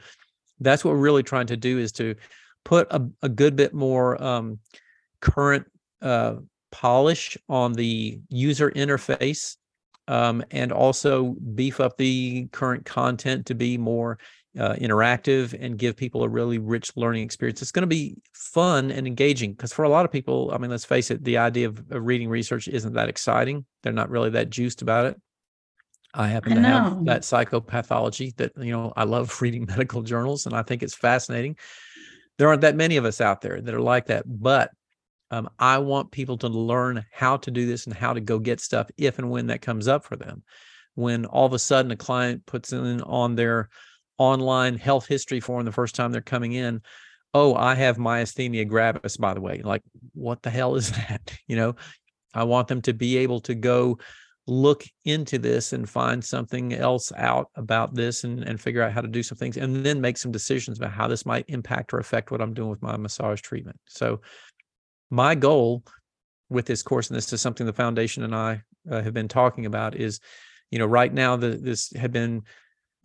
that's 0.60 0.84
what 0.84 0.94
we're 0.94 1.00
really 1.00 1.22
trying 1.22 1.46
to 1.48 1.56
do 1.56 1.78
is 1.78 1.92
to 1.92 2.14
put 2.64 2.86
a, 2.90 3.06
a 3.22 3.28
good 3.28 3.56
bit 3.56 3.72
more 3.74 4.22
um, 4.22 4.58
current 5.20 5.66
uh, 6.02 6.34
polish 6.70 7.36
on 7.48 7.72
the 7.72 8.20
user 8.28 8.70
interface 8.70 9.56
um, 10.06 10.42
and 10.50 10.72
also 10.72 11.36
beef 11.54 11.80
up 11.80 11.96
the 11.96 12.48
current 12.52 12.84
content 12.84 13.46
to 13.46 13.54
be 13.54 13.78
more 13.78 14.18
uh, 14.58 14.74
interactive 14.74 15.56
and 15.58 15.78
give 15.78 15.96
people 15.96 16.22
a 16.22 16.28
really 16.28 16.58
rich 16.58 16.90
learning 16.96 17.22
experience. 17.22 17.62
It's 17.62 17.72
going 17.72 17.82
to 17.82 17.86
be 17.86 18.16
fun 18.32 18.90
and 18.90 19.06
engaging 19.06 19.52
because 19.52 19.72
for 19.72 19.84
a 19.84 19.88
lot 19.88 20.04
of 20.04 20.12
people, 20.12 20.50
I 20.52 20.58
mean, 20.58 20.70
let's 20.70 20.84
face 20.84 21.10
it, 21.10 21.24
the 21.24 21.38
idea 21.38 21.68
of, 21.68 21.78
of 21.90 22.06
reading 22.06 22.28
research 22.28 22.68
isn't 22.68 22.94
that 22.94 23.08
exciting. 23.08 23.66
They're 23.82 23.92
not 23.92 24.10
really 24.10 24.30
that 24.30 24.50
juiced 24.50 24.82
about 24.82 25.06
it. 25.06 25.20
I 26.14 26.28
happen 26.28 26.52
I 26.52 26.54
to 26.56 26.62
have 26.62 27.04
that 27.04 27.22
psychopathology 27.22 28.34
that, 28.36 28.52
you 28.56 28.72
know, 28.72 28.92
I 28.96 29.04
love 29.04 29.36
reading 29.42 29.66
medical 29.66 30.02
journals 30.02 30.46
and 30.46 30.54
I 30.54 30.62
think 30.62 30.82
it's 30.82 30.94
fascinating. 30.94 31.56
There 32.38 32.48
aren't 32.48 32.62
that 32.62 32.76
many 32.76 32.96
of 32.96 33.04
us 33.04 33.20
out 33.20 33.40
there 33.40 33.60
that 33.60 33.74
are 33.74 33.80
like 33.80 34.06
that, 34.06 34.24
but 34.26 34.70
um, 35.30 35.50
I 35.58 35.78
want 35.78 36.10
people 36.10 36.38
to 36.38 36.48
learn 36.48 37.04
how 37.12 37.36
to 37.38 37.50
do 37.50 37.66
this 37.66 37.86
and 37.86 37.94
how 37.94 38.14
to 38.14 38.20
go 38.20 38.38
get 38.38 38.60
stuff 38.60 38.90
if 38.96 39.18
and 39.18 39.30
when 39.30 39.48
that 39.48 39.60
comes 39.60 39.86
up 39.86 40.04
for 40.04 40.16
them. 40.16 40.42
When 40.94 41.26
all 41.26 41.46
of 41.46 41.52
a 41.52 41.58
sudden 41.58 41.90
a 41.90 41.96
client 41.96 42.46
puts 42.46 42.72
in 42.72 43.02
on 43.02 43.36
their 43.36 43.68
online 44.18 44.76
health 44.76 45.06
history 45.06 45.40
form 45.40 45.64
the 45.64 45.72
first 45.72 45.94
time 45.94 46.12
they're 46.12 46.20
coming 46.20 46.52
in. 46.52 46.82
Oh 47.34 47.54
i 47.54 47.74
have 47.74 47.98
myasthenia 47.98 48.66
gravis 48.66 49.16
by 49.16 49.34
the 49.34 49.40
way 49.40 49.60
like 49.62 49.82
what 50.14 50.42
the 50.42 50.50
hell 50.50 50.74
is 50.76 50.90
that? 51.08 51.36
You 51.46 51.56
know 51.56 51.76
i 52.34 52.44
want 52.44 52.68
them 52.68 52.82
to 52.82 52.92
be 52.92 53.18
able 53.18 53.40
to 53.40 53.54
go 53.54 53.98
look 54.48 54.82
into 55.04 55.38
this 55.38 55.74
and 55.74 55.88
find 55.88 56.24
something 56.24 56.72
else 56.72 57.12
out 57.18 57.50
about 57.54 57.94
this 57.94 58.24
and, 58.24 58.42
and 58.44 58.58
figure 58.58 58.82
out 58.82 58.92
how 58.92 59.02
to 59.02 59.06
do 59.06 59.22
some 59.22 59.36
things 59.36 59.58
and 59.58 59.84
then 59.84 60.00
make 60.00 60.16
some 60.16 60.32
decisions 60.32 60.78
about 60.78 60.90
how 60.90 61.06
this 61.06 61.26
might 61.26 61.44
impact 61.48 61.92
or 61.92 61.98
affect 61.98 62.30
what 62.30 62.40
i'm 62.40 62.54
doing 62.54 62.70
with 62.70 62.80
my 62.82 62.96
massage 62.96 63.42
treatment. 63.42 63.78
So 63.86 64.22
my 65.10 65.34
goal 65.34 65.84
with 66.48 66.64
this 66.64 66.82
course 66.82 67.08
and 67.10 67.16
this 67.16 67.30
is 67.30 67.42
something 67.42 67.66
the 67.66 67.72
foundation 67.74 68.22
and 68.22 68.34
i 68.34 68.62
uh, 68.90 69.02
have 69.02 69.12
been 69.12 69.28
talking 69.28 69.66
about 69.66 69.94
is 69.94 70.18
you 70.70 70.78
know 70.78 70.86
right 70.86 71.12
now 71.12 71.36
the, 71.36 71.50
this 71.50 71.92
had 71.92 72.10
been 72.10 72.42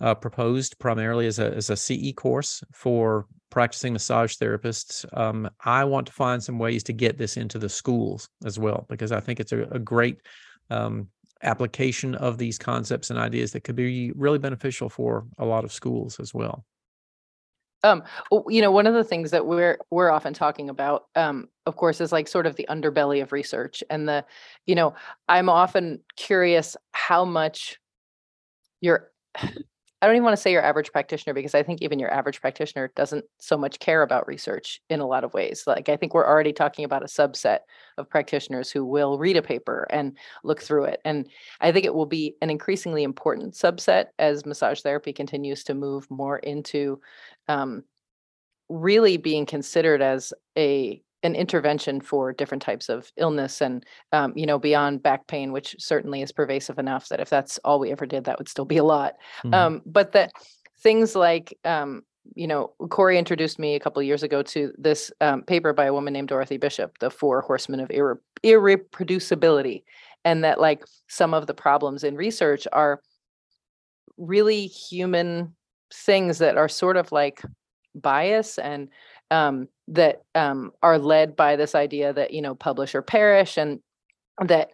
uh, 0.02 0.16
proposed 0.16 0.78
primarily 0.80 1.28
as 1.28 1.39
a 1.39 1.54
as 1.54 1.70
a 1.70 1.78
CE 1.78 2.14
course 2.16 2.64
for 2.74 3.26
practicing 3.50 3.94
massage 3.94 4.36
therapists. 4.36 5.06
Um, 5.18 5.50
I 5.64 5.84
want 5.86 6.08
to 6.08 6.14
find 6.14 6.44
some 6.44 6.58
ways 6.58 6.84
to 6.84 6.94
get 6.94 7.18
this 7.18 7.38
into 7.38 7.60
the 7.60 7.70
schools 7.70 8.28
as 8.46 8.58
well 8.58 8.86
because 8.89 9.12
I 9.12 9.20
think 9.20 9.39
it's 9.39 9.52
a, 9.52 9.64
a 9.64 9.80
great 9.80 10.18
um, 10.70 11.08
application 11.44 12.16
of 12.16 12.38
these 12.38 12.58
concepts 12.58 13.10
and 13.10 13.20
ideas 13.20 13.52
that 13.52 13.64
could 13.64 13.76
be 13.76 14.12
really 14.16 14.39
beneficial 14.39 14.89
for 14.89 15.26
a 15.38 15.46
lot 15.46 15.64
of 15.64 15.72
schools 15.72 16.20
as 16.20 16.34
well. 16.34 16.66
Um, 17.84 18.04
you 18.48 18.62
know, 18.62 18.72
one 18.72 18.88
of 18.88 18.94
the 18.94 19.04
things 19.04 19.32
that 19.32 19.46
we're 19.46 19.78
we're 19.91 20.10
often 20.10 20.34
talking 20.34 20.70
about, 20.70 21.08
um, 21.16 21.50
of 21.66 21.76
course, 21.76 22.00
is 22.00 22.14
like 22.14 22.30
sort 22.30 22.46
of 22.46 22.56
the 22.56 22.66
underbelly 22.70 23.22
of 23.22 23.34
research 23.34 23.84
and 23.89 24.08
the, 24.08 24.26
you 24.66 24.74
know, 24.74 24.96
I'm 25.28 25.50
often 25.50 26.00
curious 26.16 26.78
how 26.94 27.26
much 27.26 27.78
your 28.80 29.12
I 30.04 30.06
don't 30.06 30.16
even 30.16 30.26
want 30.26 30.36
to 30.36 30.41
say 30.41 30.51
your 30.51 30.66
average 30.66 30.91
practitioner 30.91 31.34
because 31.34 31.56
I 31.56 31.64
think 31.64 31.82
even 31.82 31.97
your 31.97 32.12
average 32.12 32.41
practitioner 32.41 32.91
doesn't 32.93 33.24
so 33.39 33.58
much 33.58 33.80
care 33.80 34.01
about 34.01 34.28
research 34.28 34.82
in 34.89 34.99
a 34.99 35.08
lot 35.08 35.24
of 35.24 35.34
ways. 35.34 35.64
Like 35.66 35.88
I 35.88 35.95
think 35.95 36.14
we're 36.14 36.28
already 36.28 36.51
talking 36.51 36.84
about 36.84 37.04
a 37.04 37.06
subset 37.06 37.60
of 37.97 38.10
practitioners 38.10 38.70
who 38.70 38.84
will 38.84 39.18
read 39.18 39.38
a 39.38 39.41
paper 39.41 39.88
and 39.91 40.18
look 40.43 40.62
through 40.62 40.84
it. 40.84 40.99
And 41.06 41.30
I 41.62 41.72
think 41.72 41.86
it 41.86 41.93
will 41.93 42.06
be 42.06 42.36
an 42.41 42.49
increasingly 42.49 43.04
important 43.04 43.54
subset 43.54 44.08
as 44.20 44.45
massage 44.45 44.82
therapy 44.82 45.14
continues 45.14 45.64
to 45.64 45.74
move 45.74 46.06
more 46.12 46.39
into 46.39 46.99
um, 47.47 47.86
really 48.68 49.16
being 49.16 49.45
considered 49.45 50.01
as 50.01 50.34
a 50.58 51.01
an 51.24 51.36
intervention 51.36 52.01
for 52.01 52.34
different 52.34 52.61
types 52.61 52.89
of 52.89 53.11
illness 53.17 53.61
and 53.61 53.86
um, 54.11 54.34
you 54.36 54.45
know 54.45 54.59
beyond 54.59 55.01
back 55.01 55.26
pain 55.28 55.51
which 55.51 55.76
certainly 55.80 56.21
is 56.21 56.32
pervasive 56.32 56.78
enough 56.78 57.07
that 57.07 57.19
if 57.19 57.30
that's 57.30 57.57
all 57.59 57.80
we 57.80 57.91
ever 57.91 58.05
did 58.05 58.26
that 58.26 58.38
would 58.38 58.49
still 58.49 58.65
be 58.65 58.78
a 58.78 58.84
lot 58.84 59.13
mm-hmm. 59.43 59.53
um, 59.53 59.82
but 59.86 60.11
that 60.11 60.32
things 60.82 61.15
like 61.15 61.57
um, 61.65 62.03
you 62.36 62.45
know 62.45 62.74
corey 62.89 63.17
introduced 63.17 63.57
me 63.57 63.76
a 63.76 63.80
couple 63.80 63.99
of 63.99 64.05
years 64.05 64.24
ago 64.24 64.43
to 64.43 64.71
this 64.78 65.11
um, 65.21 65.41
paper 65.43 65.74
by 65.74 65.86
a 65.86 65.93
woman 65.93 66.13
named 66.13 66.28
dorothy 66.28 66.57
bishop 66.57 66.97
the 66.99 67.09
four 67.09 67.41
horsemen 67.41 67.80
of 67.80 67.89
irre- 67.89 68.19
irreproducibility 68.43 69.84
and 70.26 70.43
that 70.43 70.59
like 70.59 70.84
some 71.07 71.34
of 71.34 71.47
the 71.47 71.53
problems 71.53 72.03
in 72.03 72.15
research 72.15 72.67
are 72.71 73.01
really 74.17 74.67
human 74.67 75.53
things 75.93 76.38
that 76.39 76.57
are 76.57 76.69
sort 76.69 76.97
of 76.97 77.11
like 77.11 77.41
bias 77.95 78.57
and 78.57 78.89
um, 79.34 79.68
that 79.88 80.22
um, 80.36 80.72
are 80.84 81.00
led 81.00 81.36
by 81.36 81.56
this 81.56 81.76
idea 81.76 82.14
that 82.14 82.32
you 82.32 82.42
know 82.42 82.56
publish 82.56 82.94
or 82.96 83.02
perish 83.02 83.58
and 83.58 83.80
that 84.46 84.72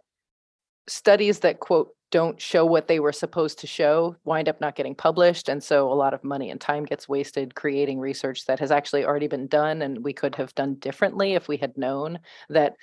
studies 0.87 1.39
that 1.39 1.59
quote 1.59 1.95
don't 2.11 2.41
show 2.41 2.65
what 2.65 2.87
they 2.87 2.99
were 2.99 3.13
supposed 3.13 3.59
to 3.59 3.67
show 3.67 4.15
wind 4.25 4.49
up 4.49 4.59
not 4.59 4.75
getting 4.75 4.95
published 4.95 5.47
and 5.47 5.63
so 5.63 5.91
a 5.91 5.93
lot 5.93 6.13
of 6.13 6.23
money 6.23 6.49
and 6.49 6.59
time 6.59 6.83
gets 6.83 7.07
wasted 7.07 7.55
creating 7.55 7.99
research 7.99 8.45
that 8.45 8.59
has 8.59 8.71
actually 8.71 9.05
already 9.05 9.27
been 9.27 9.47
done 9.47 9.81
and 9.81 10.03
we 10.03 10.11
could 10.11 10.35
have 10.35 10.53
done 10.55 10.75
differently 10.75 11.35
if 11.35 11.47
we 11.47 11.55
had 11.55 11.77
known 11.77 12.19
that 12.49 12.75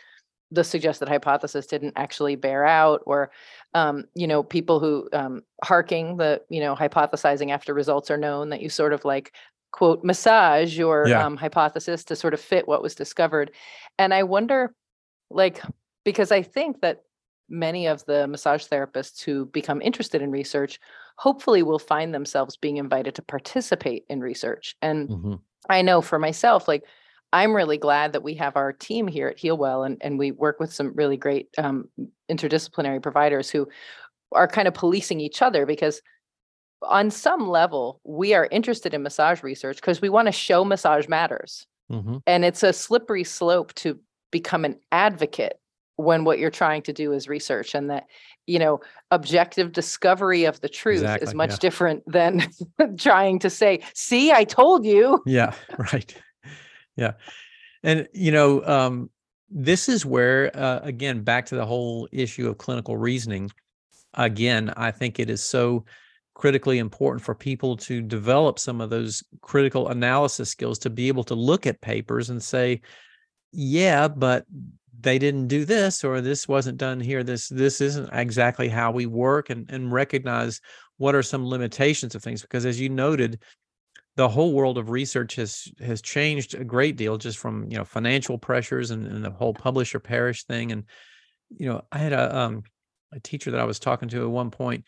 the 0.53 0.63
suggested 0.63 1.09
hypothesis 1.09 1.67
didn't 1.67 1.95
actually 1.97 2.37
bear 2.37 2.65
out 2.65 3.03
or 3.05 3.31
um, 3.75 4.05
you 4.15 4.29
know 4.29 4.43
people 4.43 4.79
who 4.79 5.09
um, 5.13 5.43
harking 5.65 6.17
the 6.17 6.41
you 6.49 6.61
know 6.61 6.75
hypothesizing 6.75 7.51
after 7.51 7.75
results 7.75 8.11
are 8.11 8.17
known 8.17 8.49
that 8.49 8.63
you 8.63 8.71
sort 8.71 8.93
of 8.93 9.05
like 9.05 9.35
quote 9.77 10.03
massage 10.03 10.77
your 10.77 11.07
yeah. 11.07 11.25
um, 11.25 11.37
hypothesis 11.37 12.03
to 12.03 12.17
sort 12.17 12.33
of 12.33 12.41
fit 12.41 12.67
what 12.67 12.83
was 12.83 12.95
discovered 12.95 13.51
and 13.99 14.15
i 14.15 14.23
wonder 14.23 14.75
like 15.31 15.61
because 16.03 16.33
i 16.33 16.41
think 16.41 16.81
that 16.81 17.03
many 17.51 17.87
of 17.87 18.03
the 18.07 18.27
massage 18.27 18.65
therapists 18.65 19.23
who 19.23 19.45
become 19.45 19.83
interested 19.83 20.23
in 20.23 20.31
research 20.31 20.81
hopefully 21.19 21.63
will 21.63 21.79
find 21.79 22.15
themselves 22.15 22.57
being 22.57 22.79
invited 22.79 23.15
to 23.15 23.21
participate 23.21 24.07
in 24.09 24.21
research 24.21 24.75
and 24.81 25.11
mm-hmm. 25.11 25.35
i 25.69 25.83
know 25.83 26.01
for 26.01 26.19
myself 26.19 26.67
like 26.67 26.83
i'm 27.35 27.55
really 27.55 27.77
glad 27.77 28.15
that 28.15 28.23
we 28.23 28.33
have 28.33 28.57
our 28.57 28.73
team 28.73 29.07
here 29.07 29.29
at 29.29 29.37
healwell 29.37 29.85
and, 29.85 29.99
and 30.01 30.19
we 30.19 30.31
work 30.31 30.59
with 30.59 30.73
some 30.73 30.95
really 30.95 31.19
great 31.19 31.51
um, 31.59 31.87
interdisciplinary 32.31 33.03
providers 33.03 33.51
who 33.51 33.69
are 34.33 34.49
kind 34.49 34.67
of 34.67 34.73
policing 34.73 35.21
each 35.21 35.43
other 35.43 35.67
because 35.67 36.01
on 36.83 37.11
some 37.11 37.49
level, 37.49 38.01
we 38.05 38.35
are 38.35 38.49
interested 38.51 38.95
in 38.95 39.03
massage 39.03 39.43
research 39.43 39.77
because 39.77 40.01
we 40.01 40.09
want 40.09 40.27
to 40.27 40.33
show 40.33 40.65
massage 40.65 41.09
matters. 41.09 41.67
Mm-hmm. 41.91 42.17
And 42.27 42.45
it's 42.45 42.63
a 42.63 42.73
slippery 42.73 43.25
slope 43.25 43.73
to 43.75 43.99
become 44.31 44.65
an 44.65 44.79
advocate 44.93 45.61
when 45.97 46.25
what 46.25 46.39
you're 46.39 46.51
trying 46.51 46.83
to 46.83 46.93
do 46.93 47.13
is 47.13 47.29
research 47.29 47.75
and 47.75 47.91
that 47.91 48.07
you 48.47 48.59
know 48.59 48.81
objective 49.11 49.73
discovery 49.73 50.45
of 50.45 50.61
the 50.61 50.69
truth 50.69 51.01
exactly, 51.01 51.29
is 51.29 51.35
much 51.35 51.53
yeah. 51.53 51.57
different 51.57 52.03
than 52.07 52.47
trying 52.99 53.39
to 53.39 53.49
say 53.49 53.81
see 53.95 54.31
i 54.31 54.45
told 54.45 54.85
you 54.85 55.23
yeah 55.27 55.55
right 55.93 56.15
yeah 56.97 57.13
and 57.83 58.07
you 58.13 58.31
know 58.31 58.65
um 58.67 59.11
this 59.49 59.89
is 59.89 60.05
where 60.05 60.55
uh, 60.57 60.81
again 60.83 61.23
back 61.23 61.47
to 61.47 61.55
the 61.55 61.65
whole 61.65 62.09
issue 62.13 62.49
of 62.49 62.59
clinical 62.59 62.97
reasoning 62.97 63.51
again 64.15 64.73
i 64.77 64.91
think 64.91 65.19
it 65.19 65.31
is 65.31 65.43
so 65.43 65.85
critically 66.37 66.79
important 66.79 67.25
for 67.25 67.35
people 67.35 67.77
to 67.77 68.03
develop 68.03 68.59
some 68.59 68.81
of 68.81 68.91
those 68.91 69.25
critical 69.41 69.89
analysis 69.89 70.51
skills 70.51 70.79
to 70.79 70.91
be 70.91 71.09
able 71.09 71.25
to 71.25 71.35
look 71.35 71.67
at 71.67 71.81
papers 71.81 72.29
and 72.29 72.43
say 72.43 72.81
yeah 73.53 74.07
but 74.07 74.45
they 75.01 75.19
didn't 75.19 75.49
do 75.49 75.65
this 75.65 76.05
or 76.05 76.21
this 76.21 76.49
wasn't 76.49 76.79
done 76.79 77.01
here. 77.01 77.23
This 77.23 77.49
this 77.49 77.81
isn't 77.81 78.11
exactly 78.13 78.69
how 78.69 78.91
we 78.91 79.07
work 79.07 79.51
and 79.51 79.71
and 79.71 79.93
recognize 79.93 80.61
what 80.97 81.15
are 81.15 81.23
some 81.23 81.47
limitations 81.47 82.15
of 82.15 82.23
things 82.23 82.43
because 82.43 82.65
as 82.65 82.81
you 82.81 82.89
noted 82.89 83.41
the 84.17 84.29
whole 84.29 84.55
world 84.55 84.79
of 84.79 84.91
research 84.91 85.37
has 85.37 85.69
has 85.81 86.01
changed 86.01 86.55
a 86.55 86.65
great 86.65 86.97
deal 86.97 87.19
just 87.19 87.39
from 87.39 87.71
you 87.71 87.77
know 87.77 87.85
financial 87.85 88.39
pressures 88.39 88.91
and, 88.91 89.07
and 89.07 89.25
the 89.25 89.31
whole 89.31 89.53
publisher 89.53 90.01
perish 90.01 90.45
thing 90.45 90.73
and 90.73 90.85
you 91.51 91.67
know 91.67 91.83
i 91.93 91.99
had 91.99 92.15
a 92.15 92.37
um 92.37 92.63
a 93.13 93.21
teacher 93.21 93.51
that 93.51 93.61
i 93.61 93.65
was 93.65 93.79
talking 93.79 94.09
to 94.09 94.23
at 94.23 94.31
one 94.31 94.51
point 94.51 94.85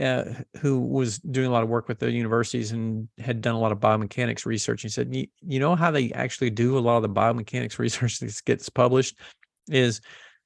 uh, 0.00 0.24
who 0.58 0.80
was 0.80 1.18
doing 1.18 1.46
a 1.46 1.50
lot 1.50 1.62
of 1.62 1.68
work 1.68 1.88
with 1.88 1.98
the 1.98 2.10
universities 2.10 2.72
and 2.72 3.08
had 3.18 3.40
done 3.40 3.54
a 3.54 3.58
lot 3.58 3.72
of 3.72 3.78
biomechanics 3.78 4.44
research. 4.44 4.82
He 4.82 4.88
said, 4.88 5.14
you, 5.14 5.60
know 5.60 5.76
how 5.76 5.90
they 5.90 6.10
actually 6.12 6.50
do 6.50 6.76
a 6.76 6.80
lot 6.80 6.96
of 6.96 7.02
the 7.02 7.08
biomechanics 7.08 7.78
research 7.78 8.18
that 8.20 8.40
gets 8.44 8.68
published 8.68 9.16
is 9.68 10.00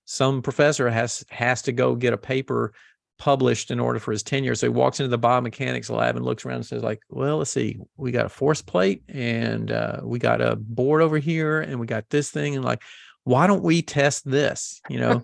some 0.05 0.42
professor 0.42 0.88
has 0.88 1.24
has 1.30 1.62
to 1.62 1.72
go 1.72 1.94
get 1.94 2.12
a 2.12 2.18
paper 2.18 2.72
published 3.18 3.70
in 3.70 3.80
order 3.80 3.99
for 3.99 4.12
his 4.12 4.22
tenure. 4.22 4.55
So 4.55 4.66
he 4.66 4.70
walks 4.70 5.01
into 5.01 5.09
the 5.09 5.18
biomechanics 5.18 5.90
lab 5.90 6.16
and 6.16 6.24
looks 6.24 6.44
around 6.44 6.57
and 6.57 6.66
says, 6.66 6.82
like, 6.82 7.01
well, 7.09 7.38
let's 7.38 7.51
see, 7.51 7.78
we 7.96 8.12
got 8.12 8.26
a 8.26 8.30
force 8.30 8.62
plate 8.62 9.03
and 9.09 9.70
uh, 9.72 10.01
we 10.05 10.18
got 10.18 10.40
a 10.40 10.57
board 10.57 11.03
over 11.03 11.18
here 11.18 11.61
and 11.61 11.80
we 11.80 11.86
got 11.86 12.09
this 12.11 12.30
thing. 12.30 12.55
And 12.55 12.64
like, 12.64 12.82
why 13.28 13.46
don't 13.46 13.62
we 13.62 13.82
test 13.82 14.28
this? 14.28 14.80
You 14.88 15.00
know 15.00 15.22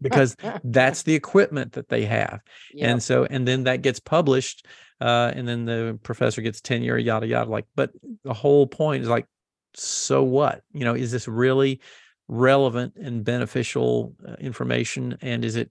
because 0.00 0.36
that's 0.64 1.02
the 1.04 1.14
equipment 1.14 1.72
that 1.72 1.88
they 1.90 2.06
have. 2.06 2.40
Yep. 2.72 2.90
and 2.90 3.02
so 3.02 3.24
and 3.26 3.46
then 3.46 3.64
that 3.64 3.82
gets 3.82 4.00
published 4.00 4.66
uh, 5.02 5.32
and 5.34 5.46
then 5.46 5.66
the 5.66 5.98
professor 6.02 6.40
gets 6.40 6.62
tenure 6.62 6.96
yada 6.96 7.26
yada 7.26 7.50
like 7.50 7.66
but 7.74 7.90
the 8.24 8.32
whole 8.32 8.66
point 8.66 9.02
is 9.02 9.08
like 9.08 9.26
so 9.74 10.22
what? 10.22 10.62
You 10.72 10.86
know 10.86 10.94
is 10.94 11.12
this 11.12 11.28
really 11.28 11.80
relevant 12.26 12.96
and 12.96 13.22
beneficial 13.22 14.14
uh, 14.26 14.34
information? 14.40 15.18
And 15.20 15.44
is 15.44 15.56
it 15.56 15.70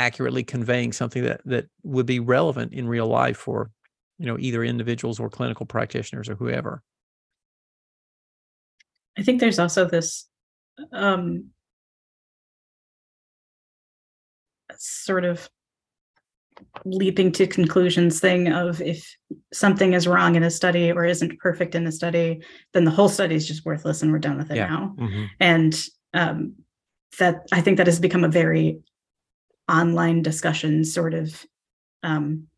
accurately 0.00 0.42
conveying 0.42 0.92
something 0.92 1.22
that 1.22 1.42
that 1.44 1.66
would 1.84 2.06
be 2.06 2.18
relevant 2.18 2.72
in 2.72 2.88
real 2.88 3.06
life 3.06 3.36
for 3.36 3.70
you 4.18 4.26
know 4.26 4.36
either 4.40 4.64
individuals 4.64 5.20
or 5.20 5.30
clinical 5.30 5.64
practitioners 5.64 6.28
or 6.28 6.34
whoever? 6.34 6.82
I 9.16 9.22
think 9.22 9.40
there's 9.40 9.58
also 9.60 9.84
this 9.84 10.27
um, 10.92 11.50
sort 14.76 15.24
of 15.24 15.48
leaping 16.84 17.32
to 17.32 17.46
conclusions 17.46 18.20
thing 18.20 18.48
of 18.52 18.80
if 18.80 19.16
something 19.52 19.92
is 19.92 20.08
wrong 20.08 20.34
in 20.34 20.42
a 20.42 20.50
study 20.50 20.90
or 20.90 21.04
isn't 21.04 21.38
perfect 21.38 21.74
in 21.74 21.86
a 21.86 21.92
study, 21.92 22.42
then 22.72 22.84
the 22.84 22.90
whole 22.90 23.08
study 23.08 23.34
is 23.34 23.46
just 23.46 23.64
worthless 23.64 24.02
and 24.02 24.12
we're 24.12 24.18
done 24.18 24.38
with 24.38 24.50
it 24.50 24.56
yeah. 24.56 24.68
now. 24.68 24.94
Mm-hmm. 24.98 25.24
And 25.40 25.84
um, 26.14 26.54
that 27.18 27.46
I 27.52 27.60
think 27.60 27.76
that 27.76 27.86
has 27.86 28.00
become 28.00 28.24
a 28.24 28.28
very 28.28 28.80
online 29.68 30.22
discussion 30.22 30.84
sort 30.84 31.14
of 31.14 31.44
um, 32.02 32.48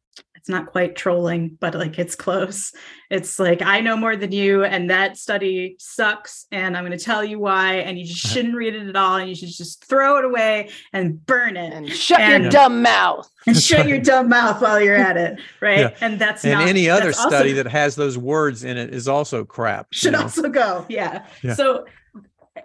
it's 0.41 0.49
not 0.49 0.65
quite 0.65 0.97
trolling, 0.97 1.59
but 1.61 1.75
like 1.75 1.99
it's 1.99 2.15
close. 2.15 2.73
It's 3.11 3.39
like 3.39 3.61
I 3.61 3.81
know 3.81 3.95
more 3.95 4.17
than 4.17 4.33
you, 4.33 4.65
and 4.65 4.89
that 4.89 5.19
study 5.19 5.77
sucks, 5.79 6.47
and 6.51 6.79
I'm 6.79 6.87
going 6.87 6.97
to 6.97 7.05
tell 7.05 7.23
you 7.23 7.39
why, 7.39 7.75
and 7.75 7.99
you 7.99 8.07
just 8.07 8.27
shouldn't 8.33 8.55
read 8.55 8.75
it 8.75 8.89
at 8.89 8.97
all, 8.97 9.17
and 9.17 9.29
you 9.29 9.35
should 9.35 9.51
just 9.51 9.85
throw 9.85 10.17
it 10.17 10.25
away 10.25 10.71
and 10.95 11.25
burn 11.27 11.59
it 11.59 11.75
and 11.75 11.91
shut 11.91 12.21
and, 12.21 12.45
your 12.45 12.53
dumb 12.53 12.81
mouth 12.81 13.31
and 13.47 13.55
shut 13.55 13.87
your 13.87 14.01
dumb 14.01 14.31
mouth 14.31 14.63
while 14.63 14.81
you're 14.81 14.97
at 14.97 15.19
it, 15.19 15.39
right? 15.61 15.81
Yeah. 15.81 15.97
And 16.01 16.19
that's 16.19 16.43
and 16.43 16.55
not, 16.55 16.69
any 16.69 16.89
other 16.89 17.13
study 17.13 17.51
also, 17.51 17.63
that 17.63 17.71
has 17.71 17.97
those 17.97 18.17
words 18.17 18.65
in 18.65 18.79
it 18.79 18.95
is 18.95 19.09
also 19.09 19.45
crap. 19.45 19.89
Should 19.93 20.13
know? 20.13 20.23
also 20.23 20.49
go, 20.49 20.87
yeah. 20.89 21.27
yeah. 21.43 21.53
So 21.53 21.85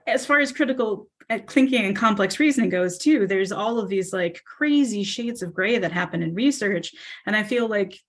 as 0.08 0.26
far 0.26 0.40
as 0.40 0.54
critical 0.54 1.10
thinking 1.48 1.86
and 1.86 1.96
complex 1.96 2.40
reasoning 2.40 2.70
goes 2.70 2.98
too 2.98 3.26
there's 3.26 3.52
all 3.52 3.80
of 3.80 3.90
these 3.90 4.14
like 4.14 4.42
crazy 4.46 5.04
shades 5.04 5.42
of 5.42 5.54
gray 5.54 5.78
that 5.78 5.92
happen 5.92 6.22
in 6.22 6.34
research. 6.34 6.94
And 7.26 7.36
i 7.36 7.44
feel 7.44 7.68
like 7.68 8.00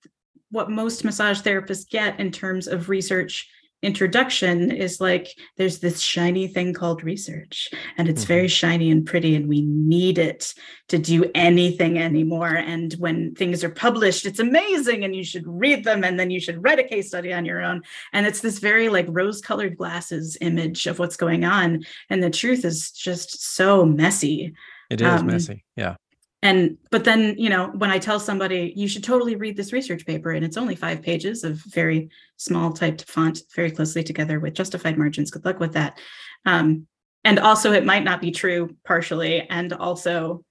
what 0.50 0.70
most 0.70 1.04
massage 1.04 1.40
therapists 1.40 1.88
get 1.88 2.20
in 2.20 2.30
terms 2.30 2.66
of 2.68 2.88
research 2.88 3.48
introduction 3.82 4.70
is 4.70 5.00
like 5.00 5.28
there's 5.56 5.78
this 5.78 6.00
shiny 6.00 6.48
thing 6.48 6.72
called 6.72 7.04
research 7.04 7.68
and 7.96 8.08
it's 8.08 8.22
mm-hmm. 8.22 8.28
very 8.28 8.48
shiny 8.48 8.90
and 8.90 9.06
pretty 9.06 9.36
and 9.36 9.48
we 9.48 9.62
need 9.62 10.18
it 10.18 10.54
to 10.88 10.98
do 10.98 11.30
anything 11.34 11.98
anymore. 11.98 12.54
And 12.54 12.92
when 12.94 13.34
things 13.34 13.62
are 13.62 13.70
published 13.70 14.24
it's 14.24 14.38
amazing 14.38 15.04
and 15.04 15.14
you 15.14 15.24
should 15.24 15.46
read 15.46 15.84
them 15.84 16.04
and 16.04 16.18
then 16.18 16.30
you 16.30 16.40
should 16.40 16.62
write 16.62 16.78
a 16.78 16.84
case 16.84 17.08
study 17.08 17.32
on 17.32 17.44
your 17.44 17.62
own. 17.62 17.82
And 18.12 18.26
it's 18.26 18.40
this 18.40 18.58
very 18.58 18.88
like 18.88 19.06
rose 19.08 19.40
colored 19.40 19.76
glasses 19.76 20.36
image 20.40 20.86
of 20.86 20.98
what's 20.98 21.16
going 21.16 21.44
on. 21.44 21.84
And 22.08 22.22
the 22.22 22.30
truth 22.30 22.64
is 22.64 22.90
just 22.90 23.54
so 23.54 23.84
messy. 23.84 24.54
It 24.90 25.00
is 25.00 25.06
um, 25.06 25.26
messy. 25.26 25.64
Yeah 25.76 25.96
and 26.42 26.76
but 26.90 27.04
then 27.04 27.34
you 27.38 27.48
know 27.48 27.68
when 27.68 27.90
i 27.90 27.98
tell 27.98 28.20
somebody 28.20 28.72
you 28.76 28.86
should 28.86 29.02
totally 29.02 29.36
read 29.36 29.56
this 29.56 29.72
research 29.72 30.04
paper 30.04 30.32
and 30.32 30.44
it's 30.44 30.58
only 30.58 30.74
five 30.74 31.02
pages 31.02 31.44
of 31.44 31.56
very 31.64 32.10
small 32.36 32.72
typed 32.72 33.04
font 33.08 33.40
very 33.54 33.70
closely 33.70 34.02
together 34.02 34.38
with 34.38 34.54
justified 34.54 34.98
margins 34.98 35.30
good 35.30 35.44
luck 35.44 35.60
with 35.60 35.72
that. 35.72 35.98
Um, 36.44 36.86
and 37.24 37.38
also 37.40 37.72
it 37.72 37.84
might 37.84 38.04
not 38.04 38.20
be 38.20 38.30
true 38.30 38.76
partially 38.84 39.48
and 39.50 39.72
also 39.72 40.44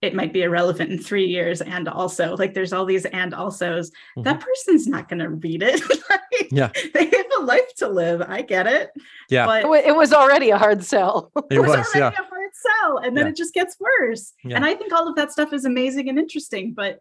it 0.00 0.14
might 0.14 0.32
be 0.32 0.42
irrelevant 0.42 0.90
in 0.90 0.98
three 0.98 1.26
years 1.26 1.62
and 1.62 1.88
also 1.88 2.36
like 2.36 2.54
there's 2.54 2.72
all 2.72 2.84
these 2.84 3.06
and 3.06 3.32
also's. 3.32 3.90
Mm-hmm. 3.90 4.22
that 4.22 4.40
person's 4.40 4.86
not 4.86 5.08
going 5.08 5.20
to 5.20 5.30
read 5.30 5.62
it. 5.62 5.80
Like, 6.10 6.50
yeah. 6.50 6.70
they 6.92 7.04
have 7.04 7.26
a 7.38 7.42
life 7.42 7.74
to 7.76 7.88
live. 7.88 8.20
I 8.20 8.42
get 8.42 8.66
it. 8.66 8.90
Yeah. 9.30 9.46
But 9.46 9.64
it 9.86 9.94
was 9.94 10.12
already 10.12 10.50
a 10.50 10.58
hard 10.58 10.84
sell. 10.84 11.30
It, 11.48 11.58
was, 11.60 11.68
was 11.70 11.94
yeah 11.94 12.10
sell 12.64 12.98
and 12.98 13.16
then 13.16 13.26
yeah. 13.26 13.30
it 13.30 13.36
just 13.36 13.54
gets 13.54 13.76
worse 13.78 14.32
yeah. 14.44 14.56
and 14.56 14.64
i 14.64 14.74
think 14.74 14.92
all 14.92 15.08
of 15.08 15.16
that 15.16 15.32
stuff 15.32 15.52
is 15.52 15.64
amazing 15.64 16.08
and 16.08 16.18
interesting 16.18 16.72
but 16.72 17.00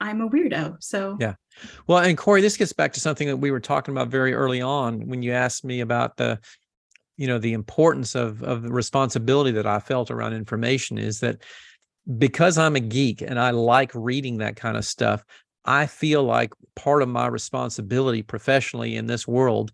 i'm 0.00 0.20
a 0.20 0.28
weirdo 0.28 0.76
so 0.82 1.16
yeah 1.20 1.34
well 1.86 1.98
and 1.98 2.16
corey 2.18 2.40
this 2.40 2.56
gets 2.56 2.72
back 2.72 2.92
to 2.92 3.00
something 3.00 3.28
that 3.28 3.36
we 3.36 3.50
were 3.50 3.60
talking 3.60 3.92
about 3.92 4.08
very 4.08 4.34
early 4.34 4.60
on 4.60 5.06
when 5.06 5.22
you 5.22 5.32
asked 5.32 5.64
me 5.64 5.80
about 5.80 6.16
the 6.16 6.38
you 7.16 7.26
know 7.26 7.38
the 7.38 7.52
importance 7.52 8.14
of 8.14 8.42
of 8.42 8.62
the 8.62 8.72
responsibility 8.72 9.50
that 9.50 9.66
i 9.66 9.78
felt 9.78 10.10
around 10.10 10.32
information 10.32 10.98
is 10.98 11.20
that 11.20 11.42
because 12.18 12.58
i'm 12.58 12.76
a 12.76 12.80
geek 12.80 13.22
and 13.22 13.38
i 13.38 13.50
like 13.50 13.90
reading 13.94 14.38
that 14.38 14.56
kind 14.56 14.76
of 14.76 14.84
stuff 14.84 15.22
i 15.64 15.86
feel 15.86 16.22
like 16.22 16.52
part 16.76 17.02
of 17.02 17.08
my 17.08 17.26
responsibility 17.26 18.22
professionally 18.22 18.96
in 18.96 19.06
this 19.06 19.28
world 19.28 19.72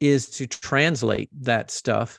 is 0.00 0.30
to 0.30 0.46
translate 0.46 1.28
that 1.38 1.70
stuff 1.70 2.18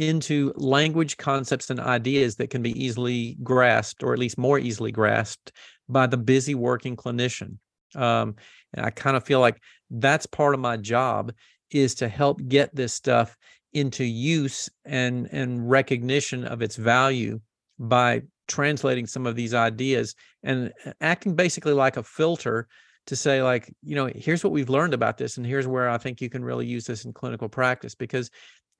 into 0.00 0.52
language 0.56 1.16
concepts 1.16 1.68
and 1.70 1.78
ideas 1.78 2.36
that 2.36 2.50
can 2.50 2.62
be 2.62 2.72
easily 2.82 3.36
grasped 3.42 4.02
or 4.02 4.12
at 4.12 4.18
least 4.18 4.38
more 4.38 4.58
easily 4.58 4.90
grasped 4.90 5.52
by 5.88 6.06
the 6.06 6.16
busy 6.16 6.54
working 6.54 6.96
clinician. 6.96 7.58
Um, 7.94 8.36
and 8.72 8.86
i 8.86 8.90
kind 8.90 9.16
of 9.16 9.24
feel 9.24 9.40
like 9.40 9.60
that's 9.90 10.24
part 10.24 10.54
of 10.54 10.60
my 10.60 10.76
job 10.76 11.32
is 11.72 11.96
to 11.96 12.08
help 12.08 12.40
get 12.46 12.74
this 12.74 12.94
stuff 12.94 13.36
into 13.72 14.04
use 14.04 14.68
and 14.84 15.28
and 15.32 15.68
recognition 15.68 16.44
of 16.44 16.62
its 16.62 16.76
value 16.76 17.40
by 17.80 18.22
translating 18.46 19.06
some 19.06 19.26
of 19.26 19.34
these 19.34 19.54
ideas 19.54 20.14
and 20.44 20.72
acting 21.00 21.34
basically 21.34 21.72
like 21.72 21.96
a 21.96 22.02
filter 22.02 22.68
to 23.06 23.16
say 23.16 23.42
like 23.42 23.72
you 23.82 23.96
know 23.96 24.08
here's 24.14 24.44
what 24.44 24.52
we've 24.52 24.70
learned 24.70 24.94
about 24.94 25.18
this 25.18 25.36
and 25.36 25.46
here's 25.46 25.66
where 25.66 25.88
i 25.88 25.98
think 25.98 26.20
you 26.20 26.30
can 26.30 26.44
really 26.44 26.66
use 26.66 26.84
this 26.84 27.04
in 27.04 27.12
clinical 27.12 27.48
practice. 27.48 27.94
Because 27.94 28.30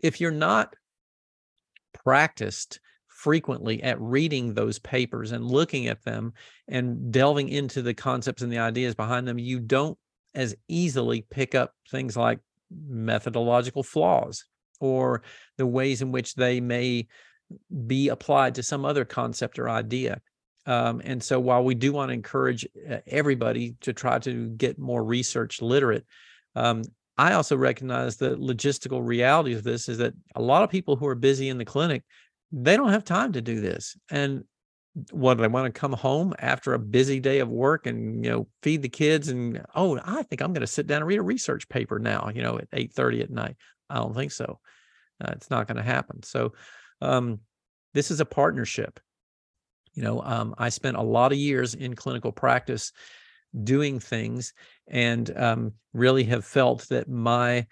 if 0.03 0.21
you're 0.21 0.31
not 0.31 0.75
practiced 1.93 2.81
frequently 3.09 3.83
at 3.83 4.01
reading 4.01 4.55
those 4.55 4.79
papers 4.79 5.33
and 5.33 5.45
looking 5.45 5.89
at 5.89 6.03
them 6.05 6.33
and 6.69 7.13
delving 7.13 7.49
into 7.49 7.83
the 7.83 7.95
concepts 7.95 8.43
and 8.43 8.53
the 8.53 8.59
ideas 8.59 8.95
behind 8.95 9.29
them, 9.29 9.39
you 9.39 9.61
don't 9.61 9.99
as 10.35 10.55
easily 10.69 11.27
pick 11.31 11.55
up 11.55 11.75
things 11.91 12.17
like 12.17 12.39
methodological 12.71 13.83
flaws 13.83 14.45
or 14.81 15.23
the 15.59 15.67
ways 15.67 16.03
in 16.03 16.13
which 16.13 16.35
they 16.35 16.61
may 16.61 17.07
be 17.87 18.09
applied 18.09 18.55
to 18.55 18.63
some 18.63 18.85
other 18.85 19.05
concept 19.05 19.59
or 19.59 19.69
idea. 19.69 20.21
Um, 20.67 21.01
and 21.05 21.23
so, 21.23 21.41
while 21.41 21.65
we 21.65 21.75
do 21.75 21.93
want 21.93 22.11
to 22.11 22.15
encourage 22.15 22.67
uh, 22.89 22.99
everybody 23.07 23.77
to 23.81 23.93
try 23.93 24.19
to 24.21 24.49
get 24.51 24.79
more 24.79 25.03
research 25.03 25.61
literate, 25.61 26.07
um, 26.55 26.83
I 27.19 27.35
also 27.35 27.57
recognize 27.57 28.17
the 28.17 28.37
logistical 28.37 29.07
reality 29.07 29.55
of 29.55 29.63
this 29.63 29.89
is 29.89 29.99
that 29.99 30.15
a 30.35 30.43
lot 30.43 30.63
of 30.63 30.71
people 30.71 30.97
who 30.97 31.07
are 31.07 31.15
busy 31.15 31.49
in 31.49 31.59
the 31.59 31.65
clinic, 31.65 32.03
they 32.53 32.77
don't 32.77 32.93
have 32.93 33.05
time 33.05 33.33
to 33.33 33.43
do 33.43 33.61
this. 33.61 33.97
And 34.11 34.45
what 35.13 35.39
they 35.39 35.49
want 35.49 35.73
to 35.73 35.79
come 35.79 35.93
home 35.93 36.35
after 36.39 36.75
a 36.75 36.79
busy 36.79 37.21
day 37.21 37.39
of 37.39 37.49
work 37.49 37.87
and 37.87 38.25
you 38.25 38.31
know 38.31 38.49
feed 38.63 38.83
the 38.83 38.89
kids 38.89 39.29
and 39.29 39.65
oh 39.77 39.99
i 40.05 40.23
think 40.25 40.43
i'm 40.43 40.53
going 40.53 40.61
to 40.61 40.67
sit 40.67 40.87
down 40.87 40.97
and 40.97 41.07
read 41.07 41.21
a 41.21 41.23
research 41.23 41.69
paper 41.69 42.01
now 42.01 42.29
you 42.35 42.43
know 42.43 42.59
at 42.59 42.69
8:30 42.73 43.23
at 43.23 43.31
night. 43.31 43.57
I 43.89 43.97
don't 43.97 44.15
think 44.15 44.33
so. 44.33 44.59
Uh, 45.23 45.33
it's 45.33 45.51
not 45.51 45.67
going 45.67 45.77
to 45.77 45.83
happen. 45.83 46.23
So 46.23 46.53
um, 47.01 47.41
this 47.93 48.13
is 48.13 48.21
a 48.21 48.25
partnership. 48.25 49.01
You 49.95 50.03
know 50.03 50.23
um, 50.23 50.55
i 50.59 50.69
spent 50.69 50.97
a 50.97 51.03
lot 51.03 51.33
of 51.33 51.39
years 51.39 51.75
in 51.75 51.95
clinical 51.95 52.33
practice 52.33 52.93
doing 53.65 53.99
things 53.99 54.53
and 54.89 55.37
um, 55.37 55.73
really 55.93 56.25
have 56.25 56.45
felt 56.45 56.89
that 56.89 57.09
my 57.09 57.67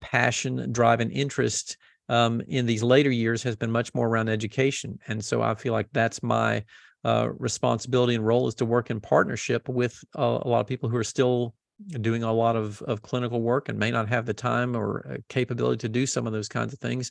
passion, 0.00 0.72
drive, 0.72 1.00
and 1.00 1.12
interest 1.12 1.76
um, 2.08 2.42
in 2.48 2.66
these 2.66 2.82
later 2.82 3.10
years 3.10 3.42
has 3.42 3.56
been 3.56 3.70
much 3.70 3.94
more 3.94 4.08
around 4.08 4.28
education. 4.28 4.98
And 5.08 5.24
so 5.24 5.42
I 5.42 5.54
feel 5.54 5.72
like 5.72 5.88
that's 5.92 6.22
my 6.22 6.64
uh, 7.04 7.28
responsibility 7.38 8.14
and 8.14 8.26
role 8.26 8.48
is 8.48 8.54
to 8.56 8.64
work 8.64 8.90
in 8.90 9.00
partnership 9.00 9.68
with 9.68 10.02
a 10.14 10.24
lot 10.24 10.60
of 10.60 10.66
people 10.66 10.88
who 10.88 10.96
are 10.96 11.04
still 11.04 11.54
doing 12.00 12.22
a 12.22 12.32
lot 12.32 12.54
of, 12.54 12.80
of 12.82 13.02
clinical 13.02 13.40
work 13.40 13.68
and 13.68 13.78
may 13.78 13.90
not 13.90 14.08
have 14.08 14.26
the 14.26 14.34
time 14.34 14.76
or 14.76 15.06
uh, 15.10 15.16
capability 15.28 15.78
to 15.78 15.88
do 15.88 16.06
some 16.06 16.26
of 16.26 16.32
those 16.32 16.48
kinds 16.48 16.72
of 16.72 16.78
things. 16.78 17.10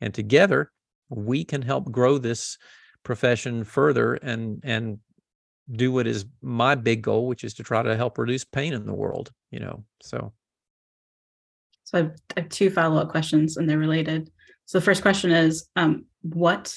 And 0.00 0.12
together, 0.12 0.72
we 1.08 1.44
can 1.44 1.62
help 1.62 1.90
grow 1.90 2.18
this 2.18 2.58
profession 3.02 3.64
further 3.64 4.14
and 4.14 4.60
and 4.62 4.98
do 5.70 5.92
what 5.92 6.06
is 6.06 6.24
my 6.42 6.74
big 6.74 7.02
goal, 7.02 7.26
which 7.26 7.44
is 7.44 7.54
to 7.54 7.62
try 7.62 7.82
to 7.82 7.96
help 7.96 8.18
reduce 8.18 8.44
pain 8.44 8.72
in 8.72 8.86
the 8.86 8.94
world, 8.94 9.30
you 9.50 9.60
know. 9.60 9.84
So 10.02 10.32
so 11.90 12.12
I 12.36 12.40
have, 12.40 12.48
two 12.48 12.70
follow-up 12.70 13.08
questions 13.08 13.56
and 13.56 13.68
they're 13.68 13.78
related. 13.78 14.30
So 14.66 14.78
the 14.78 14.84
first 14.84 15.02
question 15.02 15.32
is 15.32 15.68
um, 15.74 16.04
what 16.22 16.76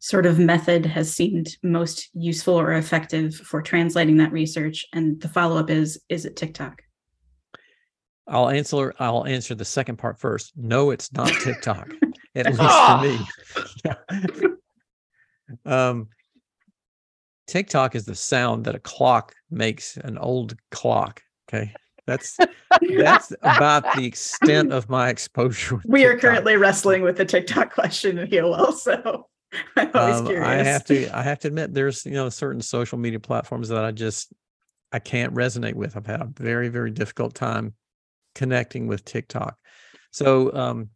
sort 0.00 0.26
of 0.26 0.40
method 0.40 0.84
has 0.84 1.14
seemed 1.14 1.56
most 1.62 2.10
useful 2.12 2.58
or 2.58 2.72
effective 2.72 3.36
for 3.36 3.62
translating 3.62 4.16
that 4.16 4.32
research? 4.32 4.84
And 4.92 5.20
the 5.20 5.28
follow-up 5.28 5.70
is 5.70 6.02
is 6.08 6.24
it 6.24 6.34
TikTok? 6.34 6.82
I'll 8.26 8.48
answer 8.48 8.94
I'll 8.98 9.26
answer 9.26 9.54
the 9.54 9.64
second 9.64 9.98
part 9.98 10.18
first. 10.18 10.54
No, 10.56 10.90
it's 10.90 11.12
not 11.12 11.28
TikTok, 11.42 11.88
at 12.34 12.46
least 12.46 12.60
for 12.60 14.42
me. 14.42 14.48
um 15.66 16.08
TikTok 17.46 17.94
is 17.94 18.04
the 18.04 18.14
sound 18.14 18.64
that 18.64 18.74
a 18.74 18.80
clock 18.80 19.34
makes, 19.50 19.96
an 19.96 20.18
old 20.18 20.56
clock. 20.70 21.22
Okay. 21.48 21.72
That's 22.06 22.36
that's 22.98 23.32
about 23.42 23.84
the 23.94 24.04
extent 24.04 24.72
of 24.72 24.88
my 24.88 25.08
exposure. 25.08 25.80
we 25.86 26.00
TikTok. 26.00 26.14
are 26.14 26.20
currently 26.20 26.56
wrestling 26.56 27.02
with 27.02 27.16
the 27.16 27.24
TikTok 27.24 27.72
question 27.72 28.18
in 28.18 28.28
Healwell, 28.28 28.74
so 28.74 29.28
I'm 29.76 29.90
always 29.94 30.16
um, 30.16 30.26
curious. 30.26 30.46
I 30.46 30.54
have 30.56 30.84
to 30.86 31.16
I 31.18 31.22
have 31.22 31.38
to 31.40 31.48
admit 31.48 31.72
there's 31.72 32.04
you 32.04 32.12
know 32.12 32.28
certain 32.28 32.60
social 32.60 32.98
media 32.98 33.20
platforms 33.20 33.68
that 33.68 33.84
I 33.84 33.90
just 33.90 34.32
I 34.92 34.98
can't 34.98 35.34
resonate 35.34 35.74
with. 35.74 35.96
I've 35.96 36.06
had 36.06 36.20
a 36.20 36.28
very 36.36 36.68
very 36.68 36.90
difficult 36.90 37.34
time 37.34 37.74
connecting 38.34 38.86
with 38.86 39.04
TikTok. 39.04 39.56
So 40.10 40.52
um 40.54 40.90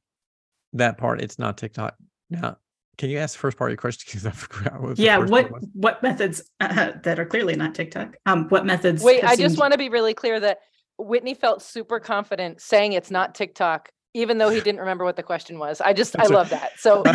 that 0.74 0.98
part 0.98 1.22
it's 1.22 1.38
not 1.38 1.56
TikTok. 1.56 1.96
Now 2.30 2.58
can 2.98 3.10
you 3.10 3.18
ask 3.18 3.34
the 3.34 3.38
first 3.38 3.56
part 3.56 3.70
of 3.70 3.72
your 3.72 3.78
question? 3.78 4.04
Because 4.08 4.26
I 4.26 4.30
forgot 4.32 4.82
what. 4.82 4.98
Yeah, 4.98 5.18
what 5.18 5.50
what 5.72 6.02
methods 6.02 6.42
uh, 6.60 6.92
that 7.04 7.18
are 7.18 7.24
clearly 7.24 7.56
not 7.56 7.74
TikTok? 7.74 8.16
Um, 8.26 8.48
what 8.48 8.66
methods? 8.66 9.02
Wait, 9.02 9.24
I 9.24 9.36
just 9.36 9.58
want 9.58 9.72
to 9.72 9.78
be 9.78 9.88
really 9.88 10.14
clear 10.14 10.38
that 10.40 10.58
Whitney 10.98 11.34
felt 11.34 11.62
super 11.62 12.00
confident 12.00 12.60
saying 12.60 12.92
it's 12.92 13.10
not 13.10 13.34
TikTok, 13.34 13.90
even 14.14 14.38
though 14.38 14.50
he 14.50 14.60
didn't 14.60 14.80
remember 14.80 15.04
what 15.04 15.16
the 15.16 15.22
question 15.22 15.58
was. 15.58 15.80
I 15.80 15.92
just 15.92 16.12
That's 16.12 16.30
I 16.30 16.34
love 16.34 16.50
that. 16.50 16.72
So. 16.78 17.04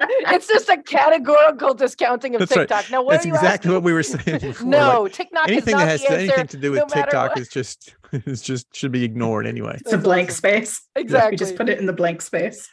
it's 0.00 0.46
just 0.46 0.68
a 0.68 0.80
categorical 0.82 1.74
discounting 1.74 2.34
of 2.34 2.40
That's 2.40 2.52
TikTok. 2.52 2.76
Right. 2.82 2.90
Now, 2.90 3.02
what 3.02 3.12
That's 3.12 3.24
are 3.24 3.28
you 3.28 3.34
exactly 3.34 3.52
asking? 3.52 3.72
what 3.72 3.82
we 3.82 3.92
were 3.92 4.02
saying 4.02 4.38
before. 4.40 4.66
no, 4.66 5.02
like, 5.02 5.12
TikTok 5.12 5.48
anything 5.48 5.76
that 5.76 5.88
has 5.88 6.02
to, 6.02 6.12
anything 6.12 6.46
to 6.46 6.56
do 6.56 6.70
with 6.70 6.80
no 6.80 6.86
TikTok 6.86 7.36
is 7.38 7.48
just 7.48 7.94
is 8.12 8.42
just 8.42 8.74
should 8.74 8.92
be 8.92 9.04
ignored 9.04 9.46
anyway. 9.46 9.76
It's 9.80 9.92
a 9.92 9.98
blank 9.98 10.30
space. 10.30 10.82
Exactly. 10.96 11.30
We 11.32 11.36
just 11.36 11.54
put 11.54 11.68
it 11.68 11.78
in 11.78 11.86
the 11.86 11.92
blank 11.92 12.20
space. 12.20 12.68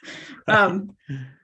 Um, 0.47 0.95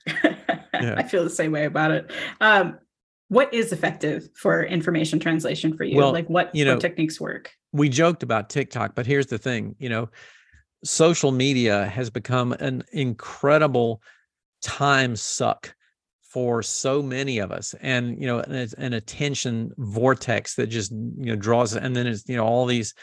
yeah. 0.08 0.96
I 0.98 1.04
feel 1.04 1.24
the 1.24 1.30
same 1.30 1.52
way 1.52 1.66
about 1.66 1.92
it. 1.92 2.12
Um, 2.40 2.80
what 3.28 3.54
is 3.54 3.72
effective 3.72 4.28
for 4.36 4.64
information 4.64 5.20
translation 5.20 5.78
for 5.78 5.84
you? 5.84 5.96
Well, 5.96 6.12
like 6.12 6.28
what, 6.28 6.54
you 6.56 6.66
know, 6.66 6.74
what 6.74 6.82
techniques 6.82 7.22
work? 7.22 7.52
We 7.72 7.88
joked 7.88 8.24
about 8.24 8.50
TikTok, 8.50 8.96
but 8.96 9.06
here's 9.06 9.28
the 9.28 9.38
thing, 9.38 9.76
you 9.78 9.90
know, 9.90 10.10
social 10.84 11.32
media 11.32 11.86
has 11.86 12.10
become 12.10 12.54
an 12.54 12.84
incredible 12.92 14.02
time 14.62 15.16
suck 15.16 15.74
for 16.22 16.64
so 16.64 17.02
many 17.02 17.40
of 17.40 17.52
us 17.52 17.76
and 17.82 18.20
you 18.20 18.26
know 18.26 18.40
an, 18.40 18.68
an 18.78 18.94
attention 18.94 19.72
vortex 19.78 20.56
that 20.56 20.68
just 20.68 20.92
you 20.92 21.26
know 21.26 21.36
draws 21.36 21.76
and 21.76 21.96
then 21.96 22.08
it's 22.08 22.24
you 22.28 22.38
know 22.38 22.46
all 22.46 22.66
these 22.66 22.94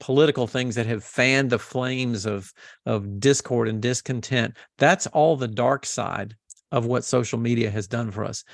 political 0.00 0.46
things 0.46 0.74
that 0.74 0.86
have 0.86 1.02
fanned 1.02 1.50
the 1.50 1.58
flames 1.58 2.26
of 2.26 2.52
of 2.86 3.20
discord 3.20 3.68
and 3.68 3.82
discontent. 3.82 4.56
That's 4.78 5.06
all 5.08 5.36
the 5.36 5.48
dark 5.48 5.84
side 5.86 6.36
of 6.70 6.86
what 6.86 7.04
social 7.04 7.38
media 7.38 7.70
has 7.70 7.86
done 7.86 8.10
for 8.10 8.24
us. 8.24 8.44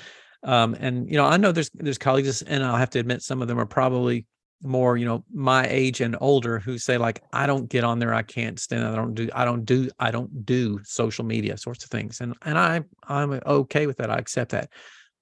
Um, 0.43 0.75
and 0.79 1.09
you 1.09 1.17
know 1.17 1.25
i 1.25 1.37
know 1.37 1.51
there's 1.51 1.71
there's 1.73 1.97
colleagues 1.97 2.43
and 2.43 2.63
i'll 2.63 2.75
have 2.75 2.91
to 2.91 2.99
admit 2.99 3.23
some 3.23 3.41
of 3.41 3.47
them 3.47 3.59
are 3.59 3.65
probably 3.65 4.27
more 4.63 4.97
you 4.97 5.05
know 5.05 5.23
my 5.33 5.65
age 5.67 6.01
and 6.01 6.15
older 6.21 6.59
who 6.59 6.77
say 6.77 6.97
like 6.97 7.21
i 7.33 7.45
don't 7.45 7.69
get 7.69 7.83
on 7.83 7.99
there 7.99 8.13
i 8.13 8.21
can't 8.21 8.59
stand 8.59 8.85
i 8.85 8.95
don't 8.95 9.13
do 9.13 9.29
i 9.33 9.45
don't 9.45 9.65
do 9.65 9.89
i 9.99 10.09
don't 10.09 10.45
do 10.45 10.79
social 10.83 11.25
media 11.25 11.57
sorts 11.57 11.83
of 11.83 11.89
things 11.89 12.21
and 12.21 12.33
and 12.43 12.57
i 12.57 12.81
i'm 13.07 13.39
okay 13.45 13.85
with 13.85 13.97
that 13.97 14.09
i 14.09 14.15
accept 14.15 14.51
that 14.51 14.69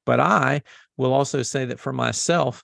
but 0.06 0.20
i 0.20 0.62
will 0.98 1.14
also 1.14 1.42
say 1.42 1.66
that 1.66 1.80
for 1.80 1.92
myself 1.92 2.64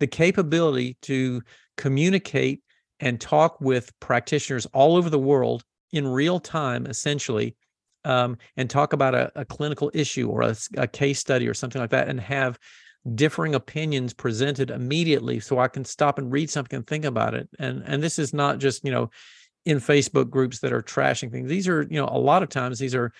the 0.00 0.06
capability 0.06 0.96
to 1.02 1.42
communicate 1.76 2.62
and 3.00 3.20
talk 3.20 3.60
with 3.60 3.92
practitioners 4.00 4.66
all 4.66 4.96
over 4.96 5.10
the 5.10 5.18
world 5.18 5.64
in 5.92 6.06
real 6.06 6.38
time 6.40 6.86
essentially 6.86 7.56
um, 8.04 8.36
and 8.56 8.70
talk 8.70 8.92
about 8.92 9.14
a, 9.14 9.30
a 9.34 9.44
clinical 9.44 9.90
issue 9.92 10.28
or 10.28 10.42
a, 10.42 10.56
a 10.76 10.86
case 10.86 11.18
study 11.18 11.48
or 11.48 11.54
something 11.54 11.80
like 11.80 11.90
that 11.90 12.08
and 12.08 12.20
have 12.20 12.58
differing 13.14 13.54
opinions 13.54 14.12
presented 14.12 14.70
immediately 14.70 15.40
so 15.40 15.58
I 15.58 15.68
can 15.68 15.84
stop 15.84 16.18
and 16.18 16.30
read 16.30 16.50
something 16.50 16.76
and 16.76 16.86
think 16.86 17.04
about 17.04 17.34
it. 17.34 17.48
And 17.58 17.82
and 17.86 18.02
this 18.02 18.18
is 18.18 18.34
not 18.34 18.58
just, 18.58 18.84
you 18.84 18.90
know, 18.90 19.10
in 19.64 19.78
Facebook 19.78 20.30
groups 20.30 20.60
that 20.60 20.72
are 20.72 20.82
trashing 20.82 21.30
things. 21.30 21.48
These 21.48 21.68
are, 21.68 21.82
you 21.82 22.00
know, 22.00 22.08
a 22.10 22.18
lot 22.18 22.42
of 22.42 22.48
times 22.48 22.78
these 22.78 22.94
are 22.94 23.12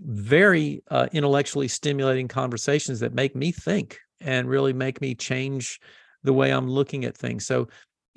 very 0.00 0.82
uh, 0.90 1.08
intellectually 1.12 1.68
stimulating 1.68 2.28
conversations 2.28 3.00
that 3.00 3.14
make 3.14 3.36
me 3.36 3.52
think 3.52 3.98
and 4.20 4.48
really 4.48 4.72
make 4.72 5.00
me 5.00 5.14
change 5.14 5.78
the 6.22 6.32
way 6.32 6.50
I'm 6.50 6.68
looking 6.68 7.04
at 7.04 7.16
things. 7.16 7.46
So 7.46 7.68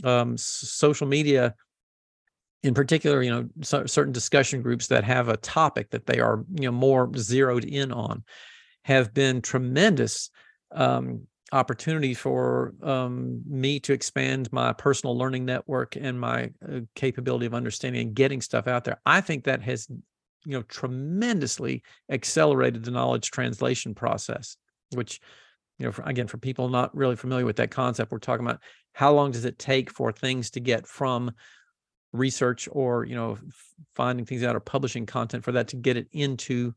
um, 0.04 0.38
social 0.38 1.08
media 1.08 1.56
in 2.64 2.74
particular, 2.74 3.22
you 3.22 3.30
know, 3.30 3.50
so, 3.62 3.86
certain 3.86 4.14
discussion 4.14 4.62
groups 4.62 4.88
that 4.88 5.04
have 5.04 5.28
a 5.28 5.38
topic 5.38 5.90
that 5.92 6.06
they 6.06 6.20
are, 6.20 6.46
you 6.56 6.66
know, 6.66 6.72
more 6.72 7.12
zeroed 7.18 7.66
in 7.66 7.92
on 7.92 8.24
have 8.86 9.14
been 9.14 9.42
tremendous 9.42 10.30
um, 10.74 11.28
opportunity 11.52 12.14
for 12.14 12.74
um, 12.82 13.42
me 13.48 13.80
to 13.80 13.94
expand 13.94 14.52
my 14.52 14.74
personal 14.74 15.18
learning 15.18 15.46
network 15.46 15.96
and 15.96 16.20
my 16.20 16.52
uh, 16.68 16.80
capability 16.96 17.46
of 17.46 17.54
understanding 17.54 18.02
and 18.02 18.16
getting 18.16 18.42
stuff 18.42 18.68
out 18.68 18.84
there. 18.84 19.00
I 19.06 19.22
think 19.22 19.44
that 19.44 19.62
has, 19.62 19.88
you 19.90 20.54
know, 20.54 20.64
tremendously 20.64 21.84
accelerated 22.10 22.84
the 22.84 22.92
knowledge 22.92 23.32
translation 23.32 23.94
process, 23.94 24.58
which, 24.94 25.20
you 25.78 25.86
know, 25.86 25.92
for, 25.92 26.02
again, 26.04 26.28
for 26.28 26.38
people 26.38 26.70
not 26.70 26.96
really 26.96 27.16
familiar 27.16 27.46
with 27.46 27.58
that 27.58 27.72
concept, 27.72 28.12
we're 28.12 28.20
talking 28.20 28.46
about 28.46 28.62
how 28.94 29.14
long 29.14 29.32
does 29.32 29.46
it 29.46 29.60
take 29.60 29.92
for 29.92 30.12
things 30.12 30.50
to 30.52 30.60
get 30.60 30.88
from 30.88 31.32
research 32.14 32.70
or 32.72 33.06
you 33.06 33.16
know 33.16 33.38
finding 33.96 34.26
things 34.26 34.44
out 34.44 34.56
or 34.56 34.60
publishing 34.60 35.06
content 35.06 35.44
for 35.44 35.52
that 35.52 35.68
to 35.68 35.76
get 35.76 35.98
it 35.98 36.08
into 36.12 36.74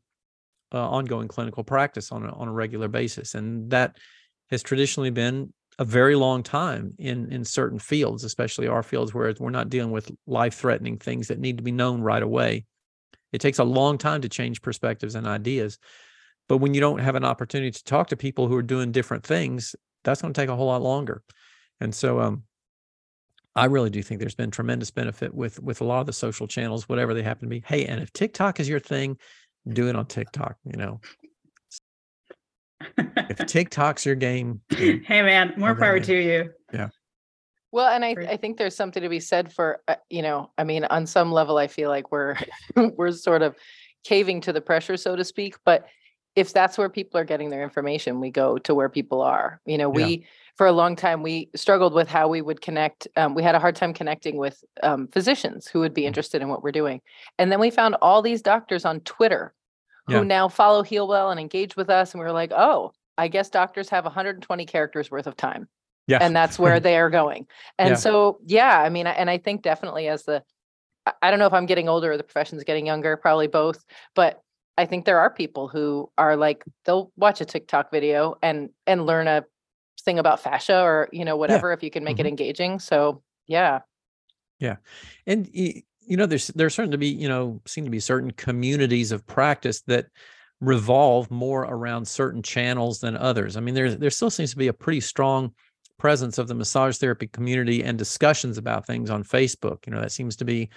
uh, 0.73 0.89
ongoing 0.89 1.27
clinical 1.27 1.63
practice 1.63 2.11
on 2.11 2.25
a, 2.25 2.31
on 2.33 2.47
a 2.47 2.51
regular 2.51 2.87
basis 2.87 3.35
and 3.35 3.69
that 3.69 3.97
has 4.49 4.63
traditionally 4.63 5.09
been 5.09 5.53
a 5.79 5.85
very 5.85 6.15
long 6.15 6.43
time 6.43 6.93
in 6.97 7.31
in 7.31 7.45
certain 7.45 7.79
fields 7.79 8.23
especially 8.23 8.67
our 8.67 8.83
fields 8.83 9.13
where 9.13 9.33
we're 9.39 9.49
not 9.49 9.69
dealing 9.69 9.91
with 9.91 10.11
life 10.25 10.55
threatening 10.55 10.97
things 10.97 11.27
that 11.27 11.39
need 11.39 11.57
to 11.57 11.63
be 11.63 11.71
known 11.71 12.01
right 12.01 12.23
away 12.23 12.65
it 13.31 13.39
takes 13.39 13.59
a 13.59 13.63
long 13.63 13.97
time 13.97 14.21
to 14.21 14.29
change 14.29 14.61
perspectives 14.61 15.15
and 15.15 15.27
ideas 15.27 15.77
but 16.49 16.57
when 16.57 16.73
you 16.73 16.81
don't 16.81 16.99
have 16.99 17.15
an 17.15 17.25
opportunity 17.25 17.71
to 17.71 17.83
talk 17.83 18.07
to 18.07 18.17
people 18.17 18.47
who 18.47 18.55
are 18.55 18.63
doing 18.63 18.91
different 18.91 19.23
things 19.23 19.75
that's 20.03 20.21
going 20.21 20.33
to 20.33 20.41
take 20.41 20.49
a 20.49 20.55
whole 20.55 20.67
lot 20.67 20.81
longer 20.81 21.21
and 21.79 21.93
so 21.93 22.19
um 22.19 22.43
I 23.57 23.65
really 23.65 23.89
do 23.89 24.03
think 24.03 24.19
there's 24.19 24.35
been 24.35 24.51
tremendous 24.51 24.91
benefit 24.91 25.33
with 25.33 25.59
with 25.59 25.81
a 25.81 25.83
lot 25.83 25.99
of 25.99 26.05
the 26.05 26.13
social 26.13 26.45
channels, 26.45 26.87
whatever 26.87 27.15
they 27.15 27.23
happen 27.23 27.49
to 27.49 27.49
be. 27.49 27.63
Hey, 27.65 27.85
and 27.85 27.99
if 27.99 28.13
TikTok 28.13 28.59
is 28.59 28.69
your 28.69 28.79
thing, 28.79 29.17
do 29.73 29.89
it 29.89 29.95
on 29.95 30.05
TikTok. 30.05 30.55
You 30.65 30.77
know, 30.77 31.01
if 32.97 33.37
TikTok's 33.47 34.05
your 34.05 34.15
game, 34.15 34.61
hey 34.69 35.21
man, 35.21 35.53
more 35.57 35.75
power 35.75 35.99
to 35.99 36.13
you. 36.15 36.51
Yeah. 36.73 36.89
Well, 37.71 37.87
and 37.87 38.03
I 38.05 38.15
I 38.29 38.37
think 38.37 38.57
there's 38.57 38.75
something 38.75 39.03
to 39.03 39.09
be 39.09 39.19
said 39.19 39.51
for 39.51 39.81
uh, 39.87 39.95
you 40.09 40.21
know, 40.21 40.51
I 40.57 40.63
mean, 40.63 40.85
on 40.85 41.05
some 41.05 41.31
level, 41.31 41.57
I 41.57 41.67
feel 41.67 41.89
like 41.89 42.11
we're 42.11 42.37
we're 42.95 43.11
sort 43.11 43.41
of 43.41 43.55
caving 44.03 44.41
to 44.41 44.53
the 44.53 44.61
pressure, 44.61 44.97
so 44.97 45.15
to 45.15 45.23
speak. 45.23 45.55
But 45.65 45.85
if 46.35 46.53
that's 46.53 46.77
where 46.77 46.87
people 46.87 47.19
are 47.19 47.25
getting 47.25 47.49
their 47.49 47.63
information, 47.63 48.19
we 48.19 48.29
go 48.29 48.57
to 48.59 48.75
where 48.75 48.89
people 48.89 49.21
are. 49.21 49.59
You 49.65 49.77
know, 49.77 49.89
we 49.89 50.03
yeah. 50.05 50.25
for 50.55 50.67
a 50.67 50.71
long 50.71 50.95
time 50.95 51.23
we 51.23 51.49
struggled 51.55 51.93
with 51.93 52.07
how 52.07 52.27
we 52.27 52.41
would 52.41 52.61
connect. 52.61 53.07
Um, 53.17 53.35
we 53.35 53.43
had 53.43 53.55
a 53.55 53.59
hard 53.59 53.75
time 53.75 53.93
connecting 53.93 54.37
with 54.37 54.63
um, 54.81 55.07
physicians 55.07 55.67
who 55.67 55.79
would 55.79 55.93
be 55.93 56.03
mm. 56.03 56.07
interested 56.07 56.41
in 56.41 56.47
what 56.47 56.63
we're 56.63 56.71
doing, 56.71 57.01
and 57.37 57.51
then 57.51 57.59
we 57.59 57.69
found 57.69 57.95
all 58.01 58.21
these 58.21 58.41
doctors 58.41 58.85
on 58.85 59.01
Twitter 59.01 59.53
who 60.07 60.25
now 60.25 60.47
follow 60.47 60.83
Healwell 60.83 61.31
and 61.31 61.39
engage 61.39 61.75
with 61.75 61.89
us. 61.89 62.13
And 62.13 62.19
we 62.19 62.25
were 62.25 62.31
like, 62.31 62.51
oh, 62.55 62.93
I 63.17 63.27
guess 63.27 63.49
doctors 63.49 63.89
have 63.89 64.05
120 64.05 64.65
characters 64.65 65.11
worth 65.11 65.27
of 65.27 65.35
time. 65.35 65.67
Yeah. 66.07 66.19
And 66.21 66.35
that's 66.35 66.57
where 66.57 66.79
they 66.81 66.97
are 66.97 67.09
going. 67.09 67.47
And 67.77 67.89
yeah. 67.89 67.95
so, 67.95 68.39
yeah, 68.45 68.81
I 68.81 68.89
mean, 68.89 69.07
and 69.07 69.29
I 69.29 69.37
think 69.37 69.61
definitely 69.61 70.07
as 70.07 70.23
the, 70.23 70.43
I 71.21 71.29
don't 71.29 71.39
know 71.39 71.47
if 71.47 71.53
I'm 71.53 71.65
getting 71.65 71.89
older 71.89 72.11
or 72.11 72.17
the 72.17 72.23
profession's 72.23 72.63
getting 72.63 72.85
younger, 72.85 73.17
probably 73.17 73.47
both, 73.47 73.83
but 74.13 74.41
I 74.77 74.85
think 74.85 75.05
there 75.05 75.19
are 75.19 75.29
people 75.29 75.67
who 75.67 76.09
are 76.17 76.35
like, 76.35 76.63
they'll 76.85 77.11
watch 77.17 77.41
a 77.41 77.45
TikTok 77.45 77.91
video 77.91 78.35
and, 78.41 78.69
and 78.85 79.05
learn 79.05 79.27
a 79.27 79.45
thing 80.01 80.19
about 80.19 80.39
fascia 80.39 80.81
or, 80.81 81.09
you 81.11 81.25
know, 81.25 81.37
whatever, 81.37 81.69
yeah. 81.69 81.73
if 81.73 81.83
you 81.83 81.89
can 81.89 82.03
make 82.03 82.17
mm-hmm. 82.17 82.27
it 82.27 82.29
engaging. 82.29 82.79
So, 82.79 83.23
yeah. 83.47 83.79
Yeah. 84.59 84.77
And 85.25 85.49
you 86.07 86.17
know, 86.17 86.25
there's 86.25 86.47
there's 86.47 86.73
certain 86.73 86.91
to 86.91 86.97
be, 86.97 87.09
you 87.09 87.27
know, 87.27 87.61
seem 87.65 87.83
to 87.83 87.91
be 87.91 87.99
certain 87.99 88.31
communities 88.31 89.11
of 89.11 89.27
practice 89.27 89.81
that 89.81 90.07
revolve 90.59 91.29
more 91.29 91.63
around 91.63 92.07
certain 92.07 92.41
channels 92.41 92.99
than 92.99 93.15
others. 93.15 93.57
I 93.57 93.59
mean, 93.59 93.75
there's 93.75 93.97
there 93.97 94.09
still 94.09 94.29
seems 94.29 94.51
to 94.51 94.57
be 94.57 94.69
a 94.69 94.73
pretty 94.73 95.01
strong 95.01 95.53
presence 95.99 96.37
of 96.37 96.47
the 96.47 96.55
massage 96.55 96.97
therapy 96.97 97.27
community 97.27 97.83
and 97.83 97.97
discussions 97.97 98.57
about 98.57 98.85
things 98.85 99.09
on 99.09 99.23
Facebook. 99.23 99.85
You 99.85 99.93
know, 99.93 100.01
that 100.01 100.11
seems 100.11 100.35
to 100.37 100.45
be 100.45 100.69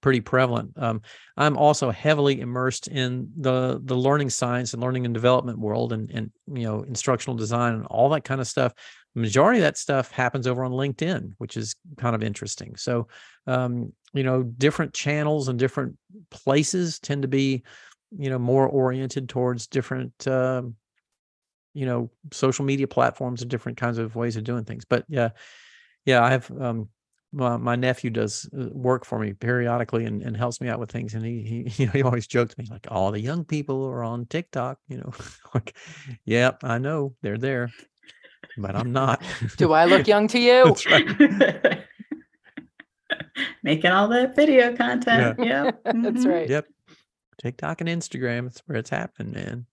pretty 0.00 0.20
prevalent. 0.20 0.72
Um, 0.76 1.02
I'm 1.36 1.56
also 1.56 1.90
heavily 1.90 2.40
immersed 2.40 2.88
in 2.88 3.30
the 3.36 3.80
the 3.84 3.96
learning 3.96 4.30
science 4.30 4.72
and 4.72 4.82
learning 4.82 5.04
and 5.04 5.14
development 5.14 5.58
world 5.58 5.92
and 5.92 6.10
and 6.10 6.30
you 6.52 6.64
know 6.64 6.82
instructional 6.82 7.36
design 7.36 7.74
and 7.74 7.86
all 7.86 8.08
that 8.10 8.24
kind 8.24 8.40
of 8.40 8.48
stuff. 8.48 8.72
Majority 9.14 9.58
of 9.58 9.64
that 9.64 9.76
stuff 9.76 10.12
happens 10.12 10.46
over 10.46 10.64
on 10.64 10.70
LinkedIn, 10.70 11.32
which 11.38 11.56
is 11.56 11.74
kind 11.98 12.14
of 12.14 12.22
interesting. 12.22 12.76
So 12.76 13.08
um, 13.46 13.92
you 14.12 14.22
know 14.22 14.42
different 14.42 14.92
channels 14.92 15.48
and 15.48 15.58
different 15.58 15.96
places 16.30 16.98
tend 16.98 17.22
to 17.22 17.28
be 17.28 17.62
you 18.16 18.30
know 18.30 18.38
more 18.38 18.66
oriented 18.66 19.28
towards 19.28 19.66
different 19.66 20.26
uh, 20.26 20.62
you 21.74 21.86
know 21.86 22.10
social 22.32 22.64
media 22.64 22.86
platforms 22.86 23.42
and 23.42 23.50
different 23.50 23.78
kinds 23.78 23.98
of 23.98 24.16
ways 24.16 24.36
of 24.36 24.44
doing 24.44 24.64
things. 24.64 24.84
But 24.84 25.04
yeah 25.08 25.30
yeah 26.04 26.24
i 26.24 26.30
have 26.30 26.50
um 26.60 26.88
my, 27.32 27.56
my 27.56 27.76
nephew 27.76 28.10
does 28.10 28.50
uh, 28.58 28.66
work 28.72 29.04
for 29.04 29.16
me 29.20 29.32
periodically 29.32 30.04
and, 30.04 30.20
and 30.22 30.36
helps 30.36 30.60
me 30.60 30.68
out 30.68 30.80
with 30.80 30.90
things 30.90 31.14
and 31.14 31.24
he 31.24 31.42
he 31.42 31.72
you 31.82 31.86
know 31.86 31.92
he 31.92 32.02
always 32.02 32.26
jokes 32.26 32.56
me 32.58 32.66
like 32.70 32.86
all 32.90 33.10
the 33.12 33.20
young 33.20 33.44
people 33.44 33.84
are 33.86 34.02
on 34.02 34.26
tiktok 34.26 34.78
you 34.88 34.96
know 34.96 35.12
like 35.54 35.76
yep 36.24 36.58
yeah, 36.62 36.68
i 36.68 36.78
know 36.78 37.14
they're 37.22 37.38
there 37.38 37.70
but 38.56 38.74
i'm 38.74 38.92
not. 38.92 39.22
Do 39.56 39.72
i 39.72 39.84
look 39.84 40.06
young 40.06 40.26
to 40.28 40.38
you 40.38 40.74
making 43.62 43.90
all 43.90 44.08
the 44.08 44.32
video 44.34 44.76
content. 44.76 45.38
Yeah, 45.38 45.64
yep. 45.64 45.84
mm-hmm. 45.84 46.02
that's 46.02 46.26
right. 46.26 46.48
Yep. 46.48 46.66
TikTok 47.40 47.80
and 47.80 47.88
Instagram, 47.88 48.46
it's 48.46 48.62
where 48.66 48.78
it's 48.78 48.90
happening, 48.90 49.32
man. 49.32 49.66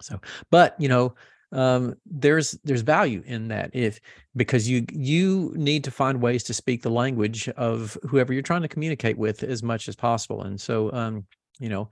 So, 0.00 0.20
but 0.50 0.74
you 0.78 0.88
know, 0.88 1.14
um, 1.52 1.94
there's 2.04 2.52
there's 2.64 2.82
value 2.82 3.22
in 3.24 3.48
that 3.48 3.70
if 3.72 4.00
because 4.36 4.68
you 4.68 4.84
you 4.92 5.52
need 5.56 5.84
to 5.84 5.90
find 5.90 6.20
ways 6.20 6.44
to 6.44 6.54
speak 6.54 6.82
the 6.82 6.90
language 6.90 7.48
of 7.50 7.96
whoever 8.08 8.32
you're 8.32 8.42
trying 8.42 8.62
to 8.62 8.68
communicate 8.68 9.16
with 9.16 9.42
as 9.42 9.62
much 9.62 9.88
as 9.88 9.96
possible. 9.96 10.42
And 10.42 10.60
so, 10.60 10.92
um, 10.92 11.26
you 11.58 11.68
know, 11.68 11.88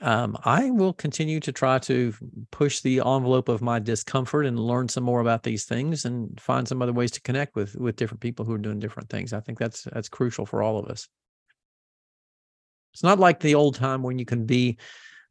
um, 0.00 0.36
I 0.44 0.70
will 0.70 0.92
continue 0.92 1.40
to 1.40 1.52
try 1.52 1.78
to 1.80 2.12
push 2.50 2.80
the 2.80 2.98
envelope 2.98 3.48
of 3.48 3.62
my 3.62 3.78
discomfort 3.78 4.46
and 4.46 4.58
learn 4.58 4.88
some 4.88 5.04
more 5.04 5.20
about 5.20 5.42
these 5.42 5.64
things 5.64 6.04
and 6.04 6.38
find 6.40 6.68
some 6.68 6.82
other 6.82 6.92
ways 6.92 7.10
to 7.12 7.20
connect 7.20 7.56
with 7.56 7.74
with 7.76 7.96
different 7.96 8.20
people 8.20 8.44
who 8.44 8.52
are 8.52 8.58
doing 8.58 8.78
different 8.78 9.08
things. 9.08 9.32
I 9.32 9.40
think 9.40 9.58
that's 9.58 9.84
that's 9.84 10.08
crucial 10.08 10.46
for 10.46 10.62
all 10.62 10.78
of 10.78 10.86
us. 10.86 11.08
It's 12.92 13.02
not 13.02 13.18
like 13.18 13.40
the 13.40 13.54
old 13.54 13.74
time 13.74 14.02
when 14.02 14.18
you 14.18 14.24
can 14.24 14.46
be 14.46 14.78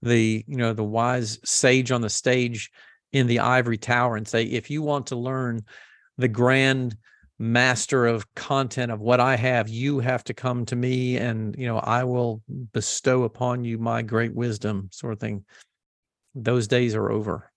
the 0.02 0.44
you 0.48 0.58
know 0.58 0.74
the 0.74 0.84
wise 0.84 1.40
sage 1.44 1.92
on 1.92 2.02
the 2.02 2.10
stage 2.10 2.72
in 3.12 3.28
the 3.28 3.40
ivory 3.40 3.78
tower 3.78 4.16
and 4.16 4.28
say 4.28 4.44
if 4.44 4.70
you 4.70 4.82
want 4.82 5.08
to 5.08 5.16
learn 5.16 5.64
the 6.18 6.28
grand 6.28 6.96
master 7.38 8.06
of 8.06 8.34
content 8.36 8.92
of 8.92 9.02
what 9.02 9.20
I 9.20 9.36
have, 9.36 9.68
you 9.68 10.00
have 10.00 10.24
to 10.26 10.34
come 10.34 10.66
to 10.68 10.76
me 10.76 11.18
and, 11.18 11.56
you 11.58 11.68
know, 11.68 11.80
I 11.80 12.04
will 12.04 12.42
bestow 12.74 13.24
upon 13.24 13.64
you 13.64 13.78
my 13.78 14.02
great 14.02 14.34
wisdom, 14.34 14.90
sort 14.92 15.14
of 15.14 15.20
thing. 15.20 15.44
those 16.34 16.68
days 16.68 16.96
are 16.96 17.12
over. 17.12 17.52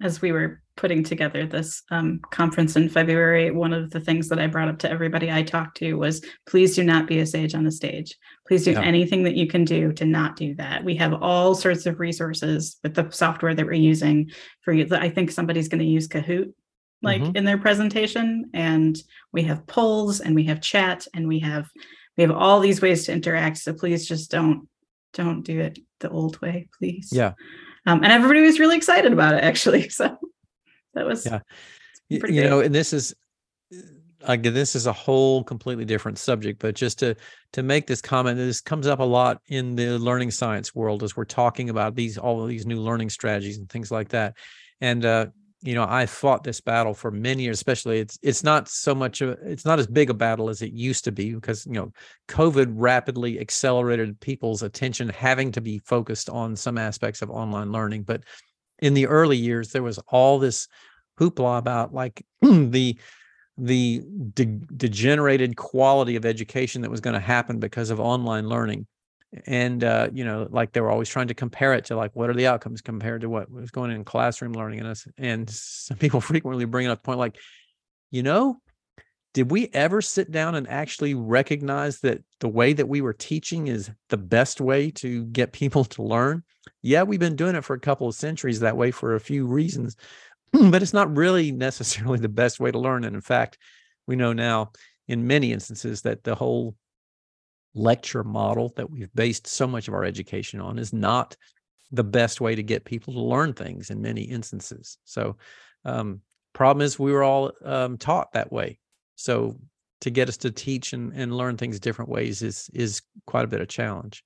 As 0.00 0.20
we 0.22 0.32
were 0.32 0.62
putting 0.76 1.04
together 1.04 1.46
this 1.46 1.82
um, 1.90 2.20
conference 2.30 2.74
in 2.76 2.88
February, 2.88 3.50
one 3.50 3.72
of 3.74 3.90
the 3.90 4.00
things 4.00 4.28
that 4.30 4.38
I 4.38 4.46
brought 4.46 4.68
up 4.68 4.78
to 4.80 4.90
everybody 4.90 5.30
I 5.30 5.42
talked 5.42 5.76
to 5.76 5.94
was 5.94 6.24
please 6.46 6.74
do 6.74 6.82
not 6.82 7.06
be 7.06 7.18
a 7.18 7.26
sage 7.26 7.54
on 7.54 7.64
the 7.64 7.70
stage. 7.70 8.16
Please 8.48 8.64
do 8.64 8.72
Yeah. 8.72 8.80
anything 8.82 9.22
that 9.24 9.36
you 9.36 9.46
can 9.46 9.64
do 9.64 9.92
to 9.92 10.04
not 10.06 10.36
do 10.36 10.54
that. 10.56 10.82
We 10.84 10.96
have 10.96 11.12
all 11.22 11.54
sorts 11.54 11.84
of 11.86 12.00
resources 12.00 12.78
with 12.82 12.94
the 12.94 13.10
software 13.10 13.54
that 13.54 13.66
we're 13.66 13.74
using 13.74 14.30
for 14.62 14.72
you. 14.72 14.88
I 14.90 15.10
think 15.10 15.30
somebody's 15.30 15.68
going 15.68 15.80
to 15.80 15.84
use 15.86 16.08
Kahoot 16.08 16.52
like 17.02 17.20
Mhm. 17.22 17.36
in 17.36 17.44
their 17.44 17.58
presentation 17.58 18.50
and 18.54 18.96
we 19.32 19.42
have 19.44 19.66
polls 19.66 20.20
and 20.20 20.34
we 20.34 20.44
have 20.44 20.60
chat 20.60 21.06
and 21.14 21.26
we 21.28 21.40
have 21.40 21.68
we 22.16 22.22
have 22.22 22.30
all 22.30 22.60
these 22.60 22.80
ways 22.82 23.06
to 23.06 23.12
interact 23.12 23.58
so 23.58 23.72
please 23.72 24.06
just 24.06 24.30
don't 24.30 24.68
don't 25.14 25.42
do 25.42 25.58
it 25.60 25.78
the 26.00 26.08
old 26.10 26.40
way 26.40 26.68
please 26.78 27.10
Yeah. 27.12 27.32
um, 27.86 28.02
and 28.04 28.12
everybody 28.12 28.40
was 28.42 28.58
really 28.60 28.76
excited 28.76 29.12
about 29.12 29.34
it 29.34 29.44
actually 29.44 29.88
so 29.98 30.16
that 30.94 31.06
was 31.06 31.26
Yeah. 31.26 31.40
Pretty 32.18 32.34
you 32.34 32.40
great. 32.42 32.50
know 32.50 32.60
and 32.60 32.74
this 32.74 32.92
is 32.92 33.14
again 34.24 34.54
this 34.54 34.76
is 34.76 34.86
a 34.86 34.92
whole 34.92 35.42
completely 35.42 35.84
different 35.84 36.18
subject 36.18 36.60
but 36.60 36.74
just 36.76 36.98
to 37.00 37.16
to 37.52 37.62
make 37.62 37.86
this 37.86 38.00
comment 38.00 38.36
this 38.38 38.60
comes 38.60 38.86
up 38.86 39.00
a 39.00 39.04
lot 39.04 39.40
in 39.48 39.74
the 39.74 39.98
learning 39.98 40.30
science 40.30 40.74
world 40.74 41.02
as 41.02 41.16
we're 41.16 41.24
talking 41.24 41.70
about 41.70 41.96
these 41.96 42.18
all 42.18 42.42
of 42.42 42.48
these 42.48 42.64
new 42.66 42.78
learning 42.80 43.10
strategies 43.10 43.58
and 43.58 43.68
things 43.68 43.90
like 43.90 44.08
that 44.10 44.36
and 44.80 45.04
uh 45.04 45.26
you 45.62 45.74
know 45.74 45.86
i 45.88 46.06
fought 46.06 46.44
this 46.44 46.60
battle 46.60 46.92
for 46.92 47.10
many 47.10 47.44
years 47.44 47.56
especially 47.56 48.00
it's 48.00 48.18
it's 48.22 48.42
not 48.42 48.68
so 48.68 48.94
much 48.94 49.20
of 49.20 49.38
it's 49.42 49.64
not 49.64 49.78
as 49.78 49.86
big 49.86 50.10
a 50.10 50.14
battle 50.14 50.48
as 50.48 50.60
it 50.60 50.72
used 50.72 51.04
to 51.04 51.12
be 51.12 51.32
because 51.34 51.64
you 51.66 51.72
know 51.72 51.92
covid 52.28 52.72
rapidly 52.74 53.38
accelerated 53.38 54.18
people's 54.20 54.62
attention 54.62 55.08
having 55.08 55.52
to 55.52 55.60
be 55.60 55.78
focused 55.78 56.28
on 56.28 56.56
some 56.56 56.78
aspects 56.78 57.22
of 57.22 57.30
online 57.30 57.72
learning. 57.72 58.02
But 58.02 58.24
in 58.80 58.94
the 58.94 59.06
early 59.06 59.36
years 59.36 59.70
there 59.70 59.82
was 59.82 59.98
all 60.08 60.38
this 60.38 60.68
hoopla 61.20 61.58
about 61.58 61.94
like 61.94 62.24
the 62.42 62.98
the 63.58 64.02
de- 64.34 64.60
degenerated 64.76 65.56
quality 65.56 66.16
of 66.16 66.24
education 66.24 66.82
that 66.82 66.90
was 66.90 67.00
going 67.00 67.14
to 67.14 67.20
happen 67.20 67.58
because 67.58 67.90
of 67.90 68.00
online 68.00 68.48
learning 68.48 68.86
and 69.46 69.82
uh, 69.82 70.08
you 70.12 70.24
know 70.24 70.46
like 70.50 70.72
they 70.72 70.80
were 70.80 70.90
always 70.90 71.08
trying 71.08 71.28
to 71.28 71.34
compare 71.34 71.74
it 71.74 71.86
to 71.86 71.96
like 71.96 72.14
what 72.14 72.30
are 72.30 72.34
the 72.34 72.46
outcomes 72.46 72.80
compared 72.80 73.22
to 73.22 73.28
what 73.28 73.50
was 73.50 73.70
going 73.70 73.90
in 73.90 74.04
classroom 74.04 74.52
learning 74.52 74.80
and 74.80 74.88
us 74.88 75.06
and 75.18 75.48
some 75.48 75.96
people 75.96 76.20
frequently 76.20 76.64
bring 76.64 76.86
up 76.86 76.98
the 76.98 77.06
point 77.06 77.18
like 77.18 77.36
you 78.10 78.22
know 78.22 78.60
did 79.34 79.50
we 79.50 79.68
ever 79.72 80.02
sit 80.02 80.30
down 80.30 80.54
and 80.54 80.68
actually 80.68 81.14
recognize 81.14 82.00
that 82.00 82.22
the 82.40 82.48
way 82.48 82.74
that 82.74 82.88
we 82.88 83.00
were 83.00 83.14
teaching 83.14 83.68
is 83.68 83.90
the 84.10 84.18
best 84.18 84.60
way 84.60 84.90
to 84.90 85.24
get 85.26 85.52
people 85.52 85.84
to 85.86 86.02
learn 86.02 86.42
yeah 86.82 87.02
we've 87.02 87.20
been 87.20 87.36
doing 87.36 87.56
it 87.56 87.64
for 87.64 87.74
a 87.74 87.80
couple 87.80 88.08
of 88.08 88.14
centuries 88.14 88.60
that 88.60 88.76
way 88.76 88.90
for 88.90 89.14
a 89.14 89.20
few 89.20 89.46
reasons 89.46 89.96
but 90.70 90.82
it's 90.82 90.92
not 90.92 91.14
really 91.16 91.52
necessarily 91.52 92.18
the 92.18 92.28
best 92.28 92.60
way 92.60 92.70
to 92.70 92.78
learn. 92.78 93.04
And 93.04 93.14
in 93.14 93.22
fact, 93.22 93.58
we 94.06 94.16
know 94.16 94.32
now 94.32 94.72
in 95.08 95.26
many 95.26 95.52
instances 95.52 96.02
that 96.02 96.24
the 96.24 96.34
whole 96.34 96.76
lecture 97.74 98.24
model 98.24 98.72
that 98.76 98.90
we've 98.90 99.12
based 99.14 99.46
so 99.46 99.66
much 99.66 99.88
of 99.88 99.94
our 99.94 100.04
education 100.04 100.60
on 100.60 100.78
is 100.78 100.92
not 100.92 101.36
the 101.90 102.04
best 102.04 102.40
way 102.40 102.54
to 102.54 102.62
get 102.62 102.84
people 102.84 103.12
to 103.14 103.20
learn 103.20 103.52
things 103.52 103.90
in 103.90 104.00
many 104.00 104.22
instances. 104.22 104.98
So, 105.04 105.36
um, 105.84 106.20
problem 106.52 106.84
is 106.84 106.98
we 106.98 107.12
were 107.12 107.22
all 107.22 107.52
um, 107.64 107.98
taught 107.98 108.32
that 108.32 108.52
way. 108.52 108.78
So 109.16 109.56
to 110.02 110.10
get 110.10 110.28
us 110.28 110.36
to 110.38 110.50
teach 110.50 110.92
and, 110.92 111.12
and 111.14 111.36
learn 111.36 111.56
things 111.56 111.80
different 111.80 112.10
ways 112.10 112.42
is 112.42 112.68
is 112.74 113.02
quite 113.26 113.44
a 113.44 113.48
bit 113.48 113.60
of 113.60 113.68
challenge. 113.68 114.24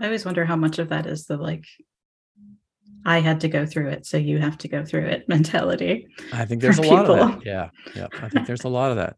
i 0.00 0.04
always 0.04 0.24
wonder 0.24 0.44
how 0.44 0.56
much 0.56 0.78
of 0.78 0.90
that 0.90 1.06
is 1.06 1.24
the 1.24 1.36
like 1.36 1.64
i 3.06 3.18
had 3.20 3.40
to 3.40 3.48
go 3.48 3.64
through 3.64 3.88
it 3.88 4.04
so 4.04 4.18
you 4.18 4.38
have 4.38 4.58
to 4.58 4.68
go 4.68 4.84
through 4.84 5.06
it 5.06 5.26
mentality 5.28 6.06
I 6.32 6.44
think 6.44 6.60
there's 6.60 6.78
a 6.78 6.82
lot 6.82 7.08
of 7.08 7.16
that. 7.16 7.26
people. 7.26 7.42
Yeah, 7.46 7.70
yeah. 7.94 8.08
I 8.20 8.28
think 8.28 8.46
there's 8.46 8.64
a 8.64 8.68
lot 8.68 8.90
of 8.90 8.96
that. 8.96 9.16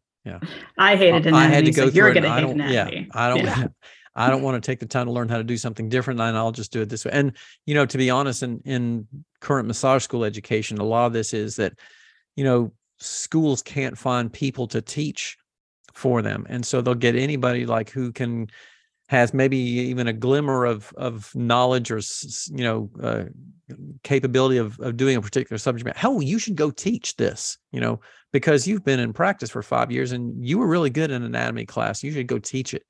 I 0.77 0.97
hated 0.97 1.27
I 1.27 1.47
anatomy 1.47 1.55
had 1.55 1.65
to 1.67 1.73
so 1.73 1.87
go 1.87 1.93
you're 1.93 2.13
going 2.13 2.25
to 2.25 2.31
hate 2.31 2.45
anatomy 2.45 2.75
yeah, 2.75 3.05
I 3.13 3.29
don't, 3.29 3.45
Yeah. 3.45 3.67
I 4.19 4.31
don't 4.31 4.43
want 4.43 4.63
to 4.63 4.67
take 4.71 4.81
the 4.81 4.87
time 4.87 5.07
to 5.07 5.13
learn 5.13 5.29
how 5.29 5.37
to 5.37 5.45
do 5.45 5.57
something 5.57 5.89
different, 5.89 6.21
and 6.21 6.37
I'll 6.37 6.53
just 6.53 6.73
do 6.73 6.83
it 6.83 6.89
this 6.89 7.05
way. 7.05 7.13
And 7.15 7.33
you 7.67 7.75
know, 7.75 7.87
to 7.87 7.97
be 7.97 8.11
honest, 8.11 8.43
in 8.43 8.61
in 8.65 9.07
current 9.41 9.69
massage 9.69 10.03
school 10.03 10.25
education, 10.25 10.79
a 10.79 10.85
lot 10.85 11.07
of 11.07 11.13
this 11.13 11.33
is 11.33 11.57
that, 11.57 11.75
you 12.35 12.43
know, 12.43 12.73
schools 12.99 13.63
can't 13.63 13.97
find 13.97 14.33
people 14.33 14.67
to 14.69 14.83
teach 14.83 15.37
for 15.95 16.21
them, 16.21 16.47
and 16.49 16.67
so 16.67 16.81
they'll 16.81 16.95
get 16.95 17.15
anybody 17.15 17.65
like 17.65 17.91
who 17.91 18.13
can 18.13 18.49
has 19.09 19.33
maybe 19.33 19.57
even 19.57 20.07
a 20.07 20.13
glimmer 20.13 20.65
of 20.65 20.93
of 20.97 21.35
knowledge 21.35 21.91
or 21.91 22.01
you 22.51 22.65
know 22.65 22.91
uh, 23.03 23.25
capability 24.03 24.59
of 24.59 24.79
of 24.81 24.97
doing 24.97 25.17
a 25.17 25.23
particular 25.23 25.59
subject 25.59 25.85
matter. 25.85 25.99
Hell, 25.99 26.23
you 26.23 26.39
should 26.39 26.57
go 26.57 26.71
teach 26.71 27.17
this. 27.17 27.59
You 27.73 27.81
know, 27.81 28.01
because 28.33 28.67
you've 28.67 28.85
been 28.85 29.01
in 29.01 29.13
practice 29.13 29.51
for 29.51 29.63
five 29.63 29.91
years 29.91 30.13
and 30.13 30.45
you 30.45 30.59
were 30.59 30.69
really 30.69 30.91
good 30.91 31.11
in 31.11 31.23
anatomy 31.23 31.67
class. 31.67 32.03
You 32.03 32.13
should 32.13 32.27
go 32.27 32.39
teach 32.39 32.75
it. 32.75 32.85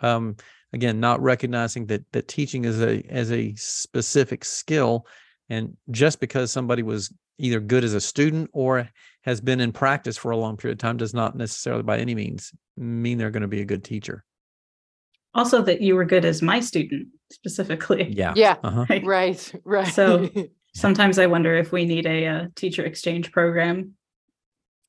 Um, 0.00 0.36
again, 0.72 0.98
not 0.98 1.22
recognizing 1.22 1.86
that 1.86 2.04
that 2.12 2.28
teaching 2.28 2.64
is 2.64 2.82
a 2.82 3.02
as 3.08 3.30
a 3.30 3.54
specific 3.54 4.44
skill, 4.44 5.06
and 5.48 5.76
just 5.90 6.20
because 6.20 6.50
somebody 6.50 6.82
was 6.82 7.12
either 7.38 7.60
good 7.60 7.84
as 7.84 7.94
a 7.94 8.00
student 8.00 8.50
or 8.52 8.88
has 9.22 9.40
been 9.40 9.60
in 9.60 9.72
practice 9.72 10.16
for 10.16 10.30
a 10.30 10.36
long 10.36 10.56
period 10.56 10.74
of 10.74 10.78
time 10.78 10.96
does 10.96 11.14
not 11.14 11.36
necessarily 11.36 11.82
by 11.82 11.98
any 11.98 12.14
means 12.14 12.52
mean 12.76 13.18
they're 13.18 13.30
going 13.30 13.42
to 13.42 13.48
be 13.48 13.60
a 13.60 13.64
good 13.64 13.82
teacher. 13.82 14.24
Also 15.34 15.62
that 15.62 15.80
you 15.80 15.94
were 15.94 16.04
good 16.04 16.24
as 16.24 16.42
my 16.42 16.60
student 16.60 17.08
specifically 17.32 18.08
Yeah. 18.22 18.32
Yeah, 18.36 18.56
Uh-huh. 18.62 18.86
Right. 18.88 19.04
right, 19.04 19.52
right. 19.64 19.88
So- 19.88 20.28
sometimes 20.76 21.20
i 21.20 21.26
wonder 21.26 21.54
if 21.54 21.70
we 21.70 21.84
need 21.84 22.04
a, 22.04 22.26
uh 22.26 22.46
teacher 22.56 22.84
exchange 22.84 23.30
program 23.30 23.92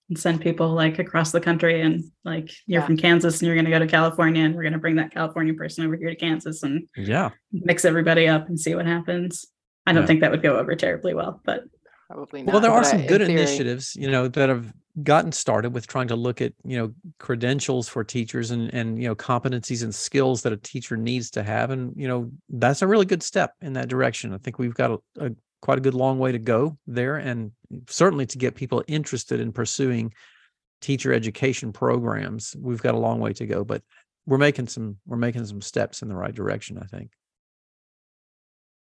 and 0.09 0.17
send 0.19 0.41
people 0.41 0.69
like 0.73 0.97
across 0.99 1.31
the 1.31 1.39
country 1.39 1.79
and 1.81 2.03
like 2.23 2.49
you're 2.65 2.81
Yeah. 2.81 2.85
from 2.87 2.97
kansas 2.97 3.39
and 3.39 3.45
you're 3.45 3.55
going 3.55 3.65
to 3.65 3.71
go 3.71 3.77
to 3.79 3.85
california 3.87 4.43
and 4.43 4.55
we're 4.55 4.63
going 4.63 4.73
to 4.73 4.79
bring 4.79 4.95
that 4.95 5.11
california 5.13 5.53
person 5.53 5.85
over 5.85 5.95
here 5.95 6.09
to 6.09 6.15
kansas 6.15 6.63
and 6.63 6.87
Yeah. 6.97 7.29
mix 7.51 7.85
everybody 7.85 8.27
up 8.27 8.47
and 8.49 8.59
see 8.59 8.73
what 8.73 8.87
happens 8.87 9.45
i 9.85 9.93
don't 9.93 10.01
Yeah. 10.03 10.07
think 10.07 10.21
that 10.21 10.31
would 10.31 10.41
go 10.41 10.57
over 10.57 10.75
terribly 10.75 11.13
well 11.13 11.39
but 11.45 11.65
Probably 12.07 12.43
not. 12.43 12.51
well 12.53 12.61
there 12.61 12.71
are 12.71 12.81
but 12.81 12.87
I- 12.87 12.91
some 12.91 12.99
in 13.01 13.07
good 13.07 13.21
theory- 13.21 13.33
initiatives 13.33 13.95
you 13.95 14.09
know 14.09 14.27
that 14.27 14.49
have 14.49 14.71
gotten 15.03 15.31
started 15.31 15.73
with 15.73 15.87
trying 15.87 16.07
to 16.07 16.15
look 16.15 16.41
at 16.41 16.53
you 16.63 16.77
know 16.77 16.93
credentials 17.19 17.89
for 17.89 18.03
teachers 18.03 18.51
and 18.51 18.73
and 18.73 19.01
you 19.01 19.07
know 19.07 19.15
competencies 19.15 19.83
and 19.83 19.93
skills 19.93 20.41
that 20.43 20.53
a 20.53 20.57
teacher 20.57 20.95
needs 20.95 21.29
to 21.31 21.43
have 21.43 21.71
and 21.71 21.93
you 21.97 22.07
know 22.07 22.31
that's 22.49 22.81
a 22.81 22.87
really 22.87 23.05
good 23.05 23.21
step 23.23 23.53
in 23.61 23.73
that 23.73 23.89
direction 23.89 24.33
i 24.33 24.37
think 24.37 24.57
we've 24.59 24.75
got 24.75 24.91
a, 24.91 25.25
a 25.25 25.31
quite 25.61 25.77
a 25.79 25.81
good 25.81 25.95
long 25.95 26.19
way 26.19 26.31
to 26.31 26.37
go 26.39 26.77
there 26.85 27.17
and 27.17 27.51
certainly 27.89 28.25
to 28.25 28.37
get 28.37 28.53
people 28.55 28.83
interested 28.87 29.39
in 29.39 29.51
pursuing 29.51 30.13
teacher 30.79 31.11
education 31.11 31.73
programs 31.73 32.55
we've 32.59 32.81
got 32.83 32.93
a 32.93 32.99
long 32.99 33.19
way 33.19 33.33
to 33.33 33.45
go 33.47 33.63
but 33.65 33.81
we're 34.27 34.37
making 34.37 34.67
some 34.67 34.97
we're 35.07 35.17
making 35.17 35.45
some 35.45 35.61
steps 35.61 36.01
in 36.03 36.07
the 36.07 36.15
right 36.15 36.35
direction 36.35 36.77
i 36.77 36.85
think 36.85 37.11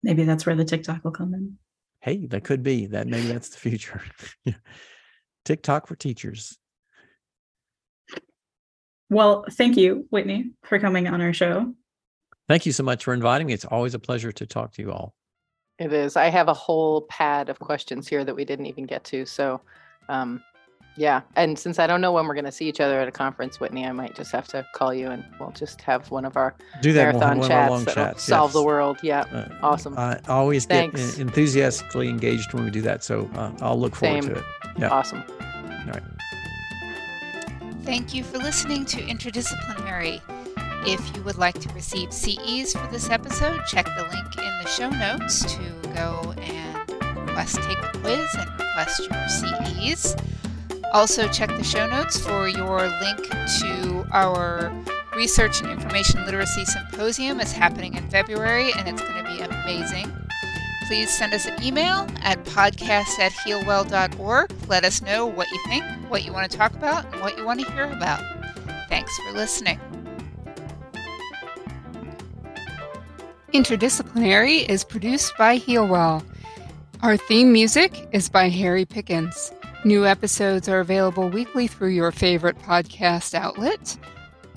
maybe 0.03 0.23
that's 0.23 0.45
where 0.45 0.55
the 0.55 0.65
tiktok 0.65 1.03
will 1.03 1.11
come 1.11 1.33
in 1.35 1.57
hey 2.01 2.25
that 2.27 2.43
could 2.43 2.63
be 2.63 2.87
that 2.87 3.07
maybe 3.07 3.27
that's 3.27 3.49
the 3.49 3.57
future 3.57 4.01
tiktok 5.45 5.87
for 5.87 5.95
teachers 5.95 6.57
well 9.09 9.45
thank 9.51 9.77
you 9.77 10.05
whitney 10.09 10.51
for 10.63 10.79
coming 10.79 11.07
on 11.07 11.21
our 11.21 11.33
show 11.33 11.73
Thank 12.51 12.65
you 12.65 12.73
so 12.73 12.83
much 12.83 13.05
for 13.05 13.13
inviting 13.13 13.47
me. 13.47 13.53
It's 13.53 13.63
always 13.63 13.93
a 13.93 13.99
pleasure 13.99 14.33
to 14.33 14.45
talk 14.45 14.73
to 14.73 14.81
you 14.81 14.91
all. 14.91 15.13
It 15.79 15.93
is. 15.93 16.17
I 16.17 16.25
have 16.25 16.49
a 16.49 16.53
whole 16.53 17.03
pad 17.03 17.47
of 17.47 17.59
questions 17.59 18.09
here 18.09 18.25
that 18.25 18.35
we 18.35 18.43
didn't 18.43 18.65
even 18.65 18.85
get 18.85 19.05
to. 19.05 19.25
So, 19.25 19.61
um, 20.09 20.43
yeah. 20.95 21.21
And 21.35 21.57
since 21.57 21.79
I 21.79 21.87
don't 21.87 22.01
know 22.01 22.11
when 22.11 22.27
we're 22.27 22.33
going 22.33 22.45
to 22.45 22.51
see 22.51 22.67
each 22.67 22.79
other 22.79 22.99
at 22.99 23.07
a 23.07 23.11
conference, 23.11 23.59
Whitney, 23.59 23.85
I 23.85 23.91
might 23.91 24.15
just 24.15 24.31
have 24.31 24.47
to 24.49 24.65
call 24.73 24.93
you 24.93 25.09
and 25.09 25.23
we'll 25.39 25.51
just 25.51 25.81
have 25.81 26.09
one 26.11 26.25
of 26.25 26.35
our 26.37 26.53
Do 26.81 26.93
that. 26.93 27.13
We'll 27.13 27.19
marathon 27.21 27.39
one 27.39 27.49
chats 27.49 27.69
long 27.71 27.83
that'll 27.85 28.03
chats. 28.05 28.23
solve 28.23 28.53
the 28.53 28.63
world. 28.63 28.97
Yeah. 29.01 29.21
Uh, 29.21 29.47
Awesome. 29.61 29.97
I 29.97 30.19
always 30.27 30.65
get 30.65 30.93
enthusiastically 31.19 32.09
engaged 32.09 32.53
when 32.53 32.65
we 32.65 32.71
do 32.71 32.81
that. 32.81 33.03
So 33.03 33.29
uh, 33.35 33.51
I'll 33.61 33.79
look 33.79 33.95
forward 33.95 34.23
Same. 34.23 34.33
to 34.33 34.39
it. 34.39 34.45
Yeah. 34.77 34.89
Awesome. 34.89 35.23
All 35.29 35.87
right. 35.87 36.03
Thank 37.83 38.13
you 38.13 38.23
for 38.23 38.37
listening 38.37 38.85
to 38.85 38.97
Interdisciplinary. 39.01 40.21
If 40.87 41.15
you 41.15 41.21
would 41.23 41.37
like 41.37 41.59
to 41.61 41.69
receive 41.73 42.11
CEs 42.11 42.73
for 42.73 42.87
this 42.87 43.09
episode, 43.09 43.61
check 43.67 43.85
the 43.85 44.03
link 44.11 44.37
in 44.37 44.63
the 44.63 44.67
show 44.67 44.89
notes 44.89 45.41
to 45.55 45.89
go 45.93 46.33
and 46.37 46.89
request 47.27 47.55
take 47.61 47.77
a 47.77 47.97
quiz 47.99 48.27
and 48.37 48.49
request 48.59 49.07
your 49.07 49.27
CEs. 49.27 50.15
Also, 50.91 51.27
check 51.29 51.49
the 51.49 51.63
show 51.63 51.87
notes 51.87 52.19
for 52.19 52.49
your 52.49 52.87
link 52.99 53.29
to 53.59 54.05
our 54.11 54.71
Research 55.15 55.61
and 55.61 55.71
Information 55.71 56.25
Literacy 56.25 56.65
Symposium. 56.65 57.39
It's 57.39 57.53
happening 57.53 57.95
in 57.95 58.09
February 58.09 58.71
and 58.73 58.87
it's 58.89 59.01
going 59.01 59.23
to 59.23 59.31
be 59.31 59.39
amazing. 59.39 60.11
Please 60.87 61.09
send 61.09 61.33
us 61.33 61.45
an 61.45 61.63
email 61.63 62.07
at 62.21 62.43
podcast 62.43 63.19
at 63.19 63.31
healwell.org. 63.31 64.51
Let 64.67 64.83
us 64.83 65.01
know 65.01 65.25
what 65.25 65.49
you 65.51 65.59
think, 65.65 65.85
what 66.09 66.25
you 66.25 66.33
want 66.33 66.51
to 66.51 66.57
talk 66.57 66.73
about, 66.73 67.05
and 67.13 67.21
what 67.21 67.37
you 67.37 67.45
want 67.45 67.61
to 67.61 67.71
hear 67.71 67.85
about. 67.85 68.21
Thanks 68.89 69.17
for 69.19 69.31
listening. 69.31 69.79
Interdisciplinary 73.53 74.67
is 74.67 74.83
produced 74.83 75.37
by 75.37 75.57
Healwell. 75.57 76.25
Our 77.01 77.15
theme 77.15 77.53
music 77.53 78.09
is 78.11 78.27
by 78.27 78.49
Harry 78.49 78.83
Pickens. 78.83 79.53
New 79.83 80.05
episodes 80.05 80.69
are 80.69 80.79
available 80.79 81.29
weekly 81.29 81.67
through 81.67 81.89
your 81.89 82.11
favorite 82.11 82.57
podcast 82.59 83.33
outlet. 83.33 83.97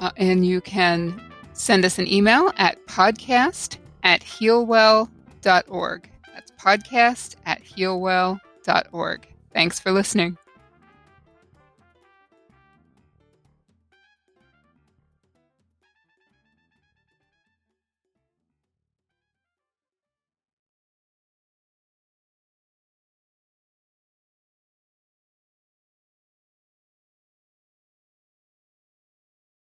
Uh, 0.00 0.10
and 0.16 0.46
you 0.46 0.60
can 0.60 1.20
send 1.54 1.84
us 1.84 1.98
an 1.98 2.06
email 2.12 2.52
at 2.56 2.84
podcast 2.86 3.78
at 4.02 4.20
healwell.org. 4.20 6.10
That's 6.34 6.50
podcast 6.52 7.36
at 7.46 7.64
healwell.org. 7.64 9.28
Thanks 9.52 9.80
for 9.80 9.92
listening. 9.92 10.36